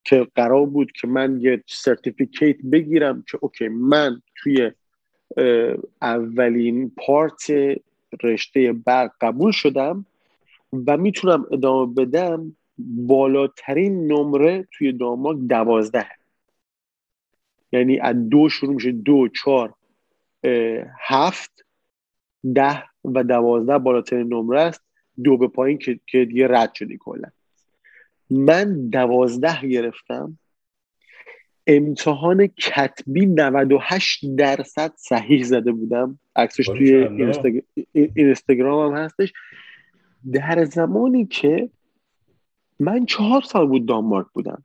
که 0.04 0.26
قرار 0.34 0.66
بود 0.66 0.92
که 0.92 1.06
من 1.06 1.40
یه 1.40 1.64
certificate 1.66 2.56
بگیرم 2.72 3.24
که 3.30 3.38
okay 3.40 3.68
من 3.68 4.22
توی 4.36 4.70
اولین 6.02 6.92
part 6.96 7.46
رشته 8.22 8.72
برق 8.72 9.10
قبول 9.20 9.52
شدم. 9.52 10.06
و 10.72 10.96
می‌تونم 10.96 11.46
ادامه 11.52 11.94
بدم 11.94 12.56
بالاترین 12.78 14.12
نمره 14.12 14.68
توی 14.72 14.92
دانمارک 14.92 15.36
دوازده. 15.48 16.06
یعنی 17.72 17.98
از 17.98 18.28
دو 18.28 18.48
شروع 18.48 18.74
میشه 18.74 18.92
دو 18.92 19.28
چهار 19.28 19.74
هفت 21.00 21.66
ده 22.54 22.82
و 23.04 23.24
دوازده 23.24 23.78
بالاترین 23.78 24.34
نمره 24.34 24.60
است. 24.60 24.82
دو 25.24 25.36
به 25.36 25.48
پایین 25.48 25.78
که, 25.78 26.00
که 26.06 26.24
دیگه 26.24 26.48
رد 26.48 26.74
شدی 26.74 26.96
کلا. 27.00 27.28
من 28.30 28.88
دوازده 28.90 29.66
گرفتم. 29.66 30.38
امتحان 31.66 32.46
کتبی 32.46 33.26
98 33.26 34.36
درصد 34.36 34.92
صحیح 34.96 35.44
زده 35.44 35.72
بودم. 35.72 36.18
عکسش 36.36 36.66
توی 36.66 37.08
اینستاگرام 37.92 38.96
هم 38.96 39.04
هستش. 39.04 39.32
در 40.32 40.64
زمانی 40.64 41.26
که 41.26 41.70
من 42.80 43.06
چهار 43.06 43.42
سال 43.42 43.66
بود 43.66 43.86
دانمارک 43.86 44.26
بودم. 44.32 44.64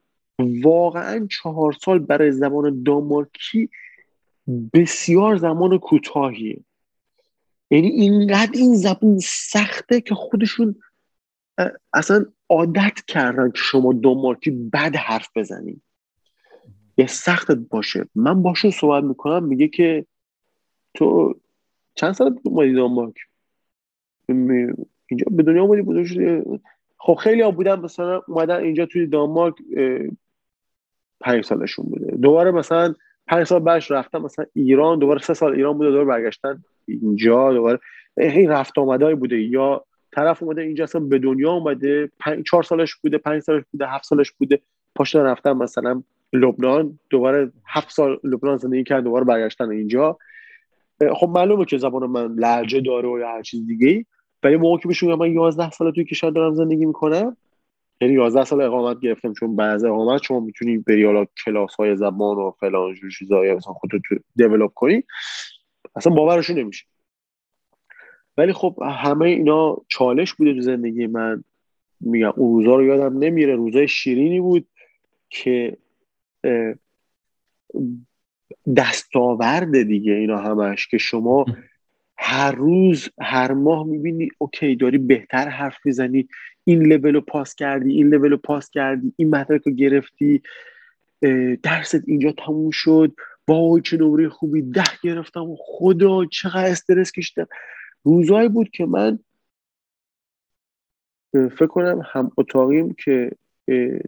واقعا 0.64 1.28
چهار 1.32 1.74
سال 1.74 2.00
برای 2.00 2.32
زبان 2.32 2.84
دانمارکی 2.84 3.70
بسیار 4.74 5.36
زمان 5.36 5.78
کوتاهیه 5.78 6.64
یعنی 7.72 7.88
اینقدر 7.88 8.52
این 8.54 8.76
زبان 8.76 9.20
سخته 9.24 10.02
که 10.02 10.16
خودشون 10.16 10.76
اصلا 11.94 12.26
عادت 12.50 13.06
کردن 13.08 13.52
که 13.52 13.58
شما 13.58 13.94
دانمارکی 13.94 14.52
بد 14.52 14.96
حرف 14.96 15.30
بزنید 15.36 15.82
یه 16.98 17.08
سختت 17.08 17.58
باشه. 17.58 18.06
من 18.16 18.42
باشون 18.42 18.72
صحبت 18.72 19.04
می‌کنم 19.04 19.44
میگه 19.44 19.68
که 19.68 20.06
تو 20.94 21.36
چند 21.96 22.14
سال 22.14 22.40
اومدی 22.44 22.74
دانمارک؟ 22.74 23.16
اینجا 25.12 25.26
به 25.32 25.44
دنیا 25.44 25.62
اومدی 25.64 25.82
بوده 25.82 26.44
خب 26.98 27.14
خیلی 27.14 27.42
ها 27.42 27.52
بودن 27.52 27.80
مثلا 27.80 28.22
اومدن 28.28 28.56
اینجا 28.56 28.86
توی 28.86 29.08
دانمارک 29.08 29.56
پنج 31.22 31.44
سالشون 31.44 31.86
بوده. 31.86 32.12
دوباره 32.12 32.52
مثلا 32.52 32.94
پنج 33.28 33.44
سال 33.44 33.60
بعدش 33.60 33.92
رفتن 33.92 34.18
مثلا 34.18 34.46
ایران 34.54 35.00
دوباره 35.00 35.20
سه 35.20 35.34
سال 35.34 35.54
ایران 35.54 35.78
بوده 35.78 35.90
دوباره 35.90 36.06
برگشتن 36.06 36.64
اینجا 36.88 37.54
دوباره 37.54 37.80
این 38.18 38.50
رفت 38.50 38.80
آمده 38.80 39.16
بوده. 39.16 39.42
یا 39.42 39.86
طرف 40.12 40.44
اومده 40.44 40.62
اینجا 40.62 40.84
اصلا 40.84 41.02
به 41.02 41.20
دنیا 41.20 41.52
اومده 41.52 42.12
پنج 42.20 42.46
چهار 42.46 42.64
سالش 42.64 42.96
بوده 42.96 43.18
پنج 43.18 43.42
سالش 43.42 43.64
بوده 43.72 43.88
هفت 43.88 44.04
سالش 44.04 44.32
بوده 44.32 44.60
پاشتن 44.96 45.20
رفتن 45.20 45.52
مثلا 45.52 46.04
لبنان 46.34 47.00
دوباره 47.10 47.52
هفت 47.68 47.90
سال 47.90 48.20
لبنان 48.24 48.58
زندگی 48.58 48.84
کرد 48.84 49.04
دوباره 49.04 49.26
برگشتن 49.26 49.70
اینجا. 49.70 50.18
خب 51.16 51.30
معلومه 51.30 51.66
که 51.66 51.78
زبان 51.78 52.10
من 52.10 52.36
لهجه 52.36 52.82
داره 52.82 53.10
و 53.10 53.24
هر 53.26 53.42
چیز 53.42 53.68
دیگه 53.68 54.06
ولی 54.44 54.56
موقع 54.56 54.78
که 54.78 54.88
بهشون 54.88 55.16
من 55.16 55.32
11 55.32 55.72
سال 55.72 55.92
توی 55.92 56.04
کشور 56.04 56.30
دارم 56.30 56.54
زندگی 56.54 56.86
می‌کنم 56.86 57.38
یعنی 58.02 58.14
11 58.14 58.46
سال 58.46 58.62
اقامت 58.62 59.00
گرفتم 59.00 59.34
چون 59.34 59.56
بعضی 59.56 59.88
اقامت 59.88 60.24
شما 60.24 60.40
می‌تونی 60.40 60.78
بری 60.78 61.06
حالا 61.06 61.26
کلاس 61.46 61.76
های 61.76 61.96
زبان 61.96 62.38
و 62.38 62.52
فلان 62.52 62.94
جور 62.94 63.12
چیزایی 63.12 63.54
مثلا 63.54 63.74
خودت 63.74 64.02
تو 64.10 64.16
دیولپ 64.36 64.74
کنی 64.74 65.04
اصلا 65.96 66.14
باورشون 66.14 66.60
نمیشه. 66.60 66.86
ولی 68.38 68.54
خب 68.54 68.80
همه 68.84 69.26
اینا 69.26 69.78
چالش 69.88 70.34
بوده 70.34 70.54
تو 70.54 70.62
زندگی 70.62 71.08
من. 71.08 71.44
میگم 72.00 72.34
اون 72.36 72.56
روزا 72.56 72.76
رو 72.76 72.86
یادم 72.86 73.18
نمیره. 73.18 73.56
روزای 73.56 73.88
شیرینی 73.88 74.40
بود 74.40 74.68
که 75.30 75.78
دستاورد 78.78 79.84
دیگه 79.84 80.14
اینا 80.14 80.38
همش 80.38 80.88
که 80.88 80.98
شما 80.98 81.46
هر 82.24 82.52
روز 82.52 83.10
هر 83.22 83.52
ماه 83.54 83.86
می‌بینی 83.86 84.30
اوکی 84.38 84.76
داری 84.76 84.98
بهتر 84.98 85.50
حرف 85.50 85.78
می‌زنی. 85.86 86.28
این 86.64 86.84
لول 86.84 87.14
رو 87.14 87.22
پاس 87.22 87.56
کردی 87.56 87.94
این 87.94 88.08
لول 88.08 88.32
رو 88.32 88.38
پاس 88.38 88.70
کردی 88.70 89.14
این 89.18 89.30
مدرک 89.30 89.62
رو 89.62 89.72
گرفتی. 89.72 90.42
درست 91.64 91.96
اینجا 92.08 92.32
تموم 92.32 92.70
شد. 92.72 93.16
وای 93.48 93.82
چه 93.82 93.98
نمره 93.98 94.30
خوبی. 94.30 94.62
ده 94.62 94.84
گرفتم. 95.04 95.56
خدا 95.60 96.26
چقدر 96.26 96.72
استرس 96.72 97.12
کشیدم. 97.12 97.48
روزایی 98.04 98.50
بود 98.50 98.70
که 98.70 98.86
من 98.86 99.20
فکر 101.32 101.68
کنم 101.68 102.02
هم 102.06 102.32
اتاقیم 102.38 102.94
که 102.94 103.32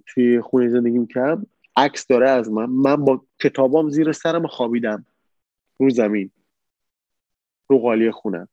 توی 0.08 0.42
خونه 0.42 0.70
زندگی 0.70 1.06
کردم 1.06 1.46
عکس 1.76 2.08
داره 2.08 2.30
از 2.30 2.52
من. 2.52 2.66
من 2.66 2.96
با 2.96 3.26
کتابام 3.40 3.90
زیر 3.90 4.12
سرم 4.12 4.48
خوابیدم. 4.48 5.06
رو 5.80 5.90
زمین. 5.90 6.32
رو 7.68 7.80
قالی 7.80 8.12
خونم 8.12 8.48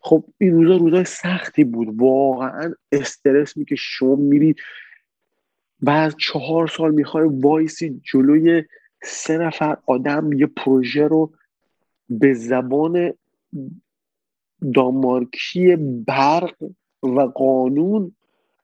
خب 0.00 0.24
این 0.38 0.54
روزا 0.54 0.76
روزای 0.76 1.04
سختی 1.04 1.64
بود. 1.64 2.00
واقعا 2.00 2.74
استرس 2.92 3.54
که 3.68 3.74
شما 3.78 4.14
میرید. 4.14 4.56
بعد 5.80 6.14
چهار 6.18 6.66
سال 6.66 6.94
می‌خوای 6.94 7.28
وایسی 7.28 8.00
جلوی 8.12 8.64
سه 9.02 9.38
نفر 9.38 9.76
آدم 9.86 10.32
یه 10.32 10.46
پروژه 10.46 11.06
رو 11.06 11.32
به 12.10 12.34
زبان 12.34 13.12
دامارکی 14.74 15.76
برق 16.06 16.54
و 17.02 17.20
قانون 17.20 18.12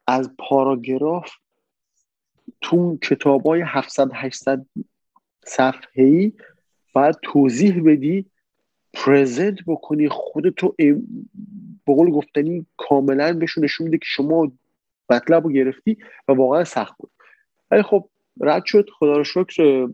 از 0.07 0.31
پاراگراف 0.39 1.31
تو 2.61 2.99
کتاب 3.03 3.47
های 3.47 3.63
700 3.67 4.11
800 4.15 4.67
صفحه 5.45 6.05
ای 6.05 6.33
باید 6.93 7.17
توضیح 7.23 7.83
بدی 7.87 8.32
پرزنت 8.95 9.59
بکنی 9.67 10.09
خودتو 10.09 10.75
به 11.87 11.95
قول 11.95 12.11
گفتنی 12.11 12.67
کاملا 12.77 13.33
بهشون 13.33 13.65
نشون 13.65 13.85
میده 13.85 13.99
که 13.99 14.07
شما 14.07 14.53
مطلب 15.11 15.45
رو 15.45 15.53
گرفتی 15.53 15.97
و 16.29 16.33
واقعا 16.33 16.65
سخت 16.65 16.97
بود. 16.99 17.11
ولی 17.71 17.83
خب 17.83 18.09
رد 18.41 18.65
شد. 18.65 18.91
خدا 18.99 19.17
رو 19.17 19.25
شکر 19.25 19.89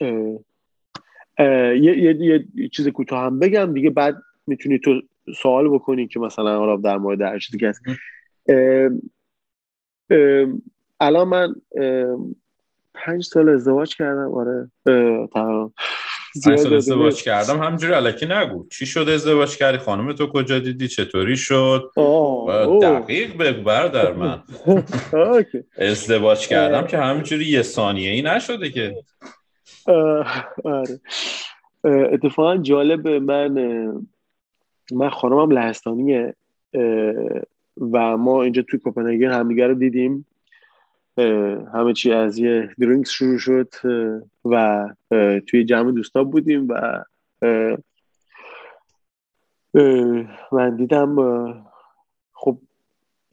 یه, 0.00 1.78
یه،, 1.80 2.44
یه 2.54 2.68
چیز 2.68 2.88
کوتاه 2.88 3.24
هم 3.24 3.38
بگم. 3.38 3.74
دیگه 3.74 3.90
بعد 3.90 4.16
می‌تونی 4.46 4.78
تو 4.78 5.02
سوال 5.42 5.68
بکنی 5.68 6.06
که 6.08 6.20
مثلا 6.20 6.58
حالا 6.58 6.76
در 6.76 6.98
مورد 6.98 7.20
هر 7.22 7.38
چیزی 7.38 7.58
که 7.58 7.68
هست. 7.68 7.82
الان 11.00 11.28
من 11.28 11.54
پنج 12.94 13.24
سال 13.24 13.48
ازدواج 13.48 13.96
کردم. 13.96 14.32
آره. 14.34 14.70
پنج 16.44 16.58
سال 16.58 16.74
ازدواج 16.74 17.22
کردم. 17.22 17.62
همینجوری 17.62 17.92
علکی 17.92 18.26
نگو. 18.26 18.66
چی 18.68 18.86
شد 18.86 19.08
ازدواج 19.08 19.56
کردی؟ 19.56 19.78
خانم 19.78 20.12
تو 20.12 20.26
کجا 20.26 20.58
دیدی؟ 20.58 20.88
چطوری 20.88 21.36
شد؟ 21.36 21.90
دقیق 22.82 23.36
بگو 23.36 23.62
بردار 23.62 24.14
من. 24.14 24.42
ازدواج 25.78 26.48
کردم 26.48 26.86
که 26.86 26.98
همینجوری 26.98 27.44
یه 27.44 27.62
ثانیه 27.62 28.10
ای 28.10 28.22
نشده 28.22 28.70
که. 28.70 28.96
آره. 30.64 31.00
اتفاقا 31.84 32.56
جالب 32.56 33.08
من 33.08 33.52
من 34.92 35.10
خانمم 35.10 35.50
لهستانیه 35.50 36.34
و 37.92 38.16
ما 38.16 38.42
اینجا 38.42 38.62
توی 38.62 38.78
کوپنهاگن 38.78 39.32
همدیگه 39.32 39.66
رو 39.66 39.74
دیدیم. 39.74 40.26
همه 41.74 41.92
چی 41.92 42.12
از 42.12 42.38
یه 42.38 42.70
درینکس 42.78 43.10
شروع 43.10 43.38
شد 43.38 43.68
و 44.44 44.86
توی 45.46 45.64
جمع 45.64 45.92
دوستا 45.92 46.24
بودیم 46.24 46.68
و 46.68 47.04
من 50.52 50.76
دیدم 50.76 51.16
خب 52.32 52.58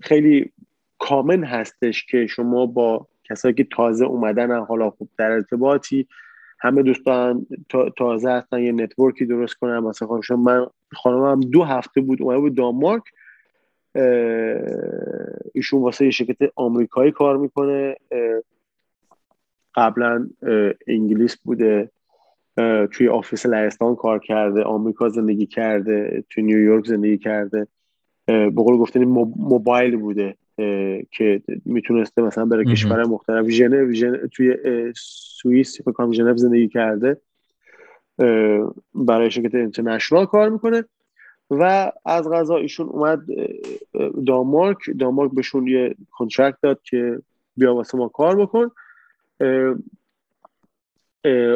خیلی 0.01 0.51
کامن 0.99 1.43
هستش 1.43 2.05
که 2.05 2.27
شما 2.27 2.65
با 2.65 3.07
کسایی 3.23 3.53
که 3.53 3.63
تازه 3.63 4.05
اومدن 4.05 4.59
حالا 4.59 4.89
خوب 4.89 5.09
در 5.17 5.31
ارتباطی 5.31 6.07
همه 6.59 6.83
دوستان 6.83 7.45
تازه 7.97 8.29
هستن 8.29 8.59
یه 8.59 8.71
network 8.71 9.19
ی 9.19 9.25
درست 9.25 9.53
کنن. 9.53 9.79
مثلا 9.79 10.07
خب 10.07 10.33
من 10.33 10.67
خانمم 10.93 11.39
دو 11.39 11.63
هفته 11.63 12.01
بود 12.01 12.21
اومده 12.21 12.39
بود 12.39 12.55
دانمارک. 12.55 13.03
ایشون 15.53 15.81
واسه 15.81 16.05
یه 16.05 16.11
شرکت 16.11 16.51
آمریکایی 16.55 17.11
کار 17.11 17.37
می‌کنه. 17.37 17.95
قبلا 19.75 20.29
انگلیس 20.87 21.37
بوده. 21.37 21.89
توی 22.91 23.07
office 23.07 23.45
لهستان 23.45 23.95
کار 23.95 24.19
کرده. 24.19 24.63
آمریکا 24.63 25.09
زندگی 25.09 25.45
کرده. 25.45 26.23
توی 26.29 26.43
نیویورک 26.43 26.85
زندگی 26.87 27.17
کرده. 27.17 27.67
به 28.25 28.49
قول 28.49 28.77
گفتنی 28.77 29.05
mobile 29.05 29.97
بوده 29.97 30.35
که 31.11 31.41
می‌تونسته 31.65 32.21
مثلا 32.21 32.45
بره 32.45 32.65
کشور 32.65 33.05
مختلف. 33.05 33.49
ژنو 33.49 34.27
توی 34.27 34.57
سوئیس 34.95 35.81
فکر 35.81 35.91
کنم 35.91 36.13
ژنو 36.13 36.37
زندگی 36.37 36.67
کرده. 36.67 37.17
برای 38.95 39.31
شرکت 39.31 39.55
اینترنشنال 39.55 40.25
کار 40.25 40.49
می‌کنه. 40.49 40.83
و 41.59 41.91
از 42.05 42.29
غذا 42.29 42.55
ایشون 42.55 42.87
اومد 42.87 43.21
دانمارک. 44.27 44.77
دانمارک 44.99 45.31
بهشون 45.31 45.67
یه 45.67 45.95
کنترکت 46.11 46.57
داد 46.61 46.81
که 46.81 47.19
بیا 47.57 47.75
واسه 47.75 47.97
ما 47.97 48.07
کار 48.07 48.35
بکن. 48.35 48.71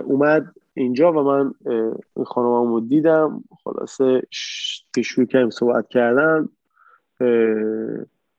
اومد 0.04 0.56
اینجا 0.74 1.12
و 1.12 1.24
من 1.24 1.54
این 2.16 2.26
خانمم 2.26 2.74
رو 2.74 2.80
دیدم. 2.80 3.44
خلاصه 3.64 4.22
شروع 5.04 5.28
کردیم 5.28 5.50
صحبت 5.50 5.90
کردن. 5.90 6.50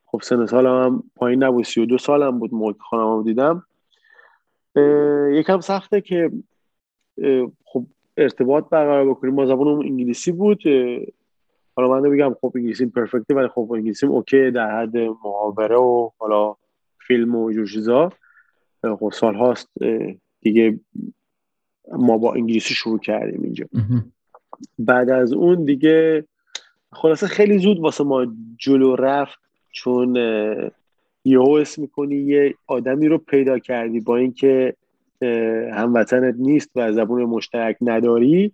خب 0.06 0.22
سن 0.22 0.46
سالم 0.46 0.84
هم 0.84 1.02
پایین 1.16 1.44
نبود 1.44 1.64
سی 1.64 1.80
و 1.80 1.86
دو 1.86 1.98
سالم 1.98 2.38
بود 2.38 2.54
موقع 2.54 2.72
خانمم 2.78 3.16
رو 3.16 3.22
دیدم. 3.22 3.64
یکم 5.32 5.60
سخته 5.60 6.00
که 6.00 6.30
خب 7.64 7.84
ارتباط 8.16 8.68
برقرار 8.68 9.10
بکنیم. 9.10 9.34
ما 9.34 9.46
زبانمون 9.46 9.86
انگلیسی 9.86 10.32
بود 10.32 10.62
حالا 11.78 12.00
من 12.00 12.10
بگم 12.10 12.34
خب 12.40 12.52
انگلیسی 12.54 12.86
پرفکته 12.86 13.34
ولی 13.34 13.48
خب 13.48 13.72
انگلیسی 13.72 14.06
اوکی 14.06 14.50
در 14.50 14.82
حد 14.82 14.96
محاوره 14.96 15.76
و 15.76 16.10
حالا 16.18 16.56
فیلم 17.06 17.36
و 17.36 17.52
جور 17.52 17.66
چیزا. 17.66 18.12
خب 18.82 19.12
سال 19.14 19.34
هاست 19.34 19.68
دیگه 20.40 20.80
ما 21.92 22.18
با 22.18 22.34
انگلیسی 22.34 22.74
شروع 22.74 22.98
کردیم 22.98 23.42
اینجا. 23.42 23.66
بعد 24.78 25.10
از 25.10 25.32
اون 25.32 25.64
دیگه 25.64 26.24
خلاصه 26.92 27.26
خیلی 27.26 27.58
زود 27.58 27.78
واسه 27.78 28.04
ما 28.04 28.26
جلو 28.56 28.96
رفت 28.96 29.38
چون 29.72 30.16
یه 31.24 31.40
حس 31.40 31.78
می‌کنی 31.78 32.16
یه 32.16 32.54
آدمی 32.66 33.08
رو 33.08 33.18
پیدا 33.18 33.58
کردی 33.58 34.00
با 34.00 34.16
اینکه 34.16 34.74
هموطنت 35.72 36.34
نیست 36.38 36.70
و 36.76 36.92
زبون 36.92 37.24
مشترک 37.24 37.76
نداری. 37.80 38.52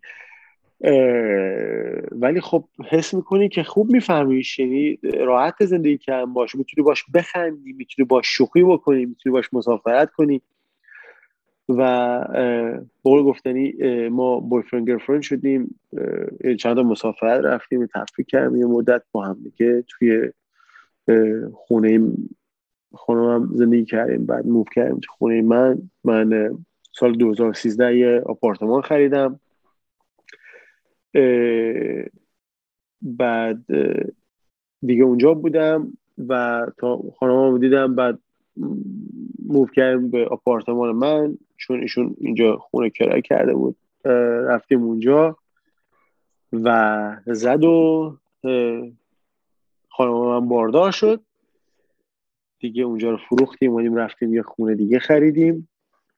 ولی 2.13 2.41
خب 2.41 2.65
حس 2.89 3.15
می‌کنی 3.15 3.49
که 3.49 3.63
خوب 3.63 3.91
میفهمیش 3.91 4.59
یعنی 4.59 4.99
راحت 5.03 5.65
زندگی 5.65 5.99
کردن 5.99 6.33
باش 6.33 6.55
می‌تونی 6.55 6.85
باش 6.85 7.05
بخندی 7.15 7.73
می‌تونی 7.73 8.07
باش 8.07 8.27
شوخی 8.27 8.63
بکنی 8.63 9.07
می‌تونی 9.07 9.33
باش 9.33 9.55
مسافرت 9.55 10.11
کنی. 10.11 10.43
و 11.69 12.21
بقول 13.05 13.23
گفتنی 13.23 13.73
ما 14.09 14.41
بویفرند 14.41 14.89
گرفرند 14.89 15.23
شدیم 15.23 15.81
چند 16.61 16.79
مسافرت 16.79 17.45
رفتیم 17.45 17.87
تفریح 17.87 18.27
کردیم 18.27 18.57
یه 18.57 18.67
مدت 18.67 19.03
با 19.13 19.25
هم 19.25 19.39
دیگه 19.45 19.85
توی 19.89 20.31
خونه 21.55 22.01
خونه 22.93 23.35
هم 23.35 23.51
زندگی 23.55 23.85
کردیم 23.85 24.27
بعد 24.27 24.47
موف 24.47 24.69
کردیم 24.75 25.01
تو 25.03 25.13
خونه 25.13 25.43
من. 25.43 25.79
من 26.05 26.59
سال 26.93 27.13
2013 27.13 27.99
یه 27.99 28.23
آپارتمان 28.27 28.83
خریدم. 28.83 29.41
بعد 33.03 33.65
دیگه 34.83 35.05
اونجا 35.05 35.35
بودم 35.35 35.93
و 36.29 36.67
تا 36.79 37.03
خانم 37.19 37.59
دیدم 37.59 37.95
بعد 37.95 38.19
موو 39.47 39.67
کردیم 39.67 40.11
به 40.11 40.27
آپارتمان 40.27 40.93
من 40.93 41.39
چون 41.57 41.81
ایشون 41.81 42.17
اینجا 42.21 42.57
خونه 42.57 42.91
کرایه 42.91 43.23
کرده 43.23 43.55
بود. 43.55 43.77
رفتیم 44.45 44.83
اونجا 44.83 45.37
و 46.53 47.17
زد 47.27 47.65
و 47.65 48.17
خانم 49.89 50.13
من 50.13 50.49
باردار 50.49 50.91
شد. 50.91 51.21
دیگه 52.59 52.83
اونجا 52.83 53.11
رو 53.11 53.17
فروختیم 53.17 53.73
اومدیم 53.73 53.95
رفتیم 53.95 54.35
یه 54.35 54.43
خونه 54.43 54.75
دیگه 54.75 54.99
خریدیم. 54.99 55.69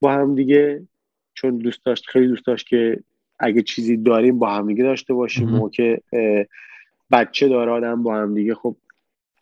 با 0.00 0.12
هم 0.12 0.34
دیگه 0.34 0.86
چون 1.34 1.58
دوست 1.58 1.84
داشت 1.84 2.06
خیلی 2.06 2.28
دوست 2.28 2.46
داشت 2.46 2.66
که 2.66 3.02
اگه 3.38 3.62
چیزی 3.62 3.96
داریم 3.96 4.38
با 4.38 4.54
هم 4.54 4.66
دیگه 4.66 4.84
داشته 4.84 5.14
باشیم 5.14 5.48
موقع 5.48 6.00
بچه 7.10 7.48
داره 7.48 7.70
آدم 7.70 8.02
با 8.02 8.14
هم 8.14 8.34
دیگه 8.34 8.54
خب 8.54 8.76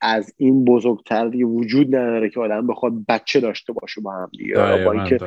از 0.00 0.34
این 0.36 0.64
بزرگتر 0.64 1.28
دیگه 1.28 1.44
وجود 1.44 1.86
نداره 1.96 2.30
که 2.30 2.40
آدم 2.40 2.66
بخواد 2.66 2.92
بچه 3.08 3.40
داشته 3.40 3.72
باشه 3.72 4.00
با 4.00 4.12
هم 4.12 4.30
دیگه. 4.38 4.54
با 4.84 4.92
اینکه 4.92 5.18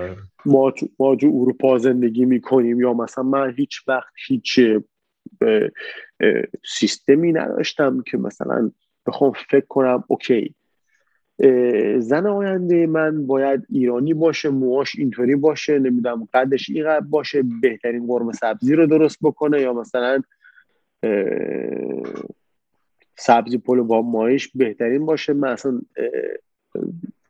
ما 0.45 0.71
تو, 0.71 0.87
ما 0.99 1.15
تو 1.15 1.27
اروپا 1.27 1.77
زندگی 1.77 2.25
می‌کنیم 2.25 2.81
یا 2.81 2.93
مثلا 2.93 3.23
من 3.23 3.53
هیچ 3.57 3.87
وقت 3.87 4.13
هیچ 4.27 4.59
سیستمی 6.65 7.33
نداشتم 7.33 8.01
که 8.01 8.17
مثلا 8.17 8.71
بخوام 9.05 9.31
فکر 9.49 9.65
کنم 9.65 10.03
اوکی 10.07 10.55
زن 11.99 12.27
آینده 12.27 12.87
من 12.87 13.27
باید 13.27 13.65
ایرانی 13.69 14.13
باشه 14.13 14.49
موهاش 14.49 14.95
اینطوری 14.95 15.35
باشه 15.35 15.79
نمی‌دونم 15.79 16.27
قدش 16.33 16.69
اینقدر 16.69 17.05
باشه 17.05 17.43
بهترین 17.61 18.07
قرمه 18.07 18.33
سبزی 18.33 18.75
رو 18.75 18.85
درست 18.85 19.17
بکنه 19.21 19.61
یا 19.61 19.73
مثلا 19.73 20.21
سبزی 23.15 23.57
پلو 23.57 23.83
با 23.83 24.01
مایش 24.01 24.51
بهترین 24.55 25.05
باشه. 25.05 25.33
من 25.33 25.47
اصلا 25.47 25.81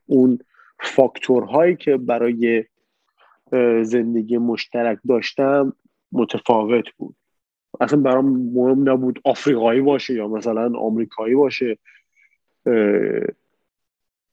اون 0.06 0.40
فاکتورهایی 0.80 1.76
که 1.76 1.98
برای 1.98 2.66
زندگی 3.82 4.38
مشترک 4.38 5.00
داشتم 5.08 5.74
متفاوت 6.12 6.86
بود. 6.98 7.16
اصلا 7.80 8.00
برام 8.00 8.52
مهم 8.54 8.90
نبود 8.90 9.20
آفریقایی 9.24 9.82
باشه 9.82 10.14
یا 10.14 10.28
مثلا 10.28 10.78
آمریکایی 10.80 11.36
باشه. 11.36 11.78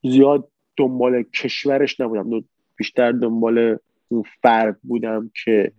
زیاد 0.05 0.49
دنبال 0.77 1.23
کشورش 1.23 2.01
نبودم. 2.01 2.45
بیشتر 2.77 3.13
دنبال 3.13 3.79
اون 4.09 4.25
فرد 4.43 4.81
بودم 4.83 5.31
که 5.45 5.73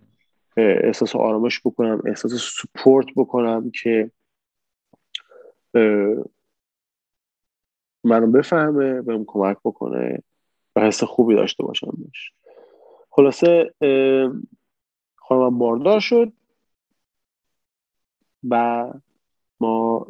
احساس 0.56 1.16
آرامش 1.16 1.60
بکنم 1.64 2.02
احساس 2.06 2.32
سپورت 2.32 3.06
بکنم 3.16 3.70
که 3.70 4.10
منو 8.04 8.26
بفهمه 8.26 9.02
بهم 9.02 9.24
کمک 9.26 9.56
بکنه 9.64 10.22
و 10.76 10.80
حس 10.80 11.02
خوبی 11.02 11.34
داشته 11.34 11.62
باشم 11.62 11.90
بش 12.10 12.32
خلاصه 13.10 13.74
خانمم 15.16 15.58
باردار 15.58 16.00
شد 16.00 16.32
و 18.50 18.84
ما 19.60 20.06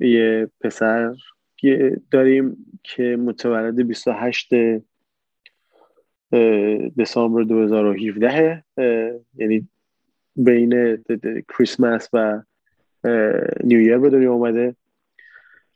یه 0.00 0.50
پسر 0.60 1.14
داریم 2.10 2.56
که 2.82 3.16
متولد 3.16 3.86
28 3.86 4.50
دسامبر 6.98 7.42
2017 7.42 8.64
یعنی 9.34 9.68
بین 10.36 11.04
کریسمس 11.48 12.08
و 12.12 12.42
نیویر 13.64 13.98
به 13.98 14.10
دنیا 14.10 14.32
اومده. 14.32 14.76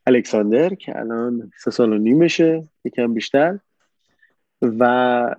الکساندر 0.05 0.73
که 0.73 0.99
الان 0.99 1.51
سه 1.63 1.71
سال 1.71 1.93
و 1.93 1.97
نیمشه 1.97 2.63
یکم 2.83 3.13
بیشتر. 3.13 3.59
و 4.61 5.35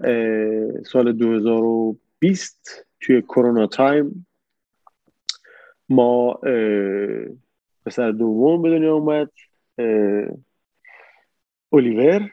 سال 0.86 1.12
2020 1.12 2.86
توی 3.00 3.22
کرونا 3.22 3.66
تایم 3.66 4.26
ما 5.88 6.40
پسر 7.86 8.10
دوم 8.10 8.62
به 8.62 8.70
دنیا 8.70 8.94
اومد. 8.94 9.30
الیور 11.72 12.30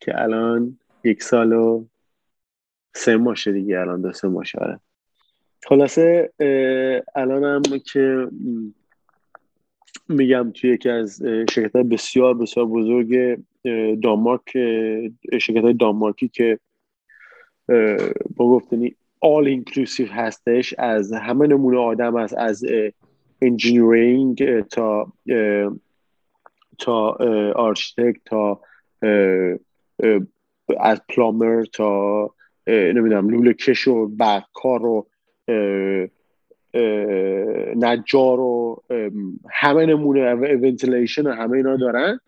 که 0.00 0.22
الان 0.22 0.78
یک 1.04 1.22
سال 1.22 1.52
و 1.52 1.86
سه 2.94 3.16
ماشه 3.16 3.52
دیگه 3.52 3.80
الان 3.80 4.00
دو 4.00 4.12
سه 4.12 4.28
ماشه 4.28 4.58
آره. 4.58 4.80
خلاصه 5.64 6.32
الان 7.14 7.44
هم 7.44 7.78
که 7.78 8.28
میگم 10.08 10.50
توی 10.54 10.70
یکی 10.70 10.88
از 10.88 11.22
شرکت 11.50 11.72
بسیار 11.72 12.34
بسیار 12.34 12.66
بزرگ 12.66 13.38
دانمارک 14.02 14.52
شرکت 15.40 15.62
های 15.62 15.74
دانمارکی 15.74 16.28
که 16.28 16.58
با 18.36 18.50
گفتنی 18.50 18.96
all 19.24 19.46
inclusive 19.46 20.10
هستش 20.10 20.74
از 20.78 21.12
همه 21.12 21.46
نمونه 21.46 21.78
آدم 21.78 22.16
است 22.16 22.34
از 22.38 22.64
engineering 23.42 24.60
تا 24.60 25.12
تا 26.80 27.16
architect 27.56 28.20
تا 28.24 28.60
از 30.80 31.00
پلامر 31.08 31.64
تا 31.72 32.34
نمی‌دونم 32.66 33.28
لوله 33.28 33.52
کش 33.52 33.88
و 33.88 34.06
بکار 34.06 34.86
و 34.86 35.06
نجار 37.76 38.40
و 38.40 38.82
همه 39.50 39.86
نمونه 39.86 40.34
ونتیلیشن 40.34 41.26
و 41.26 41.32
همه 41.32 41.56
اینا 41.56 41.76
دارن. 41.76 42.20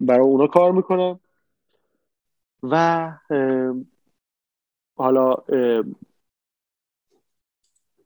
برای 0.00 0.26
اونا 0.26 0.46
کار 0.46 0.72
می‌کنم. 0.72 1.20
و 2.62 3.12
حالا 4.94 5.34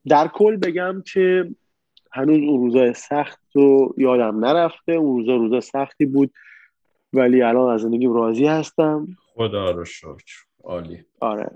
در 0.09 0.29
کل 0.29 0.57
بگم 0.57 1.03
که 1.13 1.55
هنوز 2.13 2.39
اون 2.39 2.61
روزای 2.61 2.95
سخت 2.95 3.41
رو 3.53 3.95
یادم 3.97 4.45
نرفته. 4.45 4.93
اون 4.93 5.19
روزا 5.19 5.37
روزا 5.37 5.61
سختی 5.61 6.07
بود. 6.07 6.33
ولی 7.13 7.43
الان 7.43 7.75
از 7.75 7.81
زندگیم 7.81 8.13
راضی 8.13 8.47
هستم. 8.47 9.09
خدا 9.19 9.71
رو 9.71 9.85
شکر. 9.85 10.45
عالی. 10.65 11.05
آره. 11.21 11.51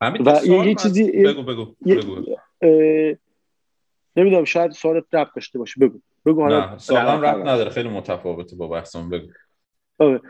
و 0.00 0.40
یه 0.44 0.74
چیزی 0.74 1.22
بگو 1.22 1.42
بگو, 1.42 1.74
بگو. 1.86 2.36
نمی‌دونم 4.16 4.44
شاید 4.44 4.70
سوالت 4.70 5.04
رب 5.12 5.28
داشته 5.34 5.58
باشه. 5.58 5.80
بگو. 5.80 6.00
بگو 6.26 6.42
حالا 6.42 6.78
سوالم 6.78 7.20
رب 7.20 7.48
نداره. 7.48 7.70
خیلی 7.70 7.88
متفاوته 7.88 8.56
با 8.56 8.68
بحثم. 8.68 9.10
بگو. 9.10 9.26
آره. 9.98 10.20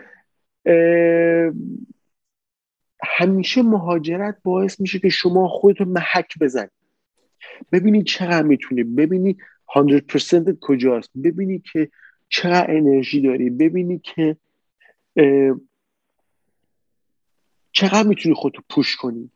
همیشه 3.05 3.63
مهاجرت 3.63 4.39
باعث 4.43 4.81
میشه 4.81 4.99
که 4.99 5.09
شما 5.09 5.49
خودتو 5.49 5.85
محک 5.85 6.39
بزنید 6.41 6.71
ببینی 7.73 8.03
چقدر 8.03 8.43
می‌تونی 8.43 8.85
ببینی 8.85 9.37
100% 9.67 10.59
کجاست 10.61 11.11
ببینی 11.25 11.59
که 11.73 11.91
چقدر 12.29 12.77
انرژی 12.77 13.21
داری 13.21 13.51
ببینی 13.51 13.99
که 13.99 14.37
چقدر 17.73 18.09
می‌تونی 18.09 18.35
خودتو 18.35 18.63
پوش 18.69 18.97
کنی. 18.97 19.31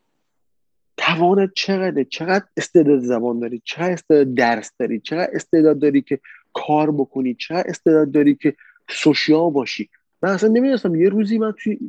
توانت 0.97 1.51
چقدر 1.55 2.03
چقدر 2.03 2.45
استعداد 2.57 2.99
زبان 2.99 3.39
داری 3.39 3.61
چقدر 3.65 3.91
استعداد 3.91 4.33
درس 4.33 4.71
داری 4.79 4.99
چقدر 4.99 5.29
استعداد 5.33 5.79
داری 5.79 6.01
که 6.01 6.19
کار 6.53 6.91
بکنی 6.91 7.33
چقدر 7.33 7.69
استعداد 7.69 8.11
داری 8.11 8.35
که 8.35 8.55
سوشیال 8.89 9.51
باشی. 9.51 9.89
من 10.21 10.29
اصلا 10.29 10.49
نمی‌دونستم 10.49 10.95
یه 10.95 11.09
روزی 11.09 11.37
من 11.37 11.51
توی 11.51 11.79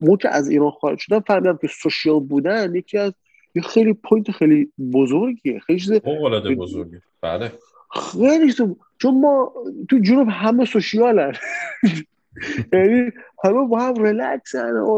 موقع 0.00 0.28
از 0.28 0.48
ایران 0.48 0.70
خارج 0.70 0.98
شدم 0.98 1.20
فهمیدم 1.20 1.56
که 1.56 1.68
سوشیال 1.68 2.20
بودن 2.20 2.74
یکی 2.74 2.98
از 2.98 3.12
یه 3.54 3.62
خیلی 3.62 3.92
point 3.92 4.30
خیلی 4.30 4.72
بزرگیه. 4.92 5.58
خیلی 5.58 5.80
چیز 5.80 5.92
بزرگی 5.92 6.96
بله. 7.20 7.52
خیلی 7.92 8.52
چون 8.98 9.20
ما 9.20 9.52
تو 9.88 9.98
جنوب 9.98 10.28
همه 10.30 10.64
social 10.64 11.15
ن. 11.15 11.32
یعنی 12.72 13.10
همه 13.44 13.66
با 13.68 13.78
هم 13.78 14.02
ریلکس 14.02 14.54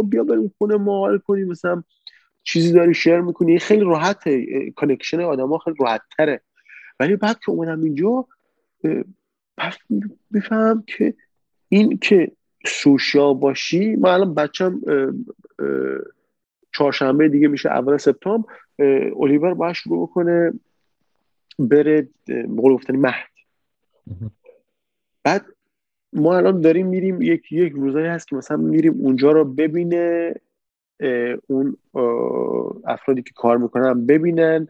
بیا 0.09 0.25
بریم 0.25 0.53
خونه 0.59 0.77
ما 0.77 0.99
حال 0.99 1.19
کنیم. 1.19 1.49
مثلا 1.49 1.83
چیزی 2.43 2.73
داری 2.73 2.95
share 2.95 3.21
می‌کنی. 3.21 3.59
خیلی 3.59 3.85
راحته. 3.85 4.47
connection 4.77 5.21
آدم 5.21 5.49
ها 5.49 5.59
خیلی 5.59 5.77
راحت 5.81 6.01
تره 6.19 6.41
ولی 7.01 7.17
بعد 7.17 7.39
که 7.45 7.51
اومدم 7.51 7.83
اینجا 7.83 8.27
پس 9.57 9.79
میفهم 10.31 10.85
که 10.87 11.15
این 11.69 11.99
که 11.99 12.33
social 12.67 13.33
باشی 13.33 13.97
من 13.97 14.11
الان 14.11 14.35
بچم 14.35 14.81
چهارشنبه 16.73 17.29
دیگه 17.29 17.49
میشه 17.49 17.71
اول 17.71 17.97
سپتامبر 17.97 18.49
الیور 19.21 19.55
باید 19.55 19.75
شروع 19.75 20.07
بکنه 20.07 20.53
بره 21.59 22.09
بقول 22.29 22.75
گفتنی 22.75 22.97
مهد. 22.97 23.33
بعد 25.25 25.45
ما 26.13 26.37
الان 26.37 26.61
داریم 26.61 26.87
میریم 26.87 27.23
یک 27.23 27.53
یک 27.53 27.73
روزایی 27.73 28.07
هست 28.07 28.29
که 28.29 28.37
مثلا 28.37 28.57
میریم 28.57 28.93
اونجا 28.93 29.33
رو 29.33 29.45
ببینه 29.45 30.35
اون 31.47 31.77
افرادی 32.85 33.23
که 33.23 33.31
کار 33.35 33.57
می‌کنن 33.59 34.07
ببینن. 34.07 34.69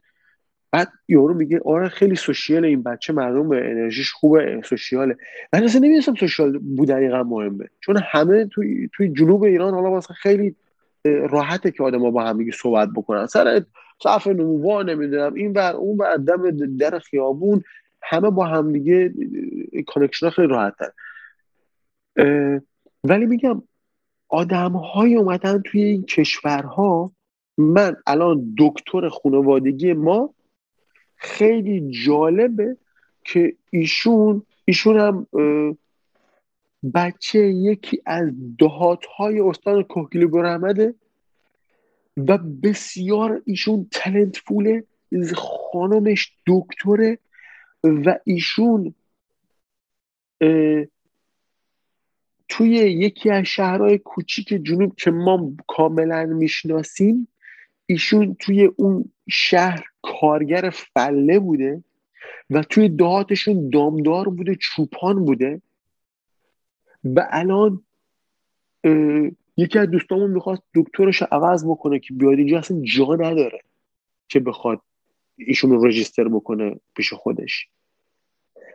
بعد 0.74 0.88
یورو 1.08 1.34
میگه 1.34 1.60
آره 1.64 1.88
خیلی 1.88 2.16
سوشیال 2.16 2.64
این 2.64 2.82
بچه 2.82 3.12
مردم 3.12 3.50
انرژیش 3.50 4.12
خوبه 4.12 4.60
سوشیاله. 4.64 5.16
من 5.52 5.64
اصلا 5.64 5.80
نمی‌دونستم 5.80 6.14
سوشیال 6.14 6.58
بودن 6.58 6.96
اینقدر 6.96 7.22
مهمه. 7.22 7.68
چون 7.80 7.96
همه 8.02 8.44
توی 8.46 8.88
توی 8.92 9.08
جنوب 9.08 9.42
ایران 9.42 9.74
حالا 9.74 9.90
مثلا 9.96 10.16
خیلی 10.16 10.56
راحته 11.04 11.70
که 11.70 11.82
آدم 11.82 12.00
ها 12.00 12.10
با 12.10 12.24
هم 12.24 12.38
دیگه 12.38 12.52
صحبت 12.52 12.88
بکنن. 12.96 13.26
سر 13.26 13.64
صف 14.02 14.26
نونوا 14.26 14.82
نمی‌دونم 14.82 15.34
این 15.34 15.52
بر 15.52 15.72
اون 15.72 15.96
بر 15.96 16.16
دم 16.16 16.76
در 16.76 16.98
خیابون 16.98 17.62
همه 18.02 18.30
با 18.30 18.46
هم 18.46 18.72
دیگه 18.72 19.12
connection 19.86 20.30
خیلی 20.30 20.48
راحت 20.48 20.74
ولی 23.04 23.26
میگم 23.26 23.62
آدم 24.28 24.72
های 24.72 25.14
اومدن 25.14 25.62
توی 25.62 25.82
این 25.82 26.02
کشورها 26.02 27.12
من 27.58 27.96
الان 28.06 28.54
دکتر 28.58 29.08
خانوادگی 29.08 29.92
ما 29.92 30.34
خیلی 31.16 31.90
جالبه 31.90 32.76
که 33.24 33.56
ایشون 33.70 34.42
ایشون 34.64 34.98
هم 34.98 35.26
بچه 36.94 37.38
یکی 37.38 38.02
از 38.06 38.28
دهات 38.58 39.06
های 39.06 39.40
استان 39.40 39.82
کوکیلو 39.82 40.28
برحمده 40.28 40.94
و 42.16 42.38
بسیار 42.38 43.42
ایشون 43.46 43.88
تلنت 43.90 44.36
فوله 44.36 44.84
خانمش 45.34 46.32
دکتره 46.46 47.18
و 47.84 48.18
ایشون 48.24 48.94
توی 52.48 52.74
یکی 52.76 53.30
از 53.30 53.44
شهرهای 53.44 53.98
کوچیک 53.98 54.48
جنوب 54.48 54.96
که 54.96 55.10
ما 55.10 55.52
کاملا 55.68 56.24
می‌شناسیم 56.24 57.28
ایشون 57.86 58.34
توی 58.34 58.64
اون 58.76 59.12
شهر 59.28 59.84
کارگر 60.02 60.70
فله 60.70 61.38
بوده 61.38 61.84
و 62.50 62.62
توی 62.62 62.88
دهاتشون 62.88 63.70
دامدار 63.70 64.28
بوده 64.28 64.54
چوپان 64.60 65.24
بوده. 65.24 65.62
و 67.04 67.28
الان 67.30 67.82
یکی 69.56 69.78
از 69.78 69.90
دوستامون 69.90 70.30
می‌خواست 70.30 70.62
دکترش 70.74 71.22
عوض 71.22 71.66
بکنه 71.66 71.98
که 71.98 72.14
بیاد 72.14 72.38
اینجا 72.38 72.58
اصلا 72.58 72.80
جا 72.82 73.14
نداره 73.14 73.60
که 74.28 74.40
بخواد 74.40 74.80
ایشون 75.36 75.70
رو 75.70 75.86
رجیستر 75.86 76.28
بکنه 76.28 76.80
پیش 76.94 77.12
خودش. 77.12 77.68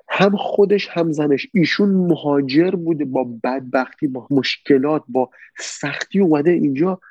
هم 0.10 0.38
خودش 0.38 0.88
هم 0.88 1.12
زنش. 1.12 1.48
ایشون 1.54 1.90
مهاجر 1.90 2.72
بوده 2.72 3.06
با 3.06 3.24
بدبختی 3.44 4.08
با 4.08 4.28
مشکلات 4.32 5.04
با 5.08 5.30
سختی 5.60 6.20
اومده 6.20 6.52
اینجا. 6.52 7.02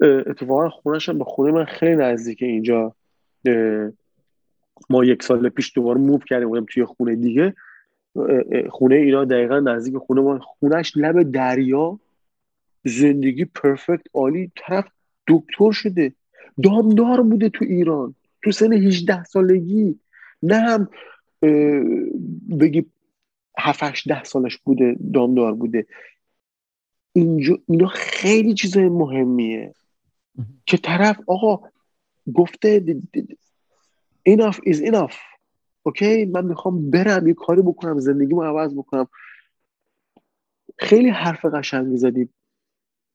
اتفاقا 0.00 0.68
خونش 0.68 1.08
هم 1.08 1.18
به 1.18 1.24
خونه 1.24 1.52
من 1.52 1.64
خیلی 1.64 1.96
نزدیکه 1.96 2.46
اینجا. 2.46 2.94
ما 4.90 5.04
یک 5.04 5.22
سال 5.22 5.48
پیش 5.48 5.72
دوباره 5.74 6.00
موو 6.00 6.18
کردیم 6.18 6.48
بودم 6.48 6.66
توی 6.70 6.84
خونه 6.84 7.16
دیگه. 7.16 7.54
خونه 8.70 8.94
اینا 8.94 9.24
دقیقا 9.24 9.60
نزدیک 9.60 9.96
خونه 9.96 10.20
ما. 10.20 10.38
خونش 10.38 10.92
لب 10.96 11.22
دریا. 11.22 12.00
زندگی 12.84 13.44
پرفکت 13.44 14.02
عالی. 14.14 14.52
طرف 14.56 14.84
دکتر 15.28 15.70
شده. 15.72 16.12
دامدار 16.62 17.22
بوده 17.22 17.48
تو 17.48 17.64
ایران. 17.64 18.14
تو 18.42 18.52
سن 18.52 18.72
18 18.72 19.24
سالگی. 19.24 19.98
نه 20.42 20.56
هم 20.56 20.88
بگی 22.60 22.86
7 23.58 24.08
ده 24.08 24.24
سالش 24.24 24.56
بوده 24.56 24.96
دامدار 25.14 25.54
بوده. 25.54 25.86
اینجا 27.12 27.58
اینا 27.68 27.86
خیلی 27.86 28.54
چیزای 28.54 28.88
مهمیه. 28.88 29.74
که 30.66 30.76
طرف 30.76 31.20
آقا 31.26 31.68
گفته 32.34 32.84
enough 34.28 34.58
is 34.66 34.76
enough. 34.76 35.14
اوکی 35.86 36.24
من 36.24 36.44
می‌خوام 36.44 36.90
برم 36.90 37.26
یه 37.26 37.34
کاری 37.34 37.62
بکنم 37.62 37.98
زندگیمو 37.98 38.42
عوض 38.42 38.74
بکنم. 38.74 39.08
خیلی 40.78 41.08
حرف 41.08 41.44
قشنگی 41.44 41.96
زدی. 41.96 42.28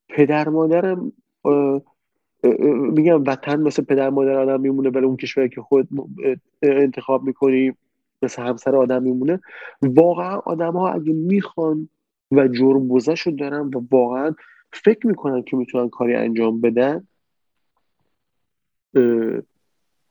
پدر 0.10 0.50
مادرم 0.50 1.12
میگم 2.94 3.24
وطن 3.24 3.60
مثل 3.60 3.84
پدر 3.84 4.10
مادر 4.10 4.34
آدم 4.34 4.62
میمونه 4.62 4.90
ولی 4.90 5.06
اون 5.06 5.18
کشوری 5.18 5.50
که 5.50 5.62
خود 5.62 5.90
انتخاب 6.62 7.24
می‌کنی 7.24 7.74
مثل 8.22 8.42
همسر 8.42 8.76
آدم 8.76 9.04
میمونه. 9.04 9.40
واقعا 9.82 10.38
آدم 10.38 10.74
ها 10.74 10.90
اگه 10.90 11.14
می‌خوان 11.14 11.90
و 12.32 12.48
جرم 12.48 12.88
بوزه 12.88 13.32
دارن 13.40 13.60
و 13.62 13.82
واقعا 13.92 14.36
فکر 14.74 15.08
می‌کنن 15.08 15.42
که 15.42 15.58
می‌تونن 15.58 15.90
کاری 15.90 16.16
انجام 16.16 16.62
بدن 16.62 17.08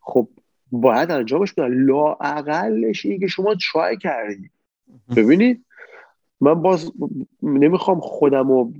خب 0.00 0.28
باید 0.72 1.10
انجامش 1.10 1.52
بدن 1.52 1.84
لا 1.84 2.12
اقلش 2.12 3.06
اینه 3.06 3.18
که 3.18 3.26
شما 3.26 3.54
ترای 3.72 3.96
کردی. 3.96 4.50
ببینید؟ 5.16 5.64
من 6.40 6.62
باز 6.62 6.92
نمی‌خوام 7.42 8.00
خودم 8.00 8.48
رو 8.48 8.72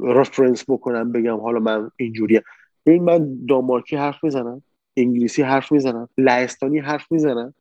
رفرنس 0.00 0.64
بکنم 0.70 1.12
بگم 1.12 1.40
حالا 1.40 1.58
من 1.58 1.90
اینجوریه. 1.96 2.42
این 2.86 3.04
من 3.04 3.46
دامارکی 3.48 3.96
حرف 3.96 4.24
می‌زنم 4.24 4.62
انگلیسی 4.96 5.42
حرف 5.42 5.72
می‌زنم 5.72 6.08
لهستانی 6.18 6.78
حرف 6.78 7.12
می‌زنم 7.12 7.54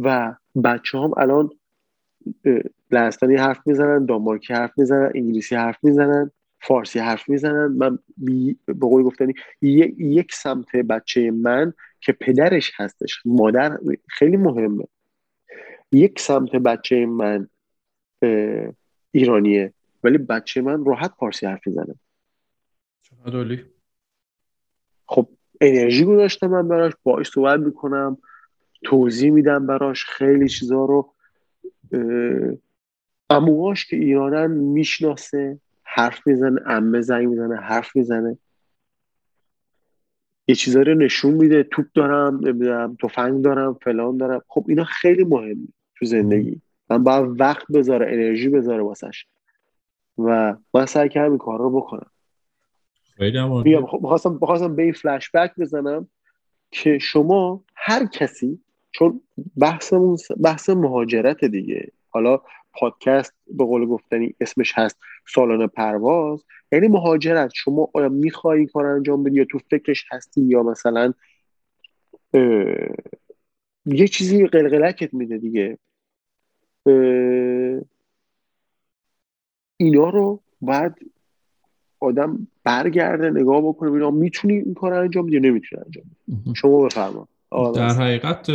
و 0.00 0.34
بچه 0.64 0.98
هم 0.98 1.10
الان 1.16 1.50
لهستانی 2.90 3.36
حرف 3.36 3.66
می‌زنن 3.66 4.04
دامارکی 4.04 4.54
حرف 4.54 4.72
می‌زنن 4.76 5.12
انگلیسی 5.14 5.54
حرف 5.54 5.78
می‌زنن 5.82 6.30
فارسی 6.60 6.98
حرف 6.98 7.28
می‌زنن. 7.28 7.66
من 7.66 7.98
به 8.66 8.74
قول 8.80 9.02
گفتنی 9.02 9.34
یک 9.62 10.34
سمت 10.34 10.76
بچه 10.76 11.30
من 11.30 11.72
که 12.00 12.12
پدرش 12.12 12.72
هستش. 12.76 13.22
مادر 13.24 13.78
خیلی 14.08 14.36
مهمه. 14.36 14.84
یک 15.92 16.20
سمت 16.20 16.50
بچه 16.50 17.06
من 17.06 17.48
ایرانیه. 19.12 19.72
ولی 20.04 20.18
بچه 20.18 20.62
من 20.62 20.84
راحت 20.84 21.12
فارسی 21.18 21.46
حرف 21.46 21.66
می‌زنه. 21.66 21.94
خب 25.06 25.28
انرژی 25.60 26.04
گذاشته 26.04 26.46
من 26.46 26.68
براش 26.68 26.92
باش 27.02 27.30
صحبت 27.30 27.60
می‌کنم 27.60 28.18
توضیح 28.84 29.30
میدم 29.30 29.66
براش 29.66 30.04
خیلی 30.04 30.48
چیزا 30.48 30.84
رو 30.84 31.14
اموهاش 33.30 33.86
که 33.86 33.96
ایرانن 33.96 34.50
می‌شناسه 34.50 35.58
حرف 35.82 36.26
می‌زنه 36.26 36.60
امه 36.66 37.00
زنگ 37.00 37.28
می‌زنه 37.28 37.56
حرف 37.56 37.96
می‌زنه. 37.96 38.38
یه 40.50 40.56
چیزایی 40.56 40.84
رو 40.84 40.94
نشون 40.94 41.34
میده 41.34 41.62
توپ 41.62 41.86
دارم 41.94 42.36
نمی‌دونم 42.36 42.96
تفنگ 43.02 43.44
دارم 43.44 43.74
فلان 43.82 44.16
دارم. 44.16 44.42
خب 44.48 44.64
اینا 44.68 44.84
خیلی 44.84 45.24
مهمه 45.24 45.68
تو 45.96 46.06
زندگی. 46.06 46.60
من 46.90 47.04
باید 47.04 47.40
وقت 47.40 47.66
بذاره 47.72 48.06
انرژی 48.12 48.48
بذاره 48.48 48.82
واسش. 48.82 49.26
و 50.18 50.56
من 50.74 50.86
سعی 50.86 51.08
کردم 51.08 51.30
این 51.30 51.38
کار 51.38 51.58
رو 51.58 51.70
بکنم. 51.70 52.10
خیلی 53.62 53.80
خواستم 53.80 54.38
بخواستم 54.38 54.76
به 54.76 54.82
این 54.82 54.92
فلش 54.92 55.30
بک 55.30 55.52
بزنم 55.58 56.08
که 56.70 56.98
شما 56.98 57.64
هر 57.74 58.06
کسی 58.06 58.60
چون 58.92 59.20
بحثمون 59.56 60.16
بحث 60.42 60.70
مهاجرت 60.70 61.44
دیگه. 61.44 61.92
حالا 62.10 62.40
پادکست 62.72 63.34
به 63.46 63.64
قول 63.64 63.86
گفتنی 63.86 64.34
اسمش 64.40 64.72
هست 64.76 64.98
سالانه 65.34 65.66
پرواز. 65.66 66.44
یعنی 66.72 66.88
مهاجرت. 66.88 67.50
شما 67.54 67.88
آیا 67.94 68.08
میخوایی 68.08 68.66
کار 68.66 68.86
انجام 68.86 69.22
بدی 69.22 69.36
یا 69.36 69.44
تو 69.50 69.58
فکرش 69.70 70.04
هستی 70.10 70.42
یا 70.42 70.62
مثلا 70.62 71.12
یه 73.86 74.08
چیزی 74.08 74.46
قلقلکت 74.46 75.14
میده 75.14 75.38
دیگه. 75.38 75.78
اینا 79.76 80.08
رو 80.08 80.42
باید 80.60 80.92
آدم 82.00 82.46
برگرده 82.64 83.30
نگاه 83.30 83.62
بکنه 83.62 83.92
اینا 83.92 84.10
می‌تونی 84.10 84.54
این 84.54 84.74
کار 84.74 84.94
انجام 84.94 85.26
بدی 85.26 85.34
یا 85.34 85.40
نمی‌تونی 85.40 85.82
انجام 85.84 86.04
بدی. 86.04 86.54
شما 86.54 86.84
بفرما. 86.84 87.28
در 87.74 87.88
حقیقت 87.88 88.50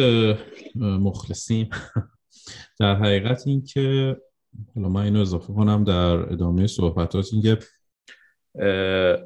مخلصیم. 0.76 1.70
در 2.80 2.96
حقیقت 2.96 3.48
این 3.48 3.64
که 3.64 4.18
حالا 4.76 4.90
من 4.90 5.02
اینو 5.02 5.22
اضافه 5.22 5.54
کنم 5.54 5.84
در 5.84 6.34
ادامه 6.34 6.68
صحبتات 6.68 7.30
این 7.34 7.42
که 7.42 7.58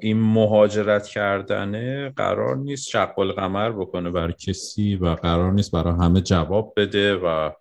این 0.02 0.18
مهاجرت 0.18 1.08
کردنه 1.08 2.10
قرار 2.10 2.58
نیست 2.58 2.90
شق 2.90 3.20
القمر 3.20 3.72
بکنه 3.72 4.12
بر 4.12 4.32
کسی 4.32 4.96
و 4.96 5.08
قرار 5.08 5.54
نیست 5.54 5.72
برای 5.72 5.94
همه 5.94 6.22
جواب 6.22 6.74
بده 6.78 7.16
و 7.16 7.52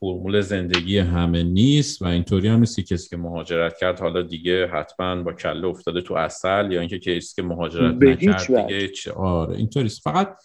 فرمول 0.00 0.40
زندگی 0.40 0.98
همه 0.98 1.42
نیست 1.42 2.02
و 2.02 2.06
اینطوری 2.06 2.48
هم 2.48 2.58
نیست 2.58 2.76
که 2.76 2.82
کسی 2.82 3.08
که 3.08 3.16
مهاجرت 3.16 3.78
کرد. 3.78 4.00
حالا 4.00 4.22
دیگه 4.22 4.66
حتما 4.66 5.22
با 5.22 5.32
کله 5.32 5.66
افتاده 5.66 6.00
تو 6.00 6.14
اصل 6.14 6.72
یا 6.72 6.80
اینکه 6.80 6.98
کسی 6.98 7.34
که 7.36 7.42
مهاجرت 7.42 8.02
نکرد 8.02 8.68
دیگه 8.68 8.88
چه 8.88 9.12
آره 9.12 9.56
اینطوری 9.56 9.88
فقط 9.88 10.36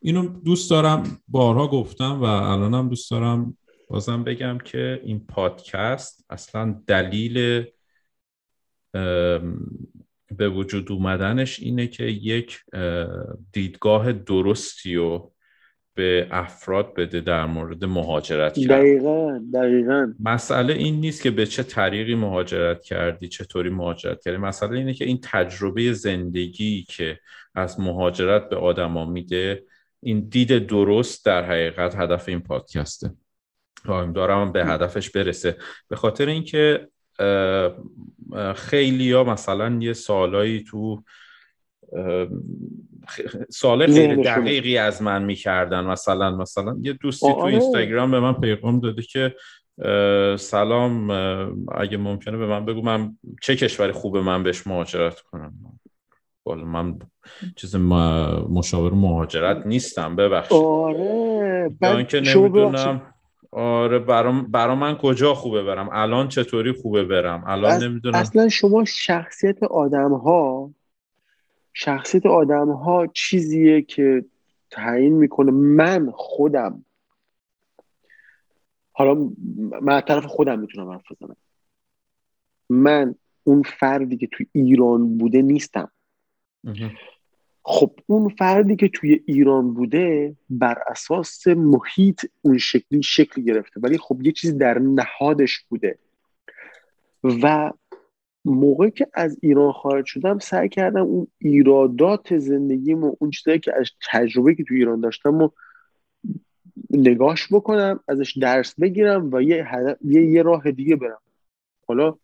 اینو 0.00 0.28
دوست 0.28 0.70
دارم 0.70 1.20
بارها 1.28 1.68
گفتم 1.68 2.20
و 2.20 2.24
الانم 2.24 2.88
دوست 2.88 3.10
دارم 3.10 3.56
بازم 3.88 4.24
بگم 4.24 4.58
که 4.64 5.00
این 5.04 5.26
پادکست 5.26 6.24
اصلا 6.30 6.82
دلیل 6.86 7.64
به 10.36 10.48
وجود 10.48 10.92
اومدنش 10.92 11.60
اینه 11.60 11.86
که 11.86 12.04
یک 12.04 12.58
دیدگاه 13.52 14.12
درستی 14.12 14.96
و 14.96 15.30
به 15.94 16.26
افراد 16.30 16.94
بده 16.94 17.20
در 17.20 17.46
مورد 17.46 17.84
مهاجرت 17.84 18.58
کردن 18.58 18.78
دقیقا 18.78 19.40
دقیقا. 19.54 20.12
مسئله 20.20 20.74
این 20.74 21.00
نیست 21.00 21.22
که 21.22 21.30
به 21.30 21.46
چه 21.46 21.62
طریقی 21.62 22.14
مهاجرت 22.14 22.82
کردی 22.82 23.28
چطوری 23.28 23.70
مهاجرت 23.70 24.22
کردی. 24.24 24.36
مسئله 24.36 24.78
اینه 24.78 24.94
که 24.94 25.04
این 25.04 25.20
تجربه 25.22 25.92
زندگی 25.92 26.82
که 26.82 27.18
از 27.54 27.80
مهاجرت 27.80 28.48
به 28.48 28.56
آدما 28.56 29.04
میده 29.04 29.64
این 30.02 30.20
دید 30.20 30.66
درست 30.66 31.26
در 31.26 31.44
حقیقت 31.44 31.96
هدف 31.96 32.28
این 32.28 32.40
پادکسته. 32.40 33.10
دارم 34.14 34.52
به 34.52 34.66
هدفش 34.66 35.10
برسه. 35.10 35.56
به 35.88 35.96
خاطر 35.96 36.26
اینکه 36.26 36.88
خیلی 38.54 39.12
ها 39.12 39.24
مثلا 39.24 39.78
یه 39.80 39.92
سالایی 39.92 40.64
تو 40.64 41.02
سال 43.50 43.86
خیلی 43.86 44.22
دقیقی 44.22 44.78
از 44.78 45.02
من 45.02 45.24
می‌کردن. 45.24 45.84
مثلا 45.84 46.36
مثلا 46.36 46.76
یه 46.82 46.92
دوستی 46.92 47.32
تو 47.32 47.44
اینستاگرام 47.44 48.10
به 48.10 48.20
من 48.20 48.32
پیغام 48.32 48.80
داده 48.80 49.02
که 49.02 49.34
سلام 50.38 51.10
اگه 51.74 51.96
ممکنه 51.96 52.36
به 52.36 52.46
من 52.46 52.64
بگو 52.64 52.82
من 52.82 53.16
چه 53.42 53.56
کشوری 53.56 53.92
خوبه 53.92 54.22
من 54.22 54.42
بهش 54.42 54.66
مهاجرت 54.66 55.20
کنم؟ 55.20 55.77
بالا. 56.48 56.64
من 56.64 56.98
چیز 57.56 57.76
مشاور 58.50 58.92
مهاجرت 58.92 59.66
نیستم 59.66 60.16
ببخشید. 60.16 60.58
آره 60.58 62.04
که 62.08 62.20
نمی‌دونم. 62.20 63.14
آره 63.52 63.98
برام 63.98 64.50
برا 64.50 64.74
من 64.74 64.96
کجا 64.96 65.34
خوبه 65.34 65.62
برم؟ 65.62 65.88
الان 65.92 66.28
چطوری 66.28 66.72
خوبه 66.72 67.04
برم؟ 67.04 67.44
الان 67.46 67.82
نمی‌دونم. 67.82 68.14
اصلا 68.14 68.48
شما 68.48 68.84
شخصیت 68.84 69.62
آدم 69.62 70.12
ها 70.12 70.70
شخصیت 71.72 72.26
آدم 72.26 72.70
ها 72.70 73.06
چیزیه 73.06 73.82
که 73.82 74.24
تعیین 74.70 75.12
می‌کنه. 75.12 75.50
من 75.50 76.10
خودم. 76.14 76.84
حالا 78.92 79.28
من 79.82 80.00
طرف 80.00 80.24
خودم 80.24 80.58
می‌تونم 80.58 80.90
حرف 80.90 81.12
بزنم. 81.12 81.36
من 82.70 83.14
اون 83.44 83.62
فردی 83.62 84.16
که 84.16 84.26
تو 84.26 84.44
ایران 84.52 85.18
بوده 85.18 85.42
نیستم. 85.42 85.90
خب 87.62 87.92
اون 88.06 88.28
فردی 88.28 88.76
که 88.76 88.88
توی 88.88 89.20
ایران 89.26 89.74
بوده 89.74 90.36
بر 90.50 90.78
اساس 90.88 91.46
محیط 91.46 92.24
اون 92.42 92.58
شکلی 92.58 93.02
شکل 93.02 93.42
گرفته. 93.42 93.80
ولی 93.80 93.98
خب 93.98 94.22
یه 94.22 94.32
چیزی 94.32 94.58
در 94.58 94.78
نهادش 94.78 95.58
بوده. 95.68 95.98
و 97.24 97.72
موقعی 98.44 98.90
که 98.90 99.06
از 99.14 99.38
ایران 99.42 99.72
خارج 99.72 100.06
شدم 100.06 100.38
سعی 100.38 100.68
کردم 100.68 101.02
اون 101.02 101.26
ایرادات 101.38 102.38
زندگیم 102.38 103.04
و 103.04 103.16
اون 103.18 103.30
چیزایی 103.30 103.58
که 103.58 103.72
از 103.76 103.90
تجربه 104.10 104.54
که 104.54 104.64
تو 104.64 104.74
ایران 104.74 105.00
داشتم 105.00 105.42
و 105.42 105.48
نگاش 106.90 107.52
بکنم 107.52 108.00
ازش 108.08 108.38
درس 108.38 108.74
بگیرم 108.80 109.30
و 109.32 109.42
یه, 109.42 109.66
یه, 110.04 110.26
یه 110.26 110.42
راه 110.42 110.70
دیگه 110.70 110.96
برم. 110.96 111.20
حالا 111.86 112.18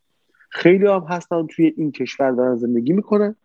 خیلی 0.50 0.86
هم 0.86 1.06
هستن 1.08 1.46
توی 1.46 1.74
این 1.76 1.92
کشور 1.92 2.30
دارن 2.30 2.56
زندگی 2.56 2.92
می‌کنن. 2.92 3.36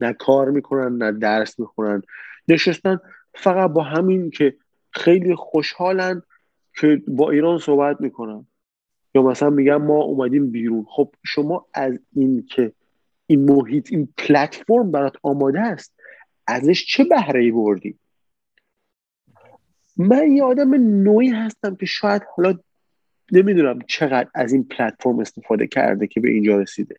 نه 0.00 0.12
کار 0.12 0.50
می‌کنن 0.50 0.96
نه 0.96 1.12
درس 1.12 1.60
می‌خونن. 1.60 2.02
نشستن 2.48 3.00
فقط 3.34 3.70
با 3.70 3.82
همین 3.82 4.30
که 4.30 4.56
خیلی 4.90 5.34
خوشحالن 5.34 6.22
که 6.80 7.02
با 7.08 7.30
ایران 7.30 7.58
صحبت 7.58 8.00
می‌کنن. 8.00 8.46
یا 9.14 9.22
مثلا 9.22 9.50
میگن 9.50 9.76
ما 9.76 10.02
اومدیم 10.02 10.50
بیرون. 10.50 10.86
خب 10.88 11.14
شما 11.24 11.66
از 11.74 11.98
این 12.12 12.46
که 12.50 12.72
این 13.26 13.44
محیط 13.44 13.92
این 13.92 14.08
پلتفرم 14.18 14.90
برات 14.90 15.16
آماده 15.22 15.60
است 15.60 15.94
ازش 16.46 16.84
چه 16.86 17.04
بهره 17.04 17.40
ای 17.40 17.50
بردی؟ 17.50 17.98
من 19.96 20.32
یه 20.32 20.42
آدم 20.42 20.74
نوعی 21.02 21.28
هستم 21.28 21.76
که 21.76 21.86
شاید 21.86 22.22
حالا 22.36 22.58
نمی‌دونم 23.32 23.78
چقدر 23.88 24.28
از 24.34 24.52
این 24.52 24.64
پلتفرم 24.64 25.18
استفاده 25.18 25.66
کرده 25.66 26.06
که 26.06 26.20
به 26.20 26.28
اینجا 26.28 26.56
رسیده. 26.56 26.96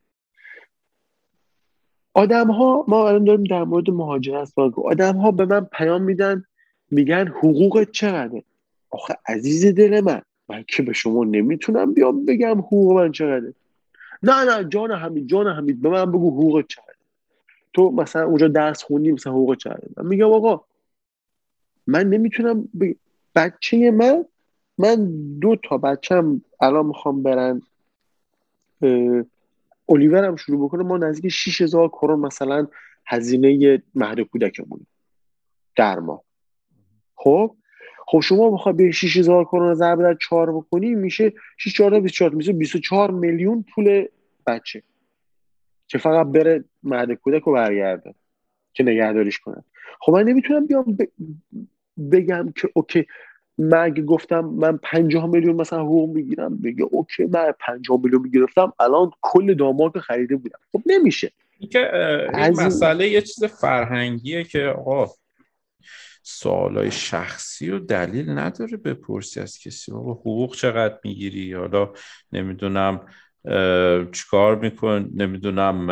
آدم 2.17 2.51
ها 2.51 2.85
ما 2.87 3.07
الان 3.07 3.23
داریم 3.23 3.43
در 3.43 3.63
مورد 3.63 3.89
مهاجرت 3.89 4.45
صحبت 4.45 4.79
آدم 4.79 5.17
ها 5.17 5.31
به 5.31 5.45
من 5.45 5.65
پیام 5.65 6.01
میدن 6.01 6.43
میگن 6.91 7.27
حقوقت 7.27 7.91
چقدره؟ 7.91 8.43
آخه 8.89 9.15
عزیز 9.27 9.65
دل 9.65 10.01
من 10.01 10.21
من 10.49 10.63
که 10.67 10.83
به 10.83 10.93
شما 10.93 11.23
نمی‌تونم 11.23 11.93
بیام 11.93 12.25
بگم 12.25 12.59
حقوق 12.59 12.97
من 12.97 13.11
چقدره. 13.11 13.53
نه 14.23 14.43
نه 14.43 14.69
جان 14.69 14.91
حمید 14.91 15.27
جان 15.27 15.47
حمید 15.47 15.81
به 15.81 15.89
من 15.89 16.11
بگو 16.11 16.31
حقوق 16.31 16.65
چقدره. 16.67 16.95
تو 17.73 17.91
مثلا 17.91 18.25
اونجا 18.25 18.47
درس 18.47 18.83
خوندی 18.83 19.11
مثلا 19.11 19.33
حقوق 19.33 19.55
چقدره؟ 19.55 19.89
من 19.97 20.05
میگم 20.05 20.33
آقا 20.33 20.61
من 21.87 22.09
نمی‌تونم 22.09 22.69
ب... 22.79 22.91
بچه 23.35 23.91
من 23.91 24.25
من 24.77 25.11
دو 25.39 25.55
تا 25.55 25.77
بچم 25.77 26.41
الان 26.61 26.85
می‌خوام 26.85 27.23
برن 27.23 27.61
الیور 29.89 30.23
هم 30.23 30.35
شروع 30.35 30.67
بکنه 30.67 30.83
ما 30.83 30.97
نزدیک 30.97 31.31
6000 31.31 31.89
کرون 31.89 32.19
مثلا 32.19 32.67
هزینه 33.07 33.83
مهد 33.95 34.19
کودکمون 34.19 34.85
در 35.75 35.99
ما 35.99 36.23
خب؟ 37.15 37.55
خب 38.07 38.19
شما 38.19 38.49
بخواد 38.49 38.75
به 38.75 38.91
6000 38.91 39.45
کرون 39.45 39.73
ضرب 39.73 40.01
در 40.01 40.17
4 40.21 40.51
بکنی 40.51 40.95
میشه 40.95 41.33
6 41.57 41.73
4 41.73 41.99
24 41.99 42.35
میشه 42.35 42.53
24 42.53 43.11
میلیون 43.11 43.65
پول 43.75 44.05
بچه 44.47 44.83
که 45.87 45.97
فقط 45.97 46.27
بره 46.27 46.63
مهد 46.83 47.13
کودک 47.13 47.43
رو 47.43 47.53
برگرده 47.53 48.15
که 48.73 48.83
نگهداریش 48.83 49.39
کنن 49.39 49.63
خب 49.99 50.13
من 50.13 50.23
نمی‌تونم 50.23 50.65
بیام 50.65 50.97
بگم 52.11 52.51
که 52.55 52.69
اوکی 52.73 53.05
من 53.57 53.83
اگه 53.83 54.03
گفتم 54.03 54.39
من 54.39 54.77
50 54.77 55.25
میلیون 55.25 55.55
مثلا 55.55 55.81
حقوق 55.83 56.09
می‌گیرم 56.09 56.57
بگه 56.57 56.83
اوکی 56.83 57.25
من 57.25 57.53
50 57.59 57.99
میلیون 58.03 58.21
می‌گرفتم 58.21 58.73
الان 58.79 59.11
کل 59.21 59.53
داماد 59.53 59.97
خریده 59.97 60.35
بودم. 60.35 60.59
خب 60.71 60.81
نمیشه. 60.85 61.31
این 61.59 61.69
که 61.69 61.91
این 62.33 62.61
مسئله 62.61 63.09
یه 63.09 63.21
چیز 63.21 63.43
فرهنگیه 63.43 64.43
که 64.43 64.63
آقا 64.63 65.07
سوالای 66.23 66.91
شخصی 66.91 67.69
و 67.69 67.79
دلیل 67.79 68.29
نداره 68.29 68.77
بپرسی 68.77 69.39
از 69.39 69.59
کسی. 69.59 69.91
آقا 69.91 70.11
حقوق 70.11 70.55
چقدر 70.55 70.99
می‌گیری؟ 71.03 71.53
حالا 71.53 71.93
نمی‌دونم 72.31 73.05
چیکار 74.11 74.55
میکن؟ 74.55 75.09
نمی‌دونم 75.15 75.87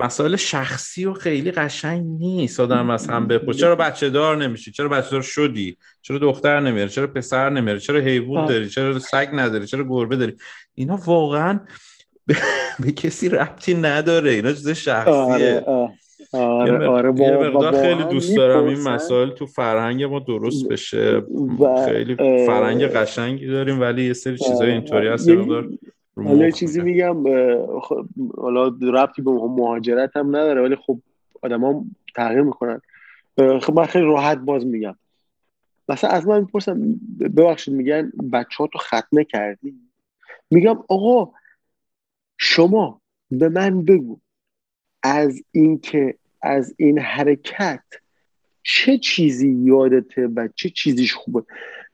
مسائل 0.00 0.36
شخصی 0.36 1.04
و 1.04 1.12
خیلی 1.12 1.50
قشنگ 1.50 2.06
نیست. 2.06 2.60
آدم 2.60 2.90
از 2.90 3.08
هم 3.08 3.26
بپرس 3.26 3.56
چرا 3.56 3.76
بچه 3.76 4.10
دار 4.10 4.36
نمیشی؟ 4.36 4.72
چرا 4.72 4.88
بچه 4.88 5.10
دار 5.10 5.22
شدی؟ 5.22 5.76
چرا 6.02 6.18
دختر 6.18 6.60
نمیاری 6.60 6.90
چرا 6.90 7.06
پسر 7.06 7.50
نمیاری 7.50 7.80
چرا 7.80 8.00
حیوان 8.00 8.46
داری؟ 8.46 8.68
چرا 8.68 8.98
سگ 8.98 9.28
نداری؟ 9.32 9.66
چرا 9.66 9.84
گربه 9.88 10.16
داری؟ 10.16 10.36
اینا 10.74 10.98
واقعا 11.06 11.60
به, 12.26 12.92
کسی 13.02 13.28
ربطی 13.28 13.74
نداره. 13.74 14.30
اینا 14.30 14.52
چیز 14.52 14.68
شخصیه. 14.68 15.64
آره 16.32 16.88
آره 16.88 17.20
یه 17.20 17.36
مقدار 17.36 17.82
خیلی 17.82 18.04
دوست 18.04 18.36
دارم 18.36 18.64
این 18.64 18.80
مسائل 18.80 19.30
تو 19.30 19.46
فرهنگ 19.46 20.04
ما 20.04 20.18
درست 20.18 20.68
بشه. 20.68 21.22
خیلی 21.86 22.16
فرهنگ 22.46 22.84
قشنگی 22.84 23.46
داریم 23.46 23.80
ولی 23.80 24.04
یه 24.04 24.12
سری 24.12 24.38
چیزای 24.38 24.70
اینطوری 24.70 25.08
هست 25.08 25.28
حالا 26.16 26.50
چیزی 26.50 26.80
میگم 26.80 27.28
حالا 28.36 28.76
ربطی 28.82 29.22
به 29.22 29.30
مهاجرت 29.30 30.16
هم 30.16 30.28
نداره 30.28 30.62
ولی 30.62 30.76
خب 30.76 30.98
آدم 31.42 31.64
هم 31.64 31.96
تغییر 32.16 32.42
می‌کنن. 32.42 32.80
خب 33.36 33.72
من 33.72 33.86
خیلی 33.86 34.04
راحت 34.04 34.38
باز 34.38 34.66
میگم. 34.66 34.96
مثلا 35.88 36.10
از 36.10 36.26
من 36.26 36.40
می‌پرسم 36.40 37.00
ببخشید 37.20 37.74
میگن 37.74 38.12
بچه 38.32 38.56
ها 38.58 38.66
تو 38.66 38.78
ختنه 38.78 39.24
کردی؟ 39.24 39.74
میگم 40.50 40.78
آقا 40.88 41.32
شما 42.38 43.00
به 43.30 43.48
من 43.48 43.84
بگو 43.84 44.20
از 45.02 45.42
اینکه 45.52 46.18
از 46.42 46.74
این 46.76 46.98
حرکت 46.98 47.84
چه 48.62 48.98
چیزی 48.98 49.52
یادته 49.52 50.26
و 50.26 50.48
چه 50.54 50.70
چیزیش 50.70 51.14
خوبه؟ 51.14 51.42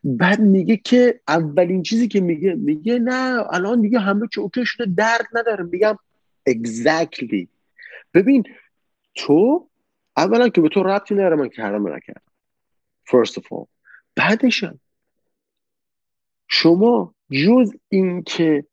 بعد 0.05 0.41
میگه 0.41 0.77
که 0.77 1.21
اولین 1.29 1.83
چیزی 1.83 2.09
که 2.09 2.21
میگه 2.21 2.55
میگه 2.55 2.99
نه 2.99 3.45
الان 3.51 3.81
دیگه 3.81 3.99
همه 3.99 4.29
چی 4.35 4.41
اوکی 4.41 4.67
شده 4.67 4.87
درد 4.97 5.27
نداره. 5.33 5.65
میگم 5.65 5.99
exactly. 6.51 7.47
ببین 8.15 8.45
تو 9.15 9.69
اولا 10.17 10.49
که 10.49 10.61
به 10.61 10.69
تو 10.69 10.83
ربطی 10.83 11.15
نداره 11.15 11.37
من 11.37 11.49
کردم 11.49 11.89
نکردم. 11.89 12.23
First 13.09 13.33
of 13.33 13.45
all. 13.53 13.67
بعدشم 14.17 14.81
شما 16.49 17.15
جز 17.31 17.73
اینکه 17.89 18.65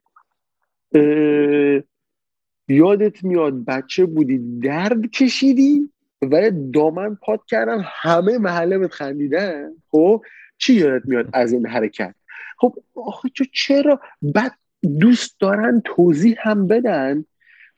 یادت 2.67 3.23
میاد 3.23 3.65
بچه 3.65 4.05
بودی 4.05 4.59
درد 4.59 5.11
کشیدی 5.11 5.89
ولی 6.21 6.71
دامن 6.71 7.15
پاد 7.15 7.45
کردن 7.47 7.83
همه 7.83 8.37
محله 8.37 8.77
بهت 8.77 8.91
خندیدن 8.91 9.71
خب؟ 9.91 10.23
چی 10.57 10.73
یادت 10.73 11.05
میاد 11.05 11.29
از 11.33 11.53
این 11.53 11.65
حرکت؟ 11.65 12.15
خب 12.57 12.75
آخه 12.95 13.29
چرا؟ 13.53 13.99
بعد 14.21 14.51
دوست 14.99 15.39
دارن 15.39 15.81
توضیح 15.85 16.35
هم 16.39 16.67
بدن 16.67 17.25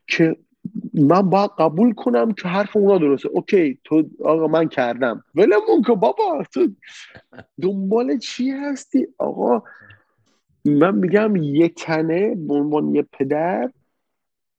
که 0.07 0.35
من 0.93 1.22
باید 1.22 1.51
قبول 1.60 1.93
کنم 1.93 2.31
که 2.31 2.47
حرف 2.47 2.77
اونا 2.77 2.97
درسته. 2.97 3.30
اوکی 3.30 3.80
تو 3.84 4.10
آقا 4.23 4.47
من 4.47 4.68
کردم. 4.68 5.23
ولمون 5.35 5.81
که 5.88 5.93
بابا. 5.93 6.43
تو 6.53 6.68
دنبال 7.61 8.18
چی 8.18 8.51
هستی؟ 8.51 9.07
آقا 9.18 9.64
من 10.65 10.95
میگم 10.95 11.35
یه 11.35 11.69
تنه 11.69 12.35
به 12.35 12.53
عنوان 12.53 12.95
یه 12.95 13.01
پدر 13.01 13.69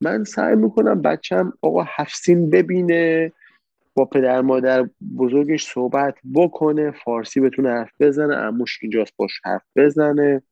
من 0.01 0.25
سعی 0.25 0.57
می‌کنم 0.57 1.03
بچم 1.03 1.53
آقا 1.63 1.85
هفسین 1.89 2.51
ببینه. 2.51 3.33
با 4.01 4.07
پدر 4.07 4.41
مادر 4.41 4.89
بزرگش 5.19 5.65
صحبت 5.65 6.15
بکنه 6.35 6.91
فارسی 6.91 7.41
بتونه 7.41 7.69
حرف 7.69 7.91
بزنه 8.01 8.37
اموش 8.37 8.79
اینجاست 8.83 9.13
باش 9.17 9.41
حرف 9.45 9.63
بزنه. 9.77 10.43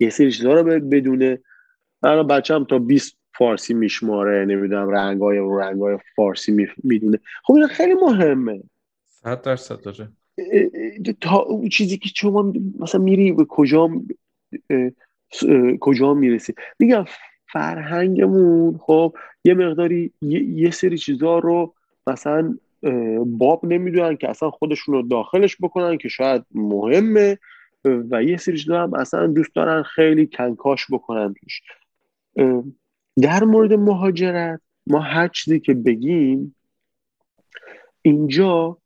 یه 0.00 0.10
سری 0.10 0.32
چیزا 0.32 0.54
رو 0.54 0.80
بدونه. 0.80 1.38
من 2.02 2.26
بچه 2.26 2.54
هم 2.54 2.64
تا 2.64 2.78
20 2.78 3.18
فارسی 3.38 3.74
میشماره 3.74 4.44
نمی‌دونم 4.44 4.88
رنگای 4.88 5.38
و 5.38 5.58
رنگای 5.58 5.98
فارسی 6.16 6.68
می‌دونه. 6.84 7.18
خب 7.44 7.54
این 7.54 7.66
خیلی 7.66 7.94
مهمه. 7.94 8.62
صد 9.06 9.42
درصد 9.42 9.80
داره. 9.80 10.08
تا 11.20 11.60
چیزی 11.72 11.98
که 11.98 12.08
شما 12.14 12.52
مثلا 12.78 13.00
میری 13.00 13.32
به 13.32 13.44
کجا 13.44 13.90
کجا 15.80 16.14
می‌رسی؟ 16.14 16.54
میگم 16.78 17.04
فرهنگمون 17.52 18.78
خب 18.78 19.14
یه 19.44 19.54
مقداری 19.54 20.12
یه 20.54 20.70
سری 20.70 20.98
چیزا 20.98 21.38
رو 21.38 21.74
مثلا 22.10 22.58
باب 23.26 23.64
نمی‌دونن 23.64 24.16
که 24.16 24.30
اصلا 24.30 24.50
خودشون 24.50 24.94
رو 24.94 25.02
داخلش 25.02 25.56
بکنن 25.60 25.98
که 25.98 26.08
شاید 26.08 26.42
مهمه. 26.54 27.38
و 27.84 28.22
یه 28.22 28.36
سری 28.36 28.64
هم 28.68 28.94
اصلا 28.94 29.26
دوست 29.26 29.54
دارن 29.54 29.82
خیلی 29.82 30.26
کنکاش 30.26 30.86
بکنن 30.90 31.34
توش. 31.34 31.60
در 33.22 33.44
مورد 33.44 33.72
مهاجرت 33.72 34.60
ما 34.86 35.00
هر 35.00 35.28
چیزی 35.28 35.60
که 35.60 35.74
بگیم 35.74 36.56
اینجا 38.02 38.78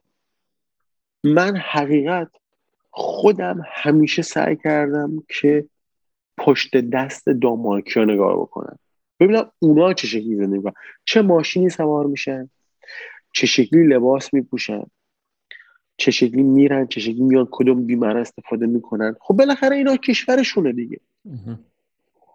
من 1.25 1.57
حقیقت 1.57 2.29
خودم 2.91 3.63
همیشه 3.67 4.23
سعی 4.23 4.57
کردم 4.57 5.23
که 5.29 5.65
پشت 6.39 6.77
دست 6.77 7.29
دانمارکی 7.29 8.01
ها 8.01 8.05
نگاه 8.07 8.37
بکنم. 8.37 8.79
ببینم 9.21 9.51
اونا 9.59 9.93
چه 9.93 10.07
شکلی 10.07 10.37
زندگی 10.37 10.69
چه 11.05 11.23
ماشینی 11.23 11.69
سوار 11.69 12.07
میشن. 12.07 12.51
چه 13.35 13.47
شکلی 13.47 13.87
لباس 13.87 14.35
میپوشن؟ 14.35 14.83
چه 15.97 16.11
شکلی 16.11 16.43
میرن؟ 16.43 16.87
چه 16.87 17.01
شکلی 17.01 17.21
میان؟ 17.23 17.49
کدوم 17.51 17.87
بیمار 17.87 18.17
استفاده 18.17 18.67
می‌کنن؟ 18.67 19.17
خب 19.21 19.35
بالاخره 19.35 19.77
اینا 19.77 19.97
کشورشونه 19.97 20.73
دیگه. 20.73 21.01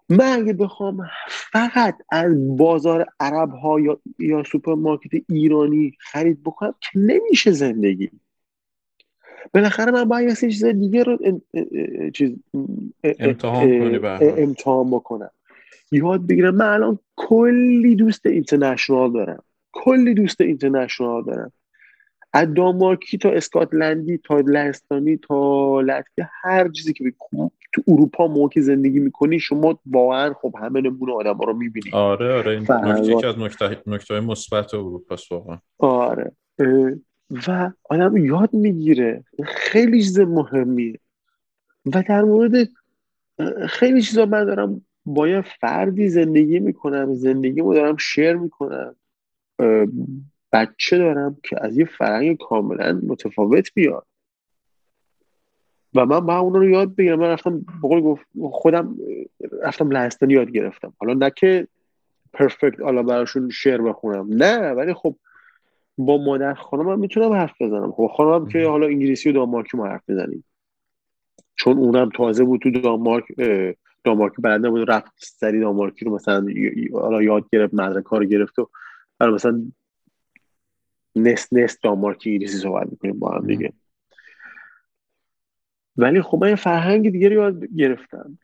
من 0.10 0.40
اگه 0.40 0.54
بخوام 0.54 1.10
فقط 1.28 1.98
از 2.12 2.58
بازار 2.58 3.06
عرب 3.20 3.52
ها 3.52 3.80
یا, 3.80 4.00
یا 4.20 4.44
سوپرمارکت 4.44 5.24
ایرانی 5.30 5.98
خرید 6.00 6.44
بکنم 6.44 6.74
که 6.82 7.00
نمیشه 7.00 7.52
زندگی. 7.52 8.10
بالاخره 9.54 9.92
من 9.92 10.04
باید 10.04 10.30
یه 10.30 10.36
چیز 10.36 10.66
دیگه 10.66 11.04
رو 11.04 11.42
چیز 12.14 12.36
امتحان, 13.04 14.06
امتحان 14.22 14.92
بکنم. 14.92 15.32
یاد 15.92 16.28
بگیرم 16.28 16.56
من 16.56 16.68
الان 16.68 17.00
کلی 17.16 17.96
دوست 17.96 18.26
اینترنشنال 18.26 19.14
دارم. 19.14 19.44
کلی 19.84 20.14
دوست 20.14 20.42
اینترنشنال 20.42 21.24
دارم. 21.24 21.52
از 22.34 22.54
دانمارکی 22.54 23.18
تا 23.18 23.30
اسکاتلندی 23.30 24.18
تا 24.18 24.40
لهستانی 24.40 25.18
تا 25.18 25.82
لطفی 25.82 26.22
هر 26.42 26.70
چیزی 26.70 26.94
که 26.94 27.14
تو 27.72 27.82
اروپا 27.88 28.28
موقع 28.28 28.62
زندگی 28.62 29.00
می‌کنی 29.00 29.40
شما 29.40 29.80
واقعا 29.86 30.34
خب 30.34 30.56
همه 30.62 30.82
نمونه 30.82 31.14
آدم 31.14 31.34
ها 31.34 31.44
رو 31.44 31.54
می‌بینی. 31.54 31.92
آره 31.94 32.34
آره 32.34 32.52
این 32.52 32.62
یکی 33.04 33.26
از 33.26 33.36
نکته 33.88 34.20
مثبت 34.20 34.74
اروپا 34.74 35.16
واقعا. 35.32 35.58
آره. 35.78 36.32
و 37.48 37.72
آدم 37.90 38.18
یاد 38.18 38.54
می‌گیره. 38.54 39.24
خیلی 39.46 40.04
چیز 40.04 40.20
مهمیه. 40.20 41.00
و 41.86 42.04
در 42.08 42.22
مورد 42.22 42.70
خیلی 43.68 44.02
چیزا 44.02 44.26
من 44.26 44.46
دارم 44.46 44.86
با 45.06 45.28
یه 45.28 45.42
فردی 45.42 46.10
زندگی 46.10 46.60
می‌کنم 46.60 47.14
زندگی 47.14 47.62
رو 47.62 47.74
دارم 47.74 47.98
شیر 47.98 48.34
می‌کنم. 48.34 48.96
بچه 50.52 50.98
دارم 50.98 51.38
که 51.44 51.66
از 51.66 51.78
یه 51.78 51.86
فرنگ 51.86 52.38
کاملا 52.38 53.02
متفاوت 53.08 53.74
بیاد. 53.74 54.06
و 55.96 56.06
من 56.06 56.20
با 56.20 56.38
اونا 56.38 56.60
رو 56.60 56.70
یاد 56.70 56.96
بگیرم. 56.96 57.20
من 57.20 57.28
رفتم 57.28 57.66
بقول 57.84 58.18
خودم 58.52 58.96
رفتم 59.64 59.92
لهستانی 59.92 60.34
یاد 60.34 60.52
گرفتم. 60.52 60.94
حالا 60.98 61.14
نه 61.14 61.32
که 61.36 61.68
پرفکت 62.34 62.82
حالا 62.82 63.04
براشون 63.04 63.50
شعر 63.50 63.82
بخونم. 63.82 64.28
نه 64.30 64.72
ولی 64.72 64.94
خب 64.94 65.16
با 65.98 66.18
مادر 66.18 66.54
خانم 66.54 67.00
می‌تونم 67.00 67.34
حرف 67.34 67.62
بزنم. 67.62 67.92
خب 67.92 68.12
خانم 68.18 68.48
که 68.48 68.68
حالا 68.68 68.88
انگلیسی 68.88 69.30
و 69.30 69.34
دانمارکی 69.34 69.78
ما 69.78 69.86
حرف 69.86 70.10
بزنیم 70.10 70.44
چون 71.56 71.78
اونم 71.78 72.10
تازه 72.16 72.44
بود 72.44 72.62
تو 72.62 72.72
دانمارک 72.72 73.26
دانمارکی 74.04 74.42
بلد 74.42 74.66
نبود 74.66 74.92
رفت 74.92 75.12
سری 75.18 75.60
دانمارکی 75.60 76.06
رو 76.06 76.16
مثلا 76.16 76.46
حالا 76.94 77.22
یاد 77.22 77.46
گرفت 77.52 77.74
مدرک 77.74 78.04
رو 78.04 78.26
گرفت 78.26 78.60
و 78.60 78.70
مثلا 79.20 79.72
نست 81.16 81.54
نست 81.54 81.84
دانمارکی 81.84 82.32
انگلیسی 82.32 82.58
صحبت 82.58 82.88
می‌کنیم 82.92 83.20
با 83.20 83.32
هم 83.32 83.48
دیگه. 83.48 83.74
ولی 85.98 86.22
خب 86.22 86.38
من 86.42 86.50
یه 86.50 86.56
فرهنگ 86.56 87.10
دیگه 87.10 87.30
رو 87.30 87.36
یاد 87.36 87.66
گرفتم. 87.66 88.40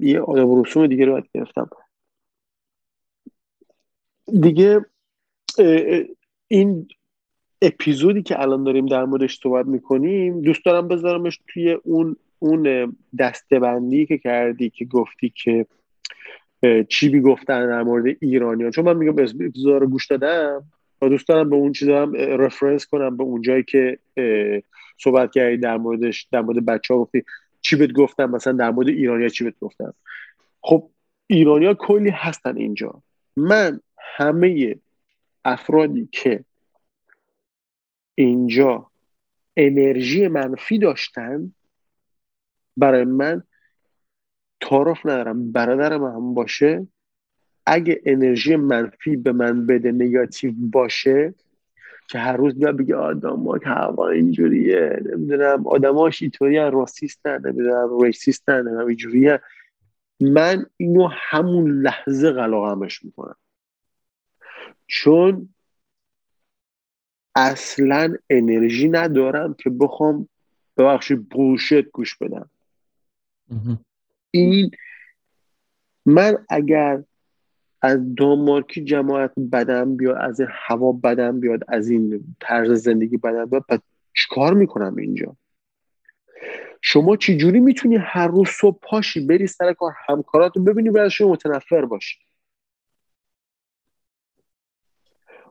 یه 0.00 0.20
آدم 0.20 0.60
رسوم 0.60 0.86
دیگه 0.86 1.04
رو 1.04 1.12
یاد 1.12 1.28
گرفتم. 1.34 1.68
دیگه 4.40 4.84
این 6.48 6.88
اپیزودی 7.62 8.22
که 8.22 8.40
الان 8.40 8.64
داریم 8.64 8.86
در 8.86 9.04
موردش 9.04 9.40
صحبت 9.42 9.66
می‌کنیم 9.66 10.40
دوست 10.40 10.64
دارم 10.64 10.88
بذارمش 10.88 11.40
توی 11.48 11.72
اون 11.72 12.16
اون 12.38 12.96
دستبندی 13.18 14.06
که 14.06 14.18
کردی 14.18 14.70
که 14.70 14.84
گفتی 14.84 15.32
که 15.36 15.66
چی 16.88 17.08
بی 17.08 17.20
گفتن 17.20 17.66
در 17.66 17.82
مورد 17.82 18.16
ایرانی 18.20 18.64
ها. 18.64 18.70
چون 18.70 18.84
من 18.84 18.96
میگم 18.96 19.12
اپیزود 19.12 19.82
رو 19.82 19.86
گوش 19.86 20.06
دادم 20.06 20.64
و 21.02 21.08
دوست 21.08 21.28
دارم 21.28 21.50
به 21.50 21.56
اون 21.56 21.72
چیزا 21.72 22.02
هم 22.02 22.14
رفرنس 22.14 22.86
کنم 22.86 23.16
به 23.16 23.22
اون 23.22 23.42
جایی 23.42 23.62
که 23.62 23.98
صحبت 24.98 25.32
کردی 25.32 25.56
در 25.56 25.76
موردش 25.76 26.28
در 26.32 26.40
مورد 26.40 26.64
بچه 26.66 26.94
ها 26.94 27.00
گفتی 27.00 27.24
چی 27.60 27.76
بهت 27.76 27.92
گفتم 27.92 28.30
مثلا 28.30 28.52
در 28.52 28.70
مورد 28.70 28.88
ایرانیا 28.88 29.28
چی 29.28 29.44
بهت 29.44 29.54
گفتم 29.60 29.94
خب 30.60 30.90
ایرانیا 31.26 31.74
کلی 31.74 32.10
هستن 32.10 32.56
اینجا 32.56 33.02
من 33.36 33.80
همه 33.98 34.76
افرادی 35.44 36.08
که 36.12 36.44
اینجا 38.14 38.86
انرژی 39.56 40.28
منفی 40.28 40.78
داشتن 40.78 41.52
برای 42.76 43.04
من 43.04 43.42
تعارف 44.68 45.06
ندارم 45.06 45.52
برادرم 45.52 46.04
هم 46.04 46.34
باشه. 46.34 46.86
اگه 47.66 48.00
انرژی 48.04 48.56
منفی 48.56 49.16
به 49.16 49.32
من 49.32 49.66
بده 49.66 49.92
نگاتیو 49.92 50.52
باشه 50.72 51.34
که 52.08 52.18
هر 52.18 52.36
روز 52.36 52.54
بیاد 52.54 52.76
بگه 52.76 52.96
آدم 52.96 53.58
که 53.58 53.68
هوا 53.68 54.08
اینجوریه 54.08 55.02
نمی‌دونم 55.04 55.66
آدماش 55.66 56.22
اینطوری 56.22 56.56
راسیستن 56.56 57.46
نمی‌دونم 57.46 58.00
ریسیستن 58.00 58.60
نمی‌دونم 58.60 58.86
اینجوریه. 58.86 59.40
من 60.20 60.66
اینو 60.76 61.08
همون 61.12 61.70
لحظه 61.82 62.32
قلاقمش 62.32 63.04
می‌کنم. 63.04 63.36
چون 64.86 65.48
اصلا 67.34 68.14
انرژی 68.30 68.88
ندارم 68.88 69.54
که 69.54 69.70
بخوام 69.70 70.28
ببخشید 70.76 71.28
بوشت 71.28 71.82
گوش 71.82 72.16
بدم. 72.16 72.50
این 74.34 74.70
من 76.06 76.46
اگر 76.48 77.04
از 77.82 78.14
دانمارکی 78.14 78.84
جماعت 78.84 79.32
بدم 79.52 79.96
بیاد 79.96 80.16
از 80.20 80.40
این 80.40 80.48
هوا 80.52 80.92
بدم 80.92 81.40
بیاد 81.40 81.60
از 81.68 81.88
این 81.88 82.36
طرز 82.40 82.82
زندگی 82.82 83.16
بدم 83.16 83.44
بیاد 83.44 83.64
پس 83.68 83.78
چیکار 84.16 84.54
می‌کنم 84.54 84.96
اینجا؟ 84.96 85.36
شما 86.82 87.16
چی 87.16 87.36
جوری 87.36 87.60
می‌تونی 87.60 87.96
هر 87.96 88.28
روز 88.28 88.48
صبح 88.48 88.78
پاشی 88.82 89.26
بری 89.26 89.46
سر 89.46 89.72
کار 89.72 89.92
همکاراتو 90.08 90.62
ببینی 90.62 90.88
و 90.88 90.98
ازشون 90.98 91.30
متنفر 91.30 91.84
باشی؟ 91.84 92.18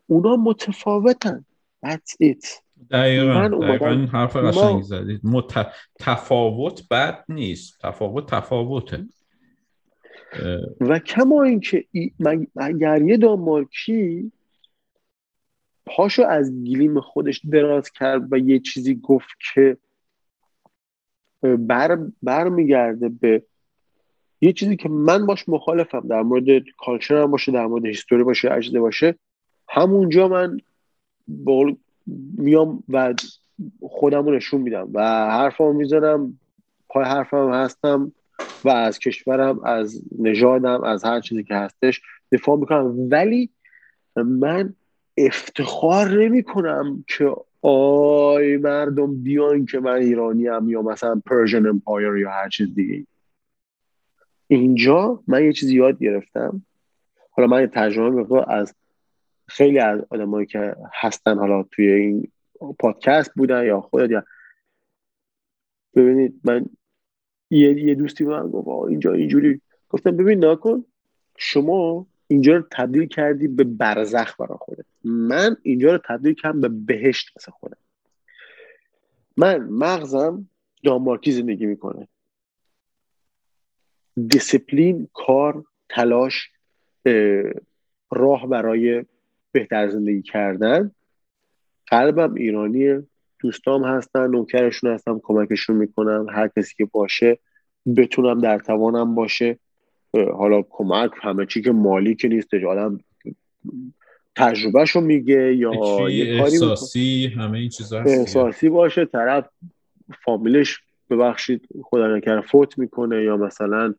اونا 0.08 0.36
متفاوتن. 0.36 1.46
That's 1.86 2.16
it. 2.22 2.46
دقیقا, 2.92 3.48
دقیقا 3.48 4.08
حرف 4.12 4.36
قشنگ 4.36 4.82
زدید. 4.82 5.22
مت... 5.24 5.68
تفاوت 6.00 6.88
بد 6.92 7.24
نیست. 7.30 7.80
تفاوت 7.82 8.26
تفاوته. 8.26 9.06
و 10.80 11.00
کما 11.00 11.44
اینکه 11.44 11.86
اگر 12.56 13.02
یه 13.02 13.18
دانمارکی 13.18 14.32
پاشو 15.86 16.24
از 16.24 16.52
گلیم 16.52 17.00
خودش 17.00 17.42
دراز 17.52 17.92
کرد 17.92 18.34
و 18.34 18.38
یه 18.38 18.60
چیزی 18.60 18.96
گفت 18.96 19.28
که 19.54 19.78
بر 21.42 22.00
برمیگرده 22.24 23.10
به 23.10 23.44
یه 24.42 24.54
چیزی 24.54 24.76
که 24.76 24.90
من 24.90 25.26
باش 25.26 25.50
مخالفم 25.50 26.08
در 26.08 26.22
مورد 26.22 26.64
کالچر 26.78 27.22
هم 27.22 27.32
باشه 27.32 27.52
در 27.52 27.66
مورد 27.66 27.86
هیستوری 27.86 28.24
باشه 28.24 28.52
اجده 28.52 28.80
باشه 28.80 29.16
همونجا 29.70 30.28
من 30.28 30.58
میام 32.38 32.84
و 32.90 33.14
خودم 33.82 34.26
رو 34.26 34.36
نشون 34.36 34.62
میدم 34.62 34.90
و 34.94 35.02
حرفم 35.32 35.76
می‌زنم 35.76 36.40
پای 36.90 37.06
حرفم 37.06 37.54
هستم 37.54 38.12
و 38.64 38.70
از 38.70 39.00
کشورم 39.00 39.60
از 39.64 40.02
نژادم 40.20 40.84
از 40.84 41.04
هر 41.04 41.20
چیزی 41.20 41.44
که 41.44 41.56
هستش 41.56 42.02
دفاع 42.32 42.58
می‌کنم. 42.58 42.96
ولی 43.12 43.50
من 44.16 44.74
افتخار 45.18 46.10
نمی 46.10 46.44
کنم 46.44 47.06
که 47.08 47.36
آی 47.62 48.58
مردم 48.58 49.24
بیان 49.24 49.66
که 49.66 49.80
من 49.80 49.94
ایرانی‌ام 49.96 50.70
یا 50.70 50.82
مثلا 50.82 51.22
Persian 51.26 51.68
Empire 51.68 52.16
یا 52.16 52.30
هر 52.30 52.50
چیز 52.50 52.76
دیگه 52.76 53.06
اینجا 54.48 55.24
من 55.28 55.44
یه 55.44 55.54
چیزی 55.54 55.76
یاد 55.76 56.00
گرفتم. 56.00 56.66
حالا 57.32 57.48
من 57.48 57.62
یه 57.62 57.68
تجربه 57.68 58.44
از 58.48 58.76
خیلی 59.54 59.80
از 59.80 60.02
آدمایی 60.10 60.46
که 60.46 60.76
هستن 60.94 61.38
حالا 61.38 61.64
توی 61.64 61.92
این 61.92 62.32
پادکست 62.80 63.32
بودن 63.36 63.66
یا 63.66 63.82
خودت 63.82 64.12
یا 64.12 64.24
ببینید 65.96 66.42
من 66.44 66.66
یه, 67.50 67.84
یه 67.84 67.96
دوستی 67.96 68.24
من 68.24 68.50
گفت 68.50 68.90
اینجا 68.90 69.14
اینجوری 69.14 69.62
گفتم 69.90 70.18
ببین 70.18 70.46
نکن 70.46 70.86
شما 71.38 72.08
اینجا 72.28 72.56
رو 72.56 72.64
تبدیل 72.72 73.06
کردی 73.06 73.48
به 73.48 73.64
برزخ 73.64 74.42
برای 74.42 74.58
خودت. 74.62 74.86
من 75.04 75.58
اینجا 75.64 75.92
رو 75.92 76.00
تبدیل 76.06 76.34
کردم 76.34 76.62
به 76.62 76.70
بهشت 76.70 77.32
مثل 77.38 77.52
خودم. 77.52 77.78
من 79.38 79.58
مغزم 79.58 80.50
دانمارکی 80.84 81.32
زندگی 81.32 81.66
می‌کنه. 81.66 82.08
دیسپلین 84.28 85.08
کار 85.14 85.66
تلاش 85.90 86.50
راه 88.12 88.48
برای 88.48 89.06
بهتر 89.54 89.90
زندگی 89.90 90.22
کردن. 90.22 90.92
قلبم 91.88 92.34
ایرانیه 92.34 93.04
دوستام 93.40 93.84
هستن 93.84 94.28
نوکرشون 94.28 94.92
هستم 94.94 95.22
کمکشون 95.24 95.76
می‌کنم. 95.76 96.26
هر 96.30 96.50
کسی 96.58 96.74
که 96.78 96.86
باشه 96.86 97.40
بتونم 97.98 98.42
در 98.42 98.60
توانم 98.60 99.16
باشه. 99.16 99.60
حالا 100.14 100.62
کمک 100.70 101.12
همه 101.22 101.46
چی 101.46 101.62
که 101.62 101.72
مالی 101.72 102.16
که 102.16 102.28
نیست 102.28 102.54
آدم 102.54 103.00
تجربهشو 104.36 105.02
میگه 105.02 105.56
یا 105.56 105.72
یه 106.10 106.40
کاری 106.40 106.54
احساسی 106.54 107.34
همه 107.38 107.58
این 107.58 107.70
چیزا 107.70 108.02
هست 108.02 108.20
احساسی 108.20 108.70
باشه 108.70 109.06
طرف 109.06 109.50
فامیلش 110.26 110.82
ببخشید 111.10 111.68
خدا 111.84 112.16
نکره 112.16 112.42
فوت 112.42 112.78
می‌کنه 112.78 113.24
یا 113.24 113.38
مثلا 113.38 113.94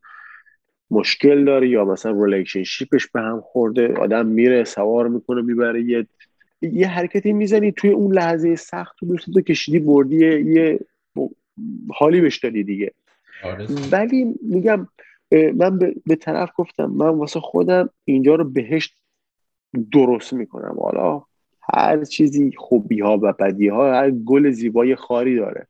مشکل 0.91 1.45
داره 1.45 1.69
یا 1.69 1.85
مثلا 1.85 2.25
ریلیشنشیپش 2.25 3.09
به 3.11 3.21
هم 3.21 3.41
خورده 3.41 3.95
آدم 3.95 4.27
میره 4.27 4.65
سوار 4.65 5.09
می‌کنه 5.09 5.43
می‌بره 5.43 5.83
یه 5.83 6.07
یه 6.63 6.89
حرکتی 6.89 7.33
می‌زنی 7.33 7.73
توی 7.73 7.91
اون 7.91 8.13
لحظه 8.13 8.57
سخت 8.57 8.97
تو 9.35 9.41
کشیدی 9.41 9.79
بردی 9.79 10.17
یه 10.41 10.81
حالی 11.95 12.21
بهش 12.21 12.39
دادی 12.39 12.65
دیگه. 12.65 12.93
آره. 13.45 13.67
ولی 13.93 14.35
میگم 14.43 14.89
من 15.31 15.79
به 16.07 16.17
طرف 16.21 16.51
گفتم 16.57 16.87
من 16.87 17.09
واسه 17.09 17.41
خودم 17.41 17.91
اینجا 18.05 18.35
رو 18.35 18.45
بهشت 18.45 18.95
درست 19.93 20.33
می‌کنم. 20.33 20.77
حالا 20.81 21.23
هر 21.75 22.05
چیزی 22.05 22.53
خوبی 22.57 23.01
ها 23.01 23.19
و 23.23 23.33
بدی 23.33 23.69
ها 23.69 23.95
هر 23.95 24.11
گل 24.11 24.51
زیبای 24.51 24.97
خاری 24.97 25.37
داره. 25.37 25.67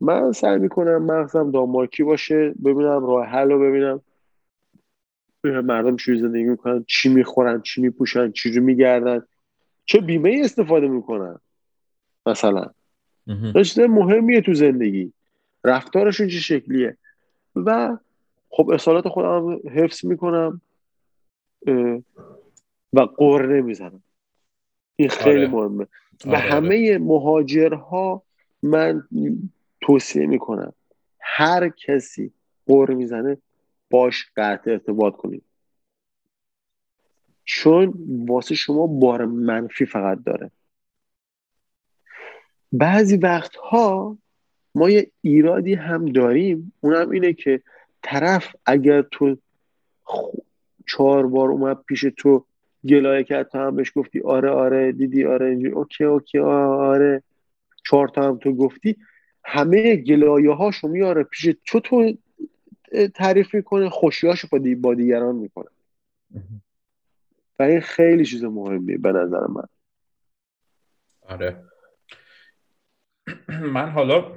من 0.00 0.32
سعی 0.32 0.58
می‌کنم 0.58 1.02
مغزم 1.02 1.50
دامارکی 1.50 2.02
باشه 2.02 2.54
ببینم 2.64 3.06
راه 3.06 3.26
حل 3.26 3.50
رو 3.50 3.60
ببینم. 3.60 4.00
مردم 5.44 5.96
چی 5.96 6.18
زندگی 6.18 6.44
می‌کنن 6.44 6.84
چی 6.88 7.08
می‌خورن 7.08 7.62
چی 7.62 7.80
میپوشن 7.80 8.30
چی 8.30 8.52
رو 8.52 8.62
میگردن. 8.62 9.22
چه 9.84 10.00
بیمه 10.00 10.30
ای 10.30 10.40
استفاده 10.40 10.88
می‌کنن 10.88 11.38
مثلا. 12.26 12.66
چیز 13.54 13.78
مهمیه 13.78 14.40
تو 14.40 14.54
زندگی. 14.54 15.12
رفتارشون 15.64 16.28
چه 16.28 16.38
شکلیه؟ 16.38 16.96
و 17.56 17.98
خب 18.50 18.70
اصالات 18.70 19.08
خودم 19.08 19.60
حفظ 19.70 20.04
می‌کنم 20.04 20.60
و 22.92 23.00
قر 23.00 23.46
نمی‌زنم 23.46 24.02
این 24.96 25.08
خیلی 25.08 25.44
آره. 25.44 25.48
مهمه. 25.48 25.84
و 25.84 26.28
آره، 26.28 26.38
آره. 26.38 26.50
همه 26.50 26.98
مهاجرها 26.98 28.22
من 28.62 29.02
توصیه 29.86 30.26
می‌کنم. 30.26 30.72
هر 31.20 31.68
کسی 31.68 32.32
قر 32.66 32.90
می‌زنه 32.90 33.36
باش 33.90 34.30
قطع 34.36 34.70
ارتباط 34.70 35.16
کنید. 35.16 35.42
چون 37.44 37.94
واسه 38.28 38.54
شما 38.54 38.86
بار 38.86 39.24
منفی 39.24 39.86
فقط 39.86 40.18
داره. 40.26 40.50
بعضی 42.72 43.16
وقتها 43.16 44.18
ما 44.74 44.90
یه 44.90 45.10
ایرادی 45.20 45.74
هم 45.74 46.06
داریم. 46.06 46.72
اونم 46.80 47.10
اینه 47.10 47.32
که 47.32 47.62
طرف 48.02 48.56
اگر 48.66 49.02
تو 49.02 49.36
چهار 50.86 51.26
بار 51.26 51.50
اومد 51.50 51.82
پیش 51.82 52.04
تو 52.16 52.44
گلایه 52.88 53.24
کرد 53.24 53.48
تا 53.48 53.66
هم 53.66 53.76
بهش 53.76 53.92
گفتی 53.96 54.20
آره 54.20 54.50
آره 54.50 54.92
دیدی 54.92 55.24
آره 55.24 55.46
اینجوری 55.46 55.72
okay 55.72 56.04
okay 56.04 56.38
آره. 56.38 57.22
چهار 57.84 58.08
تا 58.08 58.22
هم 58.28 58.38
تو 58.38 58.52
گفتی. 58.52 58.96
همه 59.48 59.96
گلایه 59.96 60.52
هاشو 60.52 60.88
میاره 60.88 61.22
پیش 61.22 61.48
تو 61.64 62.16
تعریف 63.14 63.54
می‌کنه 63.54 63.90
خوشیاشو 63.90 64.48
با 64.80 64.94
دیگران 64.94 65.36
می‌کنه. 65.36 65.68
و 67.58 67.62
این 67.62 67.80
خیلی 67.80 68.24
چیز 68.24 68.44
مهمیه 68.44 68.98
به 68.98 69.12
نظر 69.12 69.46
من. 69.46 69.66
آره. 71.22 71.64
من 73.48 73.90
حالا 73.90 74.32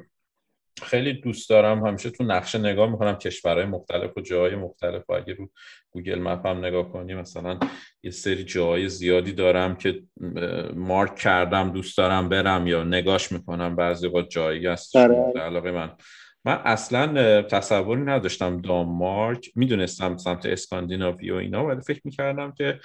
خیلی 0.83 1.13
دوست 1.13 1.49
دارم. 1.49 1.85
همیشه 1.87 2.09
تو 2.09 2.23
نقشه 2.23 2.57
نگاه 2.57 2.91
می‌کنم 2.91 3.15
کشورهای 3.15 3.65
مختلف 3.65 4.17
و 4.17 4.21
جاهای 4.21 4.55
مختلف. 4.55 5.09
و 5.09 5.13
اگه 5.13 5.33
رو 5.33 5.49
گوگل 5.91 6.19
مپ 6.19 6.45
هم 6.45 6.65
نگاه 6.65 6.91
کنی 6.91 7.13
مثلا 7.13 7.59
یه 8.03 8.11
سری 8.11 8.43
جاهای 8.43 8.89
زیادی 8.89 9.31
دارم 9.31 9.75
که 9.75 10.03
مارک 10.73 11.15
کردم 11.15 11.71
دوست 11.71 11.97
دارم 11.97 12.29
برم 12.29 12.67
یا 12.67 12.83
نگاش 12.83 13.31
می‌کنم. 13.31 13.75
بعضی 13.75 14.07
وقت 14.07 14.29
جایی 14.29 14.67
هست 14.67 14.95
آره. 14.95 15.41
علاقه 15.41 15.71
من. 15.71 15.91
من 16.45 16.61
اصلا 16.65 17.41
تصوری 17.41 18.01
نداشتم. 18.01 18.61
دانمارک 18.61 19.51
می‌دونستم 19.55 20.17
سمت 20.17 20.45
اسکاندیناوی 20.45 21.31
و 21.31 21.35
اینا 21.35 21.65
ولی 21.65 21.81
فکر 21.81 22.01
می‌کردم 22.03 22.51
که 22.51 22.79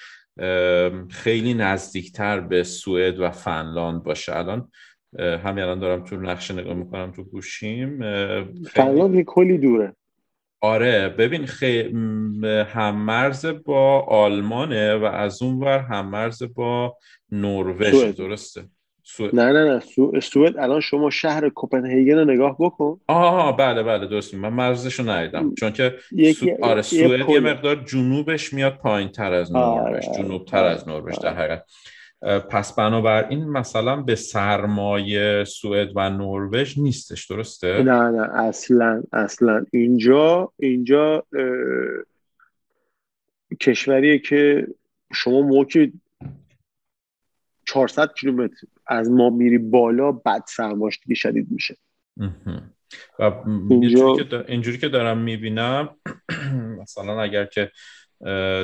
خیلی 1.10 1.54
نزدیکتر 1.54 2.40
به 2.40 2.62
سوئد 2.62 3.20
و 3.20 3.30
فنلاند 3.30 4.02
باشه. 4.02 4.36
الان 4.36 4.70
همین 5.18 5.64
الان 5.64 5.78
دارم 5.78 6.04
تو 6.04 6.16
نقشه 6.16 6.54
نگاه 6.54 6.74
می‌کنم 6.74 7.12
تو 7.12 7.24
گوشیم 7.24 7.98
فنلاند 8.64 9.22
کلی 9.22 9.58
دوره. 9.58 9.92
آره 10.60 11.08
ببین 11.08 11.46
خی... 11.46 11.80
هم 12.64 12.96
مرز 12.96 13.46
با 13.46 14.00
آلمانه 14.00 14.94
و 14.94 15.04
از 15.04 15.42
اون 15.42 15.60
ور 15.60 15.78
هم 15.78 16.08
مرز 16.08 16.42
با 16.54 16.96
نروژ 17.32 18.04
درسته؟ 18.04 18.64
نه 19.20 19.52
نه 19.52 19.64
نه 19.64 19.80
سو... 19.80 20.20
سوئد. 20.20 20.56
الان 20.56 20.80
شما 20.80 21.10
شهر 21.10 21.48
کوپنهاگن 21.48 22.18
رو 22.18 22.24
نگاه 22.24 22.56
بکن. 22.60 23.00
آها 23.06 23.52
بله 23.52 23.82
بله 23.82 24.06
درست 24.06 24.34
من 24.34 24.48
مرزش 24.48 24.94
رو 24.94 25.10
ندیدم. 25.10 25.54
چون 25.54 25.70
که 25.70 25.94
سو... 26.36 26.46
آره 26.62 26.82
سوئد 26.82 27.28
یه 27.28 27.40
مقدار 27.40 27.76
جنوبش 27.76 28.52
میاد 28.52 28.76
پایین 28.76 29.08
تر 29.08 29.32
از 29.32 29.54
آره، 29.54 29.90
نروژ 29.90 30.04
آره. 30.04 30.18
جنوب 30.18 30.44
تر 30.44 30.64
از 30.64 30.88
نروژ 30.88 31.18
در 31.18 31.34
حقیقت 31.34 31.64
پس 32.24 32.74
بنابراین 32.74 33.44
مثلا 33.44 33.96
به 33.96 34.14
سرمایه 34.14 35.44
سوئد 35.44 35.92
و 35.94 36.10
نروژ 36.10 36.78
نیستش 36.78 37.30
درسته؟ 37.30 37.82
نه 37.82 38.10
نه 38.10 38.34
اصلا 38.34 39.02
اصلا. 39.12 39.64
اینجا 39.72 40.52
اینجا 40.58 41.26
کشوریه 43.60 44.18
که 44.18 44.66
شما 45.12 45.40
موقع 45.40 45.86
400 47.66 48.12
کیلومتر 48.20 48.66
از 48.86 49.10
ما 49.10 49.30
میری 49.30 49.58
بالا 49.58 50.12
بعد 50.12 50.44
سرماشتی 50.48 51.16
شدید 51.16 51.46
میشه. 51.50 51.76
و 53.18 53.32
اینجا... 53.70 54.16
اینجوری 54.48 54.78
که 54.78 54.88
دارم 54.88 55.18
می‌بینم 55.18 55.88
مثلا 56.80 57.22
اگر 57.22 57.44
که 57.44 57.70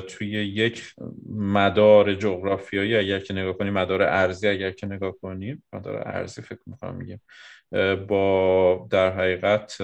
توی 0.08 0.28
یک 0.28 0.94
مدار 1.36 2.14
جغرافیایی 2.14 2.96
اگر 2.96 3.18
که 3.18 3.34
نگاه 3.34 3.52
کنیم 3.52 3.72
مدار 3.72 4.02
ارزی 4.02 4.48
اگر 4.48 4.70
که 4.70 4.86
نگاه 4.86 5.12
کنیم 5.22 5.62
مدار 5.72 6.08
ارزی 6.08 6.42
فکر 6.42 6.60
می‌کنم 6.66 6.94
میگیم 6.94 7.20
با 8.06 8.88
در 8.90 9.12
حقیقت 9.12 9.78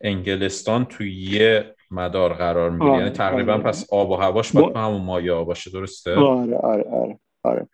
انگلستان 0.00 0.84
توی 0.84 1.12
یه 1.12 1.74
مدار 1.90 2.32
قرار 2.32 2.70
می‌گیره. 2.70 2.98
یعنی 2.98 3.10
تقریبا 3.10 3.52
آره. 3.52 3.62
پس 3.62 3.86
آب 3.92 4.10
و 4.10 4.14
هواش 4.14 4.52
باید 4.52 4.76
همون 4.76 5.02
مایه 5.02 5.34
باشه 5.34 5.70
درسته؟ 5.70 6.14
آره 6.14 6.56
آره 6.56 6.82
آره, 6.82 7.18
آره. 7.42 7.68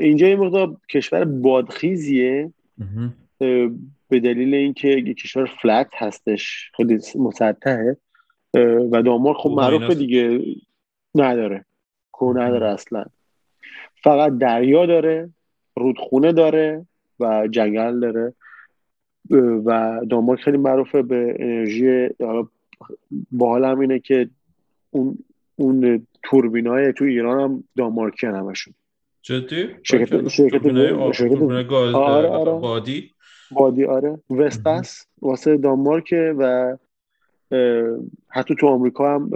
اینجا 0.00 0.28
یه 0.28 0.36
مقدار 0.36 0.76
کشور 0.90 1.24
بادخیزیه. 1.24 2.52
به 4.08 4.20
دلیل 4.20 4.54
اینکه 4.54 4.88
یه 4.88 5.14
کشور 5.14 5.50
فلت 5.62 5.88
هستش 5.94 6.70
خیلی 6.76 6.98
مسطحه 7.18 7.96
و 8.92 9.02
دانمارک 9.02 9.36
خب 9.36 9.50
معروفه 9.50 9.94
دیگه. 9.94 10.40
نداره. 11.14 11.64
کو 12.12 12.32
نداره 12.32 12.66
اصلا. 12.68 13.04
فقط 14.02 14.38
دریا 14.38 14.86
داره 14.86 15.30
رودخونه 15.76 16.32
داره 16.32 16.86
و 17.20 17.48
جنگل 17.50 18.00
داره. 18.00 18.34
و 19.64 20.00
دانمارک 20.10 20.40
خیلی 20.40 20.56
معروفه 20.56 21.02
به 21.02 21.36
انرژی 21.38 22.08
باحال 23.30 23.64
هم 23.64 23.78
اینه 23.78 23.98
که 23.98 24.30
اون 24.90 25.18
اون 25.56 26.06
توربین 26.22 26.66
های 26.66 26.92
تو 26.92 27.04
ایران 27.04 27.40
هم 27.40 27.64
دانمارکی 27.76 28.26
همشون. 28.26 28.74
جدی؟ 29.22 29.68
شرکت 29.82 30.28
شرکت 30.28 30.66
آره 31.94 32.28
آره. 32.28 32.52
بادی. 32.52 33.10
بادی 33.50 33.84
آره. 33.84 34.18
Vestas 34.30 35.06
واسه 35.22 35.56
دانمارک 35.56 36.14
و 36.38 36.76
حتی 38.28 38.54
تو 38.54 38.66
آمریکا 38.66 39.14
هم 39.14 39.30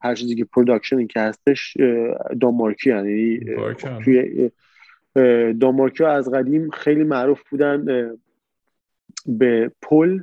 هر 0.00 0.14
چیزی 0.14 0.34
که 0.34 0.44
production 0.44 1.06
که 1.06 1.20
هستش 1.20 1.76
دانمارکی 2.40 2.90
یعنی 2.90 3.40
توی 4.04 4.50
دانمارکی 5.60 6.04
از 6.04 6.30
قدیم 6.30 6.70
خیلی 6.70 7.04
معروف 7.04 7.42
بودن 7.50 7.84
به 9.26 9.70
پل 9.82 10.20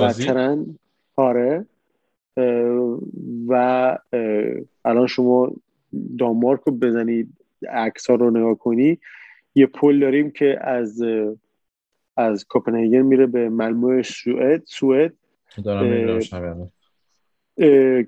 و 0.00 0.12
ترن. 0.12 0.78
آره. 1.16 1.66
و 3.48 3.98
الان 4.84 5.06
شما 5.06 5.52
دانمارک 6.18 6.60
رو 6.60 6.72
بزنید 6.72 7.28
عکس 7.68 8.10
ها 8.10 8.16
رو 8.16 8.30
نگاه 8.30 8.58
کنی 8.58 8.98
یه 9.54 9.66
پل 9.66 10.00
داریم 10.00 10.30
که 10.30 10.58
از 10.60 11.02
از 12.16 12.44
کوپنهاگن 12.44 13.02
میره 13.02 13.26
به 13.26 13.48
ملمو 13.48 14.02
سوئد 14.02 14.62
سوئد. 14.66 15.12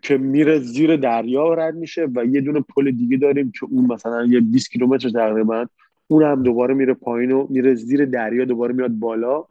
که 0.03 0.19
میره 0.19 0.59
زیر 0.59 0.97
دریا 0.97 1.55
رد 1.55 1.75
میشه 1.75 2.09
و 2.15 2.25
یه 2.25 2.41
دونه 2.41 2.61
پل 2.61 2.91
دیگه 2.91 3.17
داریم 3.17 3.53
که 3.61 3.67
اون 3.71 3.93
مثلا 3.93 4.25
یه 4.25 4.41
20 4.41 4.71
کیلومتر 4.71 5.11
تقریبا 5.11 5.67
اون 6.07 6.23
هم 6.23 6.43
دوباره 6.43 6.75
میره 6.75 6.95
پایین 6.95 7.33
و 7.33 7.47
میره 7.51 7.75
زیر 7.75 8.05
دریا 8.05 8.45
دوباره 8.45 8.75
میاد 8.75 8.91
بالا. 8.91 9.45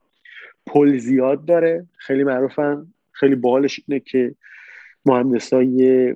پل 0.66 0.98
زیاد 0.98 1.46
داره 1.46 1.86
خیلی 1.98 2.24
معروفن. 2.24 2.88
خیلی 3.12 3.36
باحالش 3.36 3.82
اینه 3.88 4.00
که 4.00 4.36
مهندسای 5.06 6.16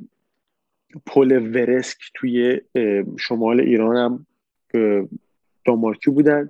پل 1.05 1.31
ورسک 1.55 1.97
توی 2.13 2.61
شمال 3.19 3.59
ایران 3.59 3.97
هم 3.97 4.25
دانمارکی 5.65 6.11
بودن. 6.11 6.49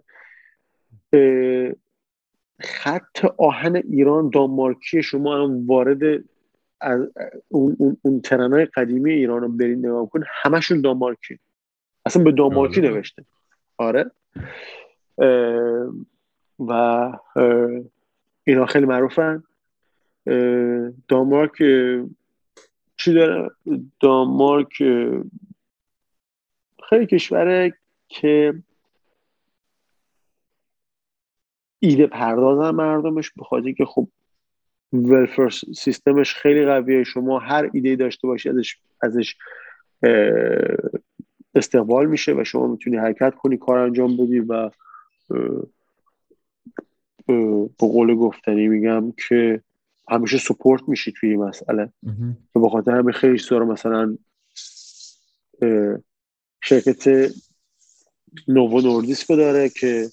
خط 2.64 3.26
آهن 3.38 3.76
ایران 3.76 4.30
دانمارکی 4.30 5.04
شما 5.04 5.44
هم 5.44 5.68
وارد 5.68 6.24
از 6.82 7.02
اون, 7.48 7.76
اون, 7.80 7.98
اون 8.02 8.22
ترنای 8.22 8.66
قدیمی 8.66 9.12
ایران 9.12 9.42
رو 9.42 9.48
برین 9.48 9.80
نگاه 9.80 10.10
کن 10.10 10.24
همشون 10.28 10.82
دانمارکی. 10.82 11.40
اصلا 12.06 12.24
به 12.24 12.32
دانمارکی 12.32 12.82
آره. 12.82 12.90
نوشته. 12.90 13.26
آره. 13.78 14.12
و 16.60 16.72
اینا 18.44 18.66
خیلی 18.66 18.86
معروفن. 18.86 19.44
دانمارک 21.08 21.64
چی 22.98 23.14
داره؟ 23.14 23.50
دانمارک 24.00 24.84
خیلی 26.90 27.06
کشوره 27.06 27.74
که 28.08 28.54
ایده 31.84 32.08
پردازن 32.08 32.70
مردمش 32.70 33.32
بخاطر 33.38 33.72
که 33.72 33.86
خب 33.86 34.08
ولفر 34.94 35.50
سیستمش 35.50 36.36
خیلی 36.36 36.66
قویه. 36.66 37.04
شما 37.04 37.40
هر 37.40 37.70
ایده 37.74 37.96
داشته 37.96 38.28
باشی 38.28 38.50
ازش 38.50 38.78
ازش 39.02 39.36
استقبال 41.56 42.06
میشه 42.06 42.34
و 42.34 42.44
شما 42.44 42.68
می‌تونی 42.68 42.98
حرکت 42.98 43.36
کنی 43.36 43.58
کار 43.58 43.78
انجام 43.78 44.18
بدی 44.18 44.40
و 44.40 44.70
به 47.28 47.70
قول 47.88 48.16
گفتنی 48.16 48.68
میگم 48.68 49.12
که 49.28 49.62
همیشه 50.10 50.38
support 50.38 50.90
میشی 50.90 51.12
توی 51.12 51.30
این 51.30 51.44
مسئله. 51.44 51.90
و 52.56 52.60
به 52.60 52.70
خاطر 52.70 52.92
همه 52.92 53.12
خیلی 53.12 53.38
سوار 53.38 53.64
مثلا 53.64 54.18
شرکت 56.62 57.32
Novo 58.48 58.82
Nordisk 58.82 59.36
داره 59.36 59.70
که 59.70 60.10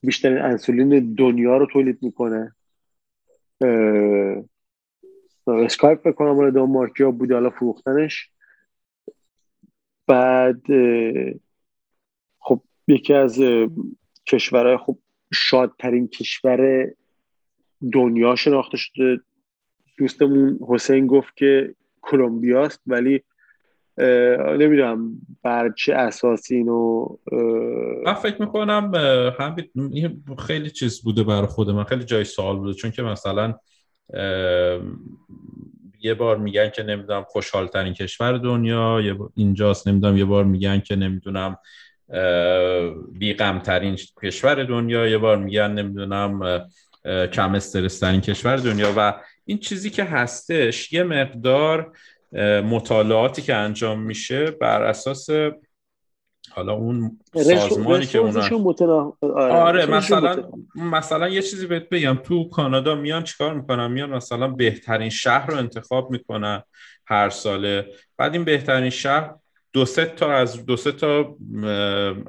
بیشترین 0.00 0.38
انسولین 0.38 1.14
دنیا 1.14 1.56
رو 1.56 1.66
تولید 1.72 1.98
می‌کنه. 2.02 2.54
اسکایپ 5.46 6.08
بکنم 6.08 6.32
مال 6.32 6.50
دانمارکی 6.50 7.02
ها 7.02 7.10
بوده 7.10 7.34
حالا 7.34 7.50
فروختنش. 7.50 8.30
بعد 10.06 10.62
خب 12.38 12.60
یکی 12.88 13.14
از 13.14 13.40
کشورهای 14.26 14.76
خب 14.76 14.98
شادترین 15.32 16.08
کشور 16.08 16.90
دنیا 17.92 18.36
شناخته 18.36 18.76
شده. 18.76 19.20
دوستمون 19.98 20.58
حسین 20.68 21.06
گفت 21.06 21.36
که 21.36 21.74
کلمبیاست 22.02 22.80
ولی 22.86 23.22
نمی‌دونم 24.58 25.12
بر 25.42 25.72
چه 25.76 25.94
اساسی 25.94 26.56
اینو 26.56 27.06
من 28.04 28.14
فکر 28.14 28.40
می‌کنم 28.40 28.92
هم 29.38 29.56
خیلی 30.38 30.70
چیز 30.70 31.02
بوده 31.02 31.22
برای 31.22 31.46
خود 31.46 31.70
من 31.70 31.84
خیلی 31.84 32.04
جای 32.04 32.24
سوال 32.24 32.56
بوده 32.56 32.74
چون 32.74 32.90
که 32.90 33.02
مثلا 33.02 33.54
یه 36.00 36.14
بار 36.14 36.36
میگن 36.36 36.68
که 36.68 36.82
نمی‌دونم 36.82 37.24
خوشحالترین 37.28 37.94
کشور 37.94 38.38
دنیا 38.38 39.00
یه 39.00 39.16
اینجاست 39.36 39.88
نمی‌دونم 39.88 40.16
یه 40.16 40.24
بار 40.24 40.44
میگن 40.44 40.80
که 40.80 40.96
نمی‌دونم 40.96 41.56
بیغمترین 43.12 43.96
کشور 44.22 44.64
دنیا 44.64 45.06
یه 45.06 45.18
بار 45.18 45.36
میگن 45.36 45.70
نمی‌دونم 45.70 46.40
کم 47.32 47.54
استرسترین 47.54 48.20
کشور 48.20 48.56
دنیا 48.56 48.92
و 48.96 49.14
این 49.44 49.58
چیزی 49.58 49.90
که 49.90 50.04
هستش 50.04 50.92
یه 50.92 51.02
مقدار 51.02 51.92
مطالعاتی 52.62 53.42
که 53.42 53.54
انجام 53.54 54.00
میشه 54.00 54.50
بر 54.50 54.82
اساس 54.82 55.28
حالا 56.50 56.72
اون 56.72 57.18
سازمانی 57.34 58.06
که 58.06 58.18
اونا 58.18 58.42
آره, 59.20 59.54
آره 59.54 59.86
مثلا 59.86 60.50
مثلا 60.74 61.28
یه 61.28 61.42
چیزی 61.42 61.66
بهت 61.66 61.88
بگم. 61.88 62.18
تو 62.24 62.48
کانادا 62.48 62.94
میان 62.94 63.24
چیکار 63.24 63.54
می‌کنن؟ 63.54 63.86
میان 63.90 64.10
مثلا 64.10 64.48
بهترین 64.48 65.08
شهر 65.08 65.46
رو 65.50 65.56
انتخاب 65.56 66.10
می‌کنن 66.10 66.62
هر 67.06 67.30
ساله. 67.30 67.86
بعد 68.16 68.32
این 68.34 68.44
بهترین 68.44 68.90
شهر 68.90 69.34
دو 69.72 69.84
سه 69.84 70.04
تا 70.04 70.32
از 70.32 70.66
دو 70.66 70.76
سه 70.76 70.92
تا 70.92 71.36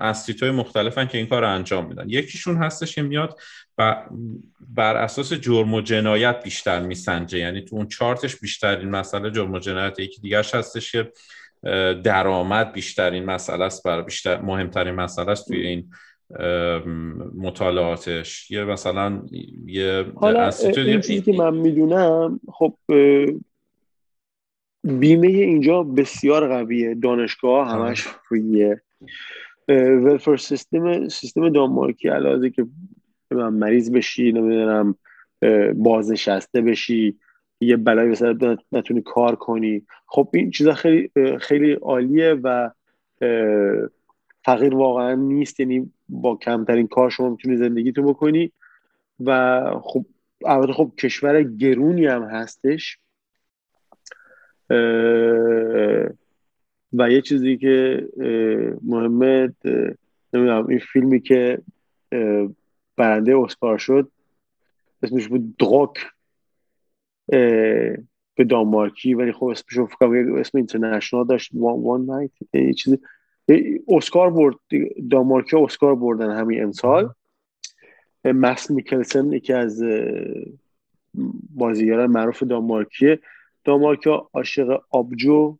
استریت 0.01 0.43
های 0.43 0.51
مختلفن 0.51 1.05
که 1.05 1.17
این 1.17 1.27
کار 1.27 1.41
رو 1.41 1.49
انجام 1.49 1.87
میدن. 1.87 2.05
یکیشون 2.07 2.57
هستش 2.57 2.95
که 2.95 3.01
میاد 3.01 3.39
بر 4.75 4.97
اساس 4.97 5.33
جرم 5.33 5.73
و 5.73 5.81
جنایت 5.81 6.43
بیشتر 6.43 6.79
میسنجه. 6.79 7.37
یعنی 7.37 7.61
تو 7.61 7.75
اون 7.75 7.87
چارتش 7.87 8.35
بیشترین 8.35 8.89
مسئله 8.89 9.31
جرم 9.31 9.53
و 9.53 9.59
جنایت 9.59 9.99
یکی 9.99 10.21
دیگرش 10.21 10.55
هستش 10.55 10.91
که 10.91 11.11
درآمد 12.03 12.73
بیشترین 12.73 13.25
مسئله 13.25 13.65
است 13.65 13.83
بر 13.83 14.01
بیشتر 14.01 14.41
مهمترین 14.41 14.95
مسئله 14.95 15.31
است 15.31 15.47
توی 15.47 15.67
این 15.67 15.91
مطالعاتش. 17.37 18.51
یه 18.51 18.63
مثلا 18.63 19.21
یه 19.65 20.05
حالا 20.15 20.51
این 20.77 21.01
چیزی 21.01 21.21
که 21.21 21.33
من 21.33 21.55
می‌دونم 21.55 22.39
خب 22.53 22.77
بیمه 24.83 25.27
اینجا 25.27 25.83
بسیار 25.83 26.47
قویه. 26.47 26.95
دانشگاه 26.95 27.69
همش 27.69 28.01
فریه. 28.01 28.81
ولفر 29.67 30.37
سیستم 30.37 31.07
سیستم 31.07 31.49
دانمارکی 31.49 32.07
علاوه 32.09 32.49
که 32.49 32.65
مریض 33.31 33.91
بشی 33.91 34.31
نمی‌دونم 34.31 34.95
بازنشسته 35.73 36.61
بشی 36.61 37.17
یه 37.61 37.77
بلای 37.77 38.07
مثلا 38.07 38.57
نتونی 38.71 39.01
کار 39.01 39.35
کنی. 39.35 39.81
خب 40.07 40.29
این 40.33 40.51
چیزا 40.51 40.73
خیلی 40.73 41.11
خیلی 41.39 41.71
عالیه 41.71 42.33
و 42.43 42.69
فقیر 44.45 44.75
واقعا 44.75 45.15
نیست. 45.15 45.59
یعنی 45.59 45.91
با 46.09 46.35
کمترین 46.35 46.87
کار 46.87 47.09
شما 47.09 47.29
می‌تونی 47.29 47.57
زندگیتو 47.57 48.03
بکنی 48.03 48.51
و 49.25 49.61
خب 49.83 50.05
البته 50.45 50.73
خب 50.73 50.91
کشور 50.99 51.43
گرونی 51.43 52.05
هم 52.05 52.23
هستش. 52.23 52.97
و 56.93 57.11
یه 57.11 57.21
چیزی 57.21 57.57
که 57.57 58.07
مهمه 58.81 59.53
نمی‌دونم 60.33 60.67
این 60.67 60.79
فیلمی 60.79 61.21
که 61.21 61.61
برنده 62.97 63.37
اسکار 63.37 63.77
شد 63.77 64.11
اسمش 65.03 65.27
بود 65.27 65.57
دروک. 65.57 65.93
به 68.35 68.45
دانمارکی 68.49 69.13
ولی 69.13 69.31
خب 69.31 69.45
اسمش 69.45 69.79
فکر 69.79 70.05
اسم 70.39 70.57
اینترنشنال 70.57 71.27
داشت 71.27 71.51
وان 71.53 72.05
نایت 72.05 72.31
یه 72.53 72.73
چیزی. 72.73 72.99
اسکار 73.87 74.31
برد 74.31 74.55
دانمارکی 75.11 75.57
اسکار 75.57 75.95
بردن 75.95 76.31
همین 76.31 76.63
امسال. 76.63 77.09
مس 78.25 78.71
میکلسن 78.71 79.31
یکی 79.31 79.53
از 79.53 79.83
بازیگران 81.55 82.11
معروف 82.11 82.43
دانمارکیه. 82.43 83.19
دانمارکیا 83.69 84.29
عاشق 84.33 84.81
آبجو 84.89 85.57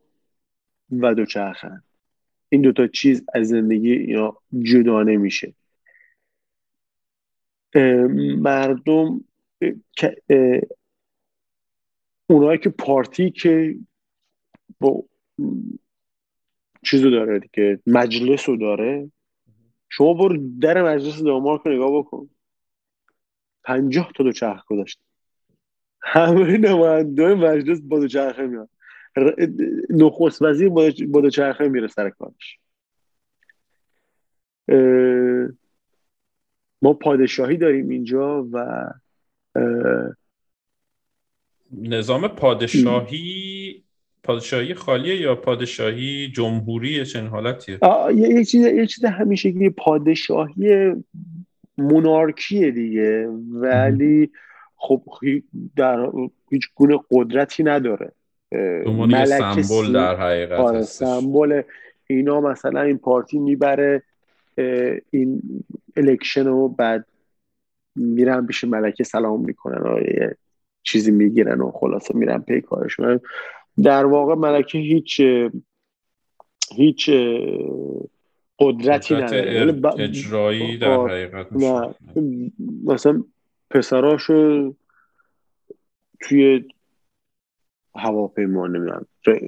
و 0.91 1.14
دوچرخن 1.15 1.84
این 2.49 2.61
دوتا 2.61 2.88
چیز 2.88 3.23
از 3.34 3.48
زندگی 3.48 3.94
اینا 3.94 4.38
جدا 4.61 5.03
نمیشه 5.03 5.53
مردم 8.38 9.26
اونایی 12.27 12.60
که 12.60 12.69
پارتی 12.69 13.31
که 13.31 13.76
با 14.80 15.03
چیزو 16.84 17.10
داره 17.10 17.41
که 17.53 17.80
مجلس 17.88 18.49
رو 18.49 18.57
داره. 18.57 19.11
شما 19.90 20.14
برو 20.14 20.60
در 20.61 20.84
مجلس 20.84 21.23
دانمارک 21.23 21.61
رو 21.61 21.73
نگاه 21.73 21.91
بکن. 21.99 22.30
پنجاه 23.64 24.11
تا 24.15 24.23
دوچرخ 24.23 24.65
گذاشته. 24.65 25.09
همه 26.01 26.57
نماینده 26.57 27.35
مجلس 27.35 27.81
با 27.81 27.99
دوچرخه 27.99 28.47
میاد. 28.47 28.69
نخست 29.89 30.41
وزیر 30.41 30.69
با 30.69 31.21
دوچرخه 31.21 31.67
میره 31.67 31.88
سر 31.88 32.09
کارش. 32.09 32.59
ما 36.81 36.93
پادشاهی 36.93 37.57
داریم 37.57 37.89
اینجا 37.89 38.47
و 38.51 38.89
نظام 41.71 42.27
پادشاهی 42.27 43.84
پادشاهی 44.23 44.73
خالیه 44.73 45.21
یا 45.21 45.35
پادشاهی 45.35 46.31
جمهوری 46.31 47.05
چنین 47.05 47.27
حالتیه؟ 47.27 47.80
یه 48.15 48.45
چیز 48.45 48.65
یه 48.65 48.88
چیز 48.88 49.05
همیشه 49.05 49.69
پادشاهی 49.69 50.93
مونارکیه 51.77 52.71
دیگه. 52.71 53.27
ولی 53.51 54.31
خب 54.81 55.03
در 55.76 56.11
هیچ 56.51 56.69
گونه 56.76 56.99
قدرتی 57.11 57.64
نداره. 57.64 58.11
سمبل 59.26 59.93
در 59.93 60.15
حقیقت 60.15 60.60
آره 60.60 60.81
سمبل 60.81 61.61
اینا 62.07 62.41
مثلا 62.41 62.81
این 62.81 62.97
پارتی 62.97 63.39
می‌بره 63.39 64.03
این 65.11 65.41
الکشن 65.97 66.45
رو 66.45 66.68
بعد 66.68 67.06
میرن 67.95 68.45
پیش 68.45 68.64
ملکه 68.64 69.03
سلام 69.03 69.41
می‌کنن 69.41 69.91
و 69.91 69.99
یه 69.99 70.38
چیزی 70.84 71.11
می‌گیرن 71.11 71.61
و 71.61 71.72
خلاصه 71.72 72.15
میرن 72.15 72.39
پی 72.39 72.61
کارشون. 72.61 73.19
در 73.84 74.06
واقع 74.06 74.35
ملکه 74.35 74.77
هیچ 74.77 75.22
هیچ 76.76 77.10
قدرتی 78.60 79.15
نداره. 79.15 79.72
ب... 79.72 79.85
اجرایی 79.99 80.77
در 80.77 80.97
حقیقت 80.97 81.47
نه. 81.53 81.95
مثلا 82.85 83.23
پسراشو 83.70 84.76
توی 86.22 86.68
هواپیما 87.96 88.68
نمی‌دونم 88.68 89.06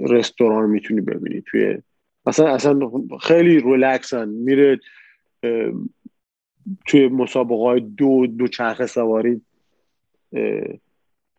رستوران 0.10 0.70
می‌تونی 0.70 1.02
ببینی 1.02 1.42
توی 1.42 1.78
مثلا 2.26 2.54
اصلا 2.54 2.80
خیلی 3.22 3.60
ریلکسن 3.60 4.30
میره 4.30 4.80
توی 6.86 7.08
مسابقه 7.08 7.64
های 7.64 7.80
دو 7.80 8.28
دو 8.28 8.48
چرخ 8.48 8.86
سواری 8.86 9.42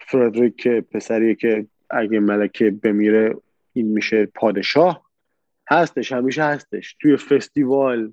فردریک 0.00 0.68
پسریه 0.68 1.34
که 1.34 1.66
اگه 1.90 2.20
ملکه 2.20 2.70
بمیره 2.70 3.36
این 3.72 3.86
میشه 3.86 4.26
پادشاه 4.26 5.06
هستش 5.70 6.12
همیشه 6.12 6.44
هستش 6.44 6.96
توی 7.00 7.16
فستیوال 7.16 8.12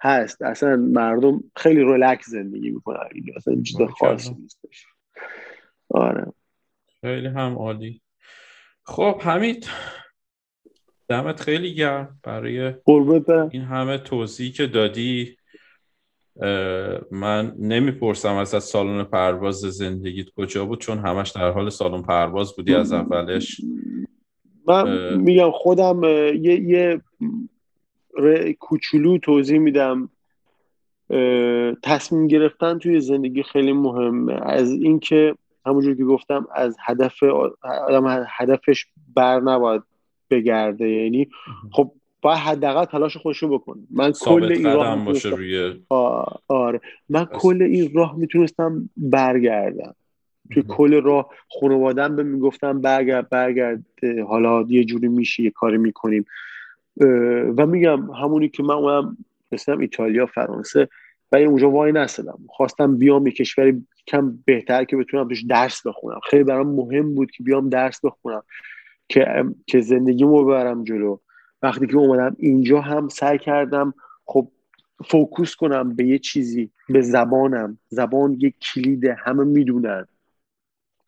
هست. 0.00 0.42
اصلا 0.42 0.76
مردم 0.76 1.44
خیلی 1.56 1.84
ریلکس 1.84 2.28
زندگی 2.28 2.70
می‌کنن 2.70 2.98
اصلا 3.36 3.62
چیز 3.62 3.76
خاصی 3.80 4.34
نیستش. 4.34 4.86
آره. 5.88 6.32
خیلی 7.00 7.26
هم 7.26 7.54
عالی. 7.58 8.00
خب 8.84 9.20
حمید 9.20 9.68
دمت 11.08 11.40
خیلی 11.40 11.74
گرم 11.74 12.18
برای 12.22 12.74
این 13.50 13.62
همه 13.62 13.98
توضیحی 13.98 14.50
که 14.50 14.66
دادی. 14.66 15.38
من 17.10 17.54
نمی‌پرسم 17.58 18.34
از 18.34 18.54
از 18.54 18.64
سالن 18.64 19.04
پرواز 19.04 19.56
زندگیت 19.56 20.26
کجا 20.36 20.64
بود 20.64 20.80
چون 20.80 20.98
همش 20.98 21.30
در 21.30 21.50
حال 21.50 21.70
سالن 21.70 22.02
پرواز 22.02 22.56
بودی 22.56 22.74
از 22.74 22.92
اولش. 22.92 23.60
من 24.66 25.16
میگم 25.16 25.50
خودم 25.50 26.04
یه, 26.04 26.60
یه 26.60 27.00
کوچولو 28.58 29.18
توضیح 29.18 29.58
میدم. 29.58 30.10
تصمیم 31.82 32.26
گرفتن 32.26 32.78
توی 32.78 33.00
زندگی 33.00 33.42
خیلی 33.42 33.72
مهمه. 33.72 34.40
از 34.42 34.72
اینکه 34.72 35.34
همونجور 35.66 35.94
که 35.94 36.04
گفتم 36.04 36.46
از 36.54 36.76
هدف 36.84 37.22
آدم 37.62 38.26
هدفش 38.28 38.86
بر 39.14 39.40
نباید 39.40 39.82
بگرده. 40.30 40.90
یعنی 40.90 41.28
خب 41.72 41.92
باید 42.22 42.38
حداقل 42.38 42.84
تلاش 42.84 43.16
خوشو 43.16 43.48
بکنه 43.48 43.82
من 43.90 44.12
کل 44.12 44.44
این 44.44 44.64
راه 44.64 45.04
باشه 45.04 45.28
روی 45.28 45.80
آره. 46.48 46.80
من 47.08 47.24
کل 47.24 47.62
این 47.62 47.90
راه 47.94 48.16
می‌تونستم 48.16 48.90
برگردم. 48.96 49.94
توی 50.52 50.62
کل 50.68 51.02
راه 51.02 51.30
خانوادم 51.60 52.16
به 52.16 52.22
می‌گفتم 52.22 52.80
برگرد 52.80 53.28
برگرد 53.28 53.84
حالا 54.28 54.64
یه 54.68 54.84
جوری 54.84 55.08
میشه 55.08 55.42
یه 55.42 55.50
کاری 55.50 55.78
می‌کنیم. 55.78 56.24
و 57.56 57.66
میگم 57.66 58.10
همونی 58.10 58.48
که 58.48 58.62
من 58.62 58.74
اونم 58.74 59.16
مثلا 59.52 59.78
ایتالیا 59.78 60.26
فرانسه 60.26 60.88
ولی 61.32 61.44
اونجا 61.44 61.70
وای 61.70 61.92
نستدم 61.92 62.38
خواستم 62.48 62.96
بیام 62.96 63.26
یه 63.26 63.32
کشوری 63.32 63.86
کم 64.06 64.38
بهتر 64.44 64.84
که 64.84 64.96
بتونم 64.96 65.28
توش 65.28 65.44
درس 65.44 65.86
بخونم. 65.86 66.20
خیلی 66.30 66.44
برام 66.44 66.66
مهم 66.66 67.14
بود 67.14 67.30
که 67.30 67.42
بیام 67.42 67.68
درس 67.68 68.04
بخونم 68.04 68.42
که 69.08 69.44
که 69.66 69.80
زندگیمو 69.80 70.44
ببرم 70.44 70.84
جلو. 70.84 71.18
وقتی 71.62 71.86
که 71.86 71.96
اومدم 71.96 72.36
اینجا 72.38 72.80
هم 72.80 73.08
سعی 73.08 73.38
کردم 73.38 73.94
خب 74.24 74.48
فوکوس 75.04 75.56
کنم 75.56 75.94
به 75.94 76.04
یه 76.04 76.18
چیزی 76.18 76.70
به 76.88 77.00
زبانم. 77.00 77.78
زبان 77.88 78.36
یک 78.40 78.54
کلید 78.58 79.04
همه 79.04 79.44
می‌دونن. 79.44 80.06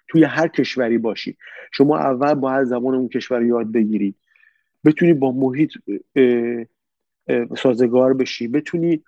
توی 0.09 0.25
هر 0.25 0.49
کشوری 0.49 0.99
باشی. 0.99 1.37
شما 1.73 1.99
اول 1.99 2.35
باید 2.35 2.65
زبان 2.65 2.95
اون 2.95 3.09
کشور 3.09 3.43
یاد 3.43 3.73
بگیری. 3.73 4.15
بتونی 4.85 5.13
با 5.13 5.33
محیط 5.33 5.73
سازگار 7.59 8.15
بشی. 8.15 8.49
بتونی 8.49 9.03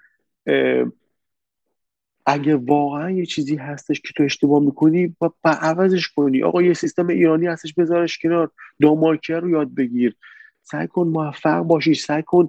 اگه 2.27 2.57
واقعا 2.57 3.11
یه 3.11 3.27
چیزی 3.27 3.57
هستش 3.57 4.01
که 4.01 4.09
تو 4.17 4.23
اشتباه 4.23 4.63
می‌کنی 4.63 5.17
با 5.19 5.35
عوضش 5.45 6.09
کنی. 6.09 6.43
آقا 6.43 6.63
یه 6.63 6.75
سیستم 6.75 7.07
ایرانی 7.07 7.47
هستش 7.47 7.75
بذارش 7.75 8.19
کنار. 8.19 8.51
دامارکر 8.81 9.41
رو 9.41 9.51
یاد 9.51 9.75
بگیر. 9.75 10.17
سعی 10.63 10.87
کن 10.87 11.07
موفق 11.07 11.59
باشی. 11.59 11.95
سعی 11.95 12.23
کن 12.23 12.49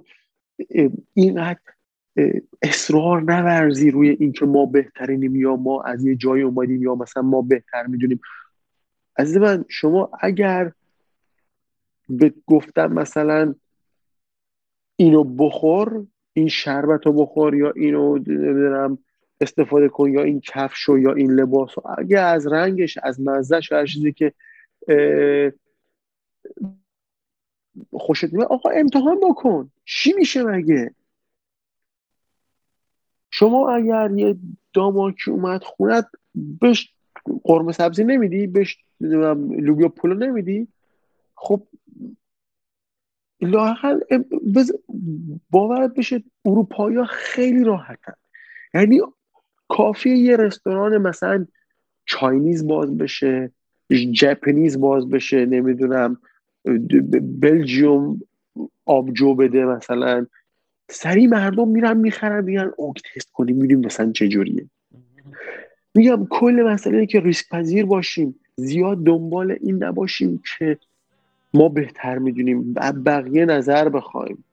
اینقدر 1.14 1.60
اصرار 2.62 3.22
نورزی 3.22 3.90
روی 3.90 4.08
اینکه 4.08 4.46
ما 4.46 4.66
بهترینیم 4.66 5.36
یا 5.36 5.56
ما 5.56 5.82
از 5.82 6.04
یه 6.04 6.16
جای 6.16 6.42
اومدیم 6.42 6.82
یا 6.82 6.94
مثلا 6.94 7.22
ما 7.22 7.42
بهتر 7.42 7.86
می‌دونیم. 7.86 8.20
از 9.16 9.36
من 9.36 9.64
شما 9.68 10.10
اگر 10.20 10.72
به 12.08 12.34
گفتم 12.46 12.92
مثلا 12.92 13.54
اینو 14.96 15.24
بخور 15.24 16.06
این 16.32 16.48
شربت 16.48 17.06
رو 17.06 17.12
بخور 17.12 17.54
یا 17.54 17.70
اینو 17.70 18.18
نمی‌دونم 18.18 18.98
استفاده 19.40 19.88
کن 19.88 20.12
یا 20.12 20.22
این 20.22 20.40
کفش 20.40 20.88
یا 20.88 21.12
این 21.12 21.30
لباس 21.30 21.70
اگه 21.98 22.18
از 22.18 22.46
رنگش 22.46 22.98
از 23.02 23.20
مزهش 23.20 23.72
هر 23.72 23.86
چیزی 23.86 24.12
که 24.12 24.32
خوشت 27.92 28.32
میاد 28.32 28.48
آقا 28.48 28.70
امتحان 28.70 29.20
بکن. 29.20 29.70
چی 29.84 30.12
میشه 30.12 30.42
مگه؟ 30.42 30.94
شما 33.30 33.70
اگر 33.70 34.10
یه 34.16 34.36
داماکی 34.74 35.30
اومد 35.30 35.62
خونت 35.64 36.06
بهش 36.34 36.94
قرمه 37.44 37.72
سبزی 37.72 38.04
نمیدی 38.04 38.46
بهش 38.46 38.78
لوبیا 39.00 39.88
پلو 39.88 40.14
نمیدی 40.14 40.68
خب 41.34 41.66
لاقل 43.44 44.00
باورت 45.50 45.94
بشه 45.94 46.22
اروپایی 46.44 47.04
خیلی 47.08 47.64
راحتن. 47.64 48.12
یعنی 48.74 49.00
کافی 49.68 50.10
یه 50.10 50.36
رستوران 50.36 50.98
مثلا 50.98 51.46
چاینیز 52.06 52.66
باز 52.66 52.98
بشه 52.98 53.50
جپنیز 54.12 54.80
باز 54.80 55.08
بشه 55.08 55.46
نمی‌دونم 55.46 56.16
بلژیوم 57.40 58.20
آبجو 58.86 59.34
بده 59.34 59.64
مثلا. 59.64 60.26
سری 60.90 61.26
مردم 61.26 61.68
میرن 61.68 61.96
می‌خرن 61.96 62.44
میگن 62.44 62.70
اوک 62.76 63.02
تست 63.14 63.32
کنیم 63.32 63.56
میدیم 63.56 63.80
مثلا 63.80 64.12
چجوریه 64.12 64.66
میگم 65.94 66.26
کل 66.30 66.64
مسئله 66.66 67.06
که 67.06 67.20
ریسک 67.20 67.48
پذیر 67.48 67.86
باشیم 67.86 68.40
زیاد 68.56 69.04
دنبال 69.04 69.56
این 69.60 69.84
نباشیم 69.84 70.42
که 70.58 70.78
ما 71.54 71.68
بهتر 71.68 72.18
می‌دونیم 72.18 72.74
بقیه 73.04 73.44
نظر 73.44 73.88
بخوایم. 73.88 74.44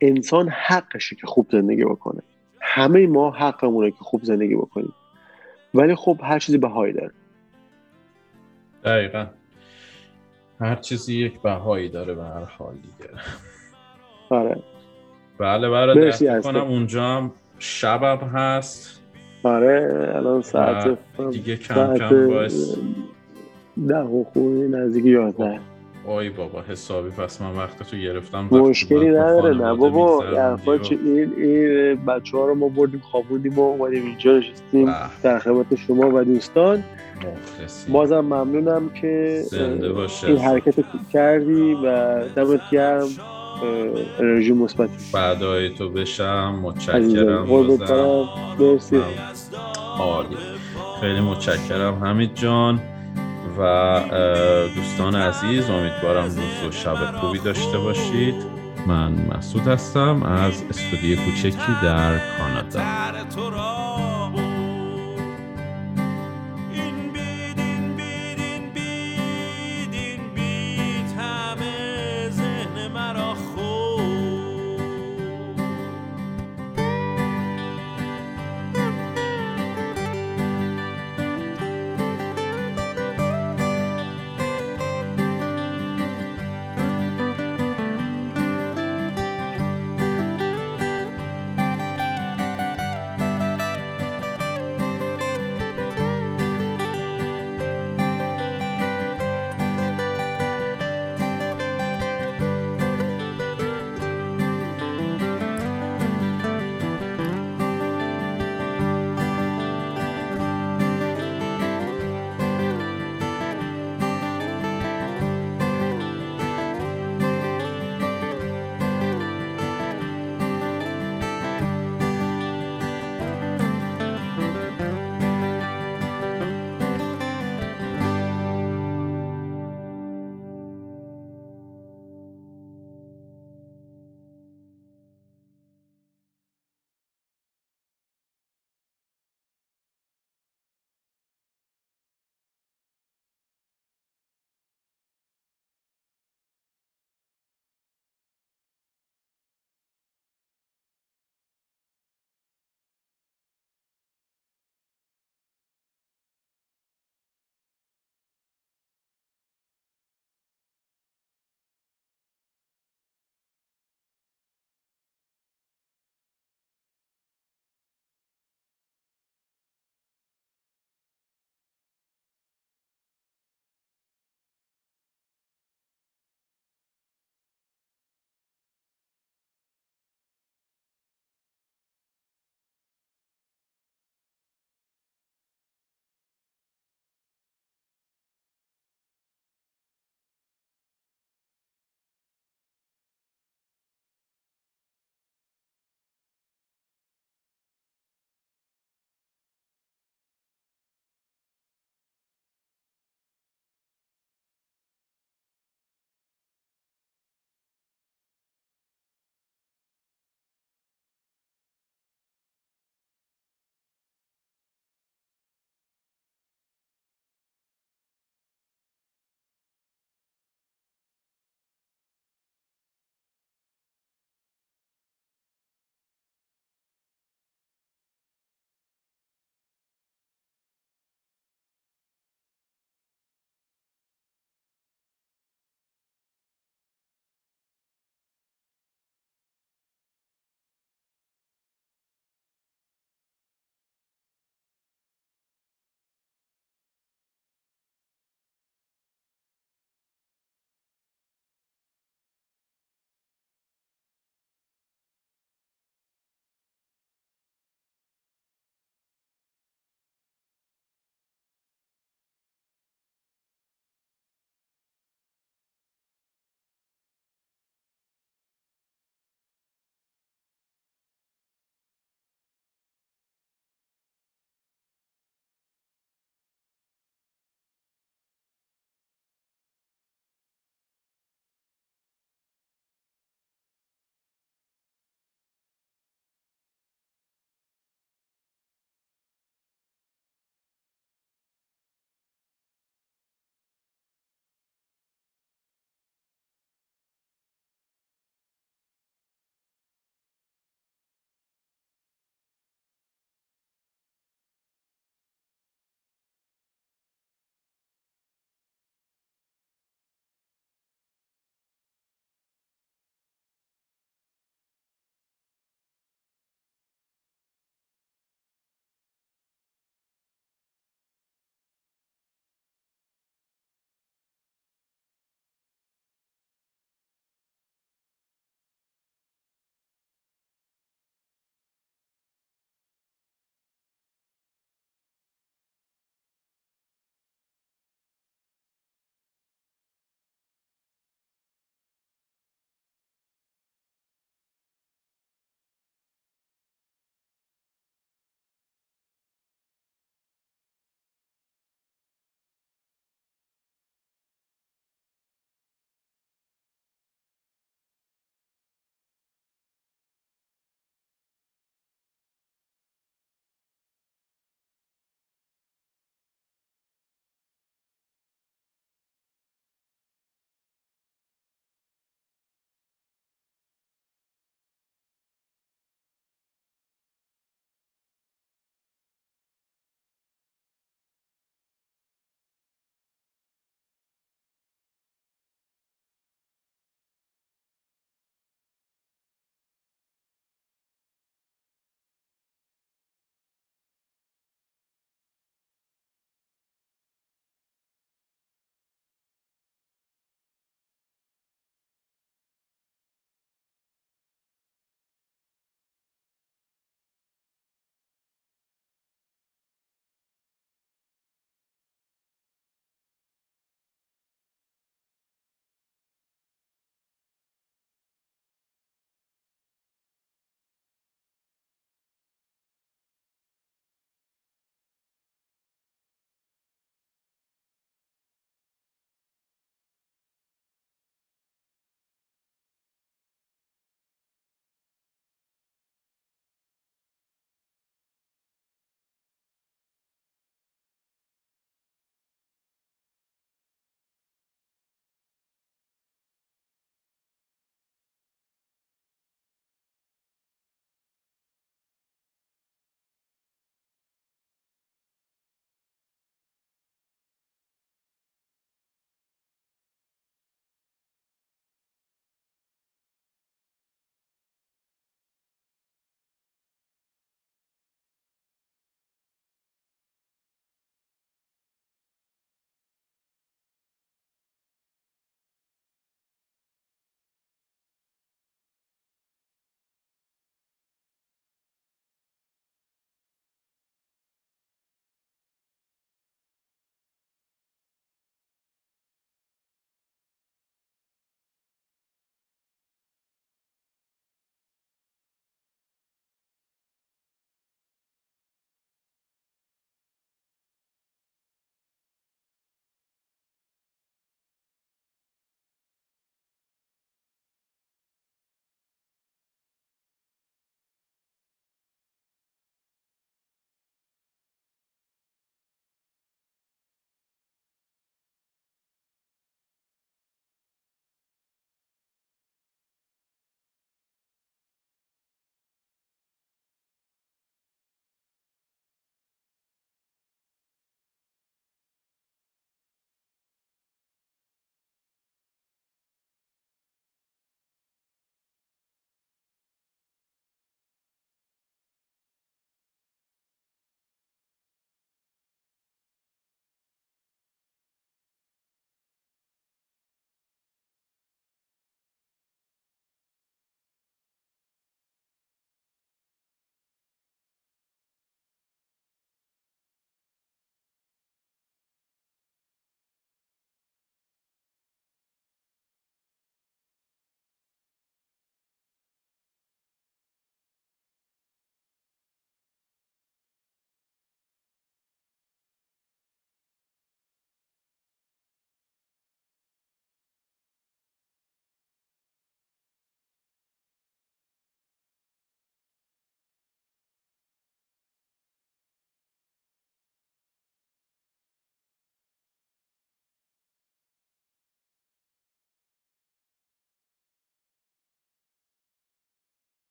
انسان 0.00 0.48
حقشه 0.48 1.16
که 1.16 1.26
خوب 1.26 1.46
زندگی 1.52 1.84
بکنه. 1.84 2.22
همه 2.60 3.06
ما 3.06 3.30
حقمونه 3.30 3.90
که 3.90 3.96
خوب 4.00 4.24
زندگی 4.24 4.54
بکنیم. 4.54 4.92
ولی 5.74 5.94
خب 5.94 6.20
هر 6.22 6.38
چیزی 6.38 6.58
بهایی 6.58 6.92
داره. 6.92 7.12
دقیقا. 8.84 9.26
هر 10.60 10.76
چیزی 10.76 11.14
یک 11.14 11.40
بهایی 11.40 11.88
داره 11.88 12.14
به 12.14 12.24
هر 12.24 12.44
حال 12.44 12.74
دیگه. 12.74 13.10
آره. 14.30 14.62
بله 15.38 15.70
بله 15.70 16.40
کنم 16.40 16.56
اونجا 16.56 17.04
هم 17.04 17.32
شبم 17.58 18.18
هست. 18.18 19.02
آره 19.42 20.12
الان 20.14 20.42
ساعت 20.42 20.98
دیگه 21.30 21.56
کم 21.56 21.98
کم 21.98 22.28
باعث 22.28 22.76
ده 23.88 24.04
خوبی 24.32 24.68
نزدیک 24.68 25.04
یازده. 25.04 25.60
آی 26.06 26.30
بابا 26.30 26.62
حسابی 26.68 27.10
پس 27.10 27.42
من 27.42 27.56
وقت 27.56 27.90
تو 27.90 27.96
گرفتم 27.96 28.48
مشکلی 28.50 29.08
نداره 29.08 29.54
نه 29.54 29.74
بابا 29.74 30.24
این, 30.90 31.32
این 31.36 31.94
بچه 32.04 32.36
ها 32.36 32.46
رو 32.46 32.54
ما 32.54 32.68
بردیم 32.68 33.00
خوابوندیم 33.00 33.58
و 33.58 33.60
اومدیم 33.60 34.06
اینجا 34.06 34.38
نشستیم 34.38 34.94
در 35.22 35.38
خدمت 35.38 35.74
شما 35.74 36.10
و 36.14 36.24
دوستان. 36.24 36.84
بازم 37.88 38.20
ممنونم 38.20 38.88
که 38.88 39.42
این 40.26 40.38
حرکت 40.38 40.74
کردی 41.12 41.74
و 41.74 42.18
دمت 42.28 42.60
گرم 42.72 43.08
انرژی 44.20 44.52
مثبت 44.52 44.90
بعدای 45.12 45.74
تو 45.74 45.88
بشم 45.88 46.60
متشکرم 46.62 47.46
مرسی. 48.58 49.00
خیلی 51.00 51.20
متشکرم. 51.20 51.94
حمید 51.94 52.34
جان. 52.34 52.80
و 53.58 54.00
دوستان 54.74 55.16
عزیز 55.16 55.70
امیدوارم 55.70 56.24
روز 56.24 56.38
و 56.68 56.72
شب 56.72 57.18
خوبی 57.20 57.38
داشته 57.38 57.78
باشید. 57.78 58.34
من 58.86 59.12
مسعود 59.12 59.68
هستم 59.68 60.22
از 60.22 60.62
استودیو 60.70 61.18
کوچکی 61.24 61.72
در 61.82 62.18
کانادا. 62.38 63.85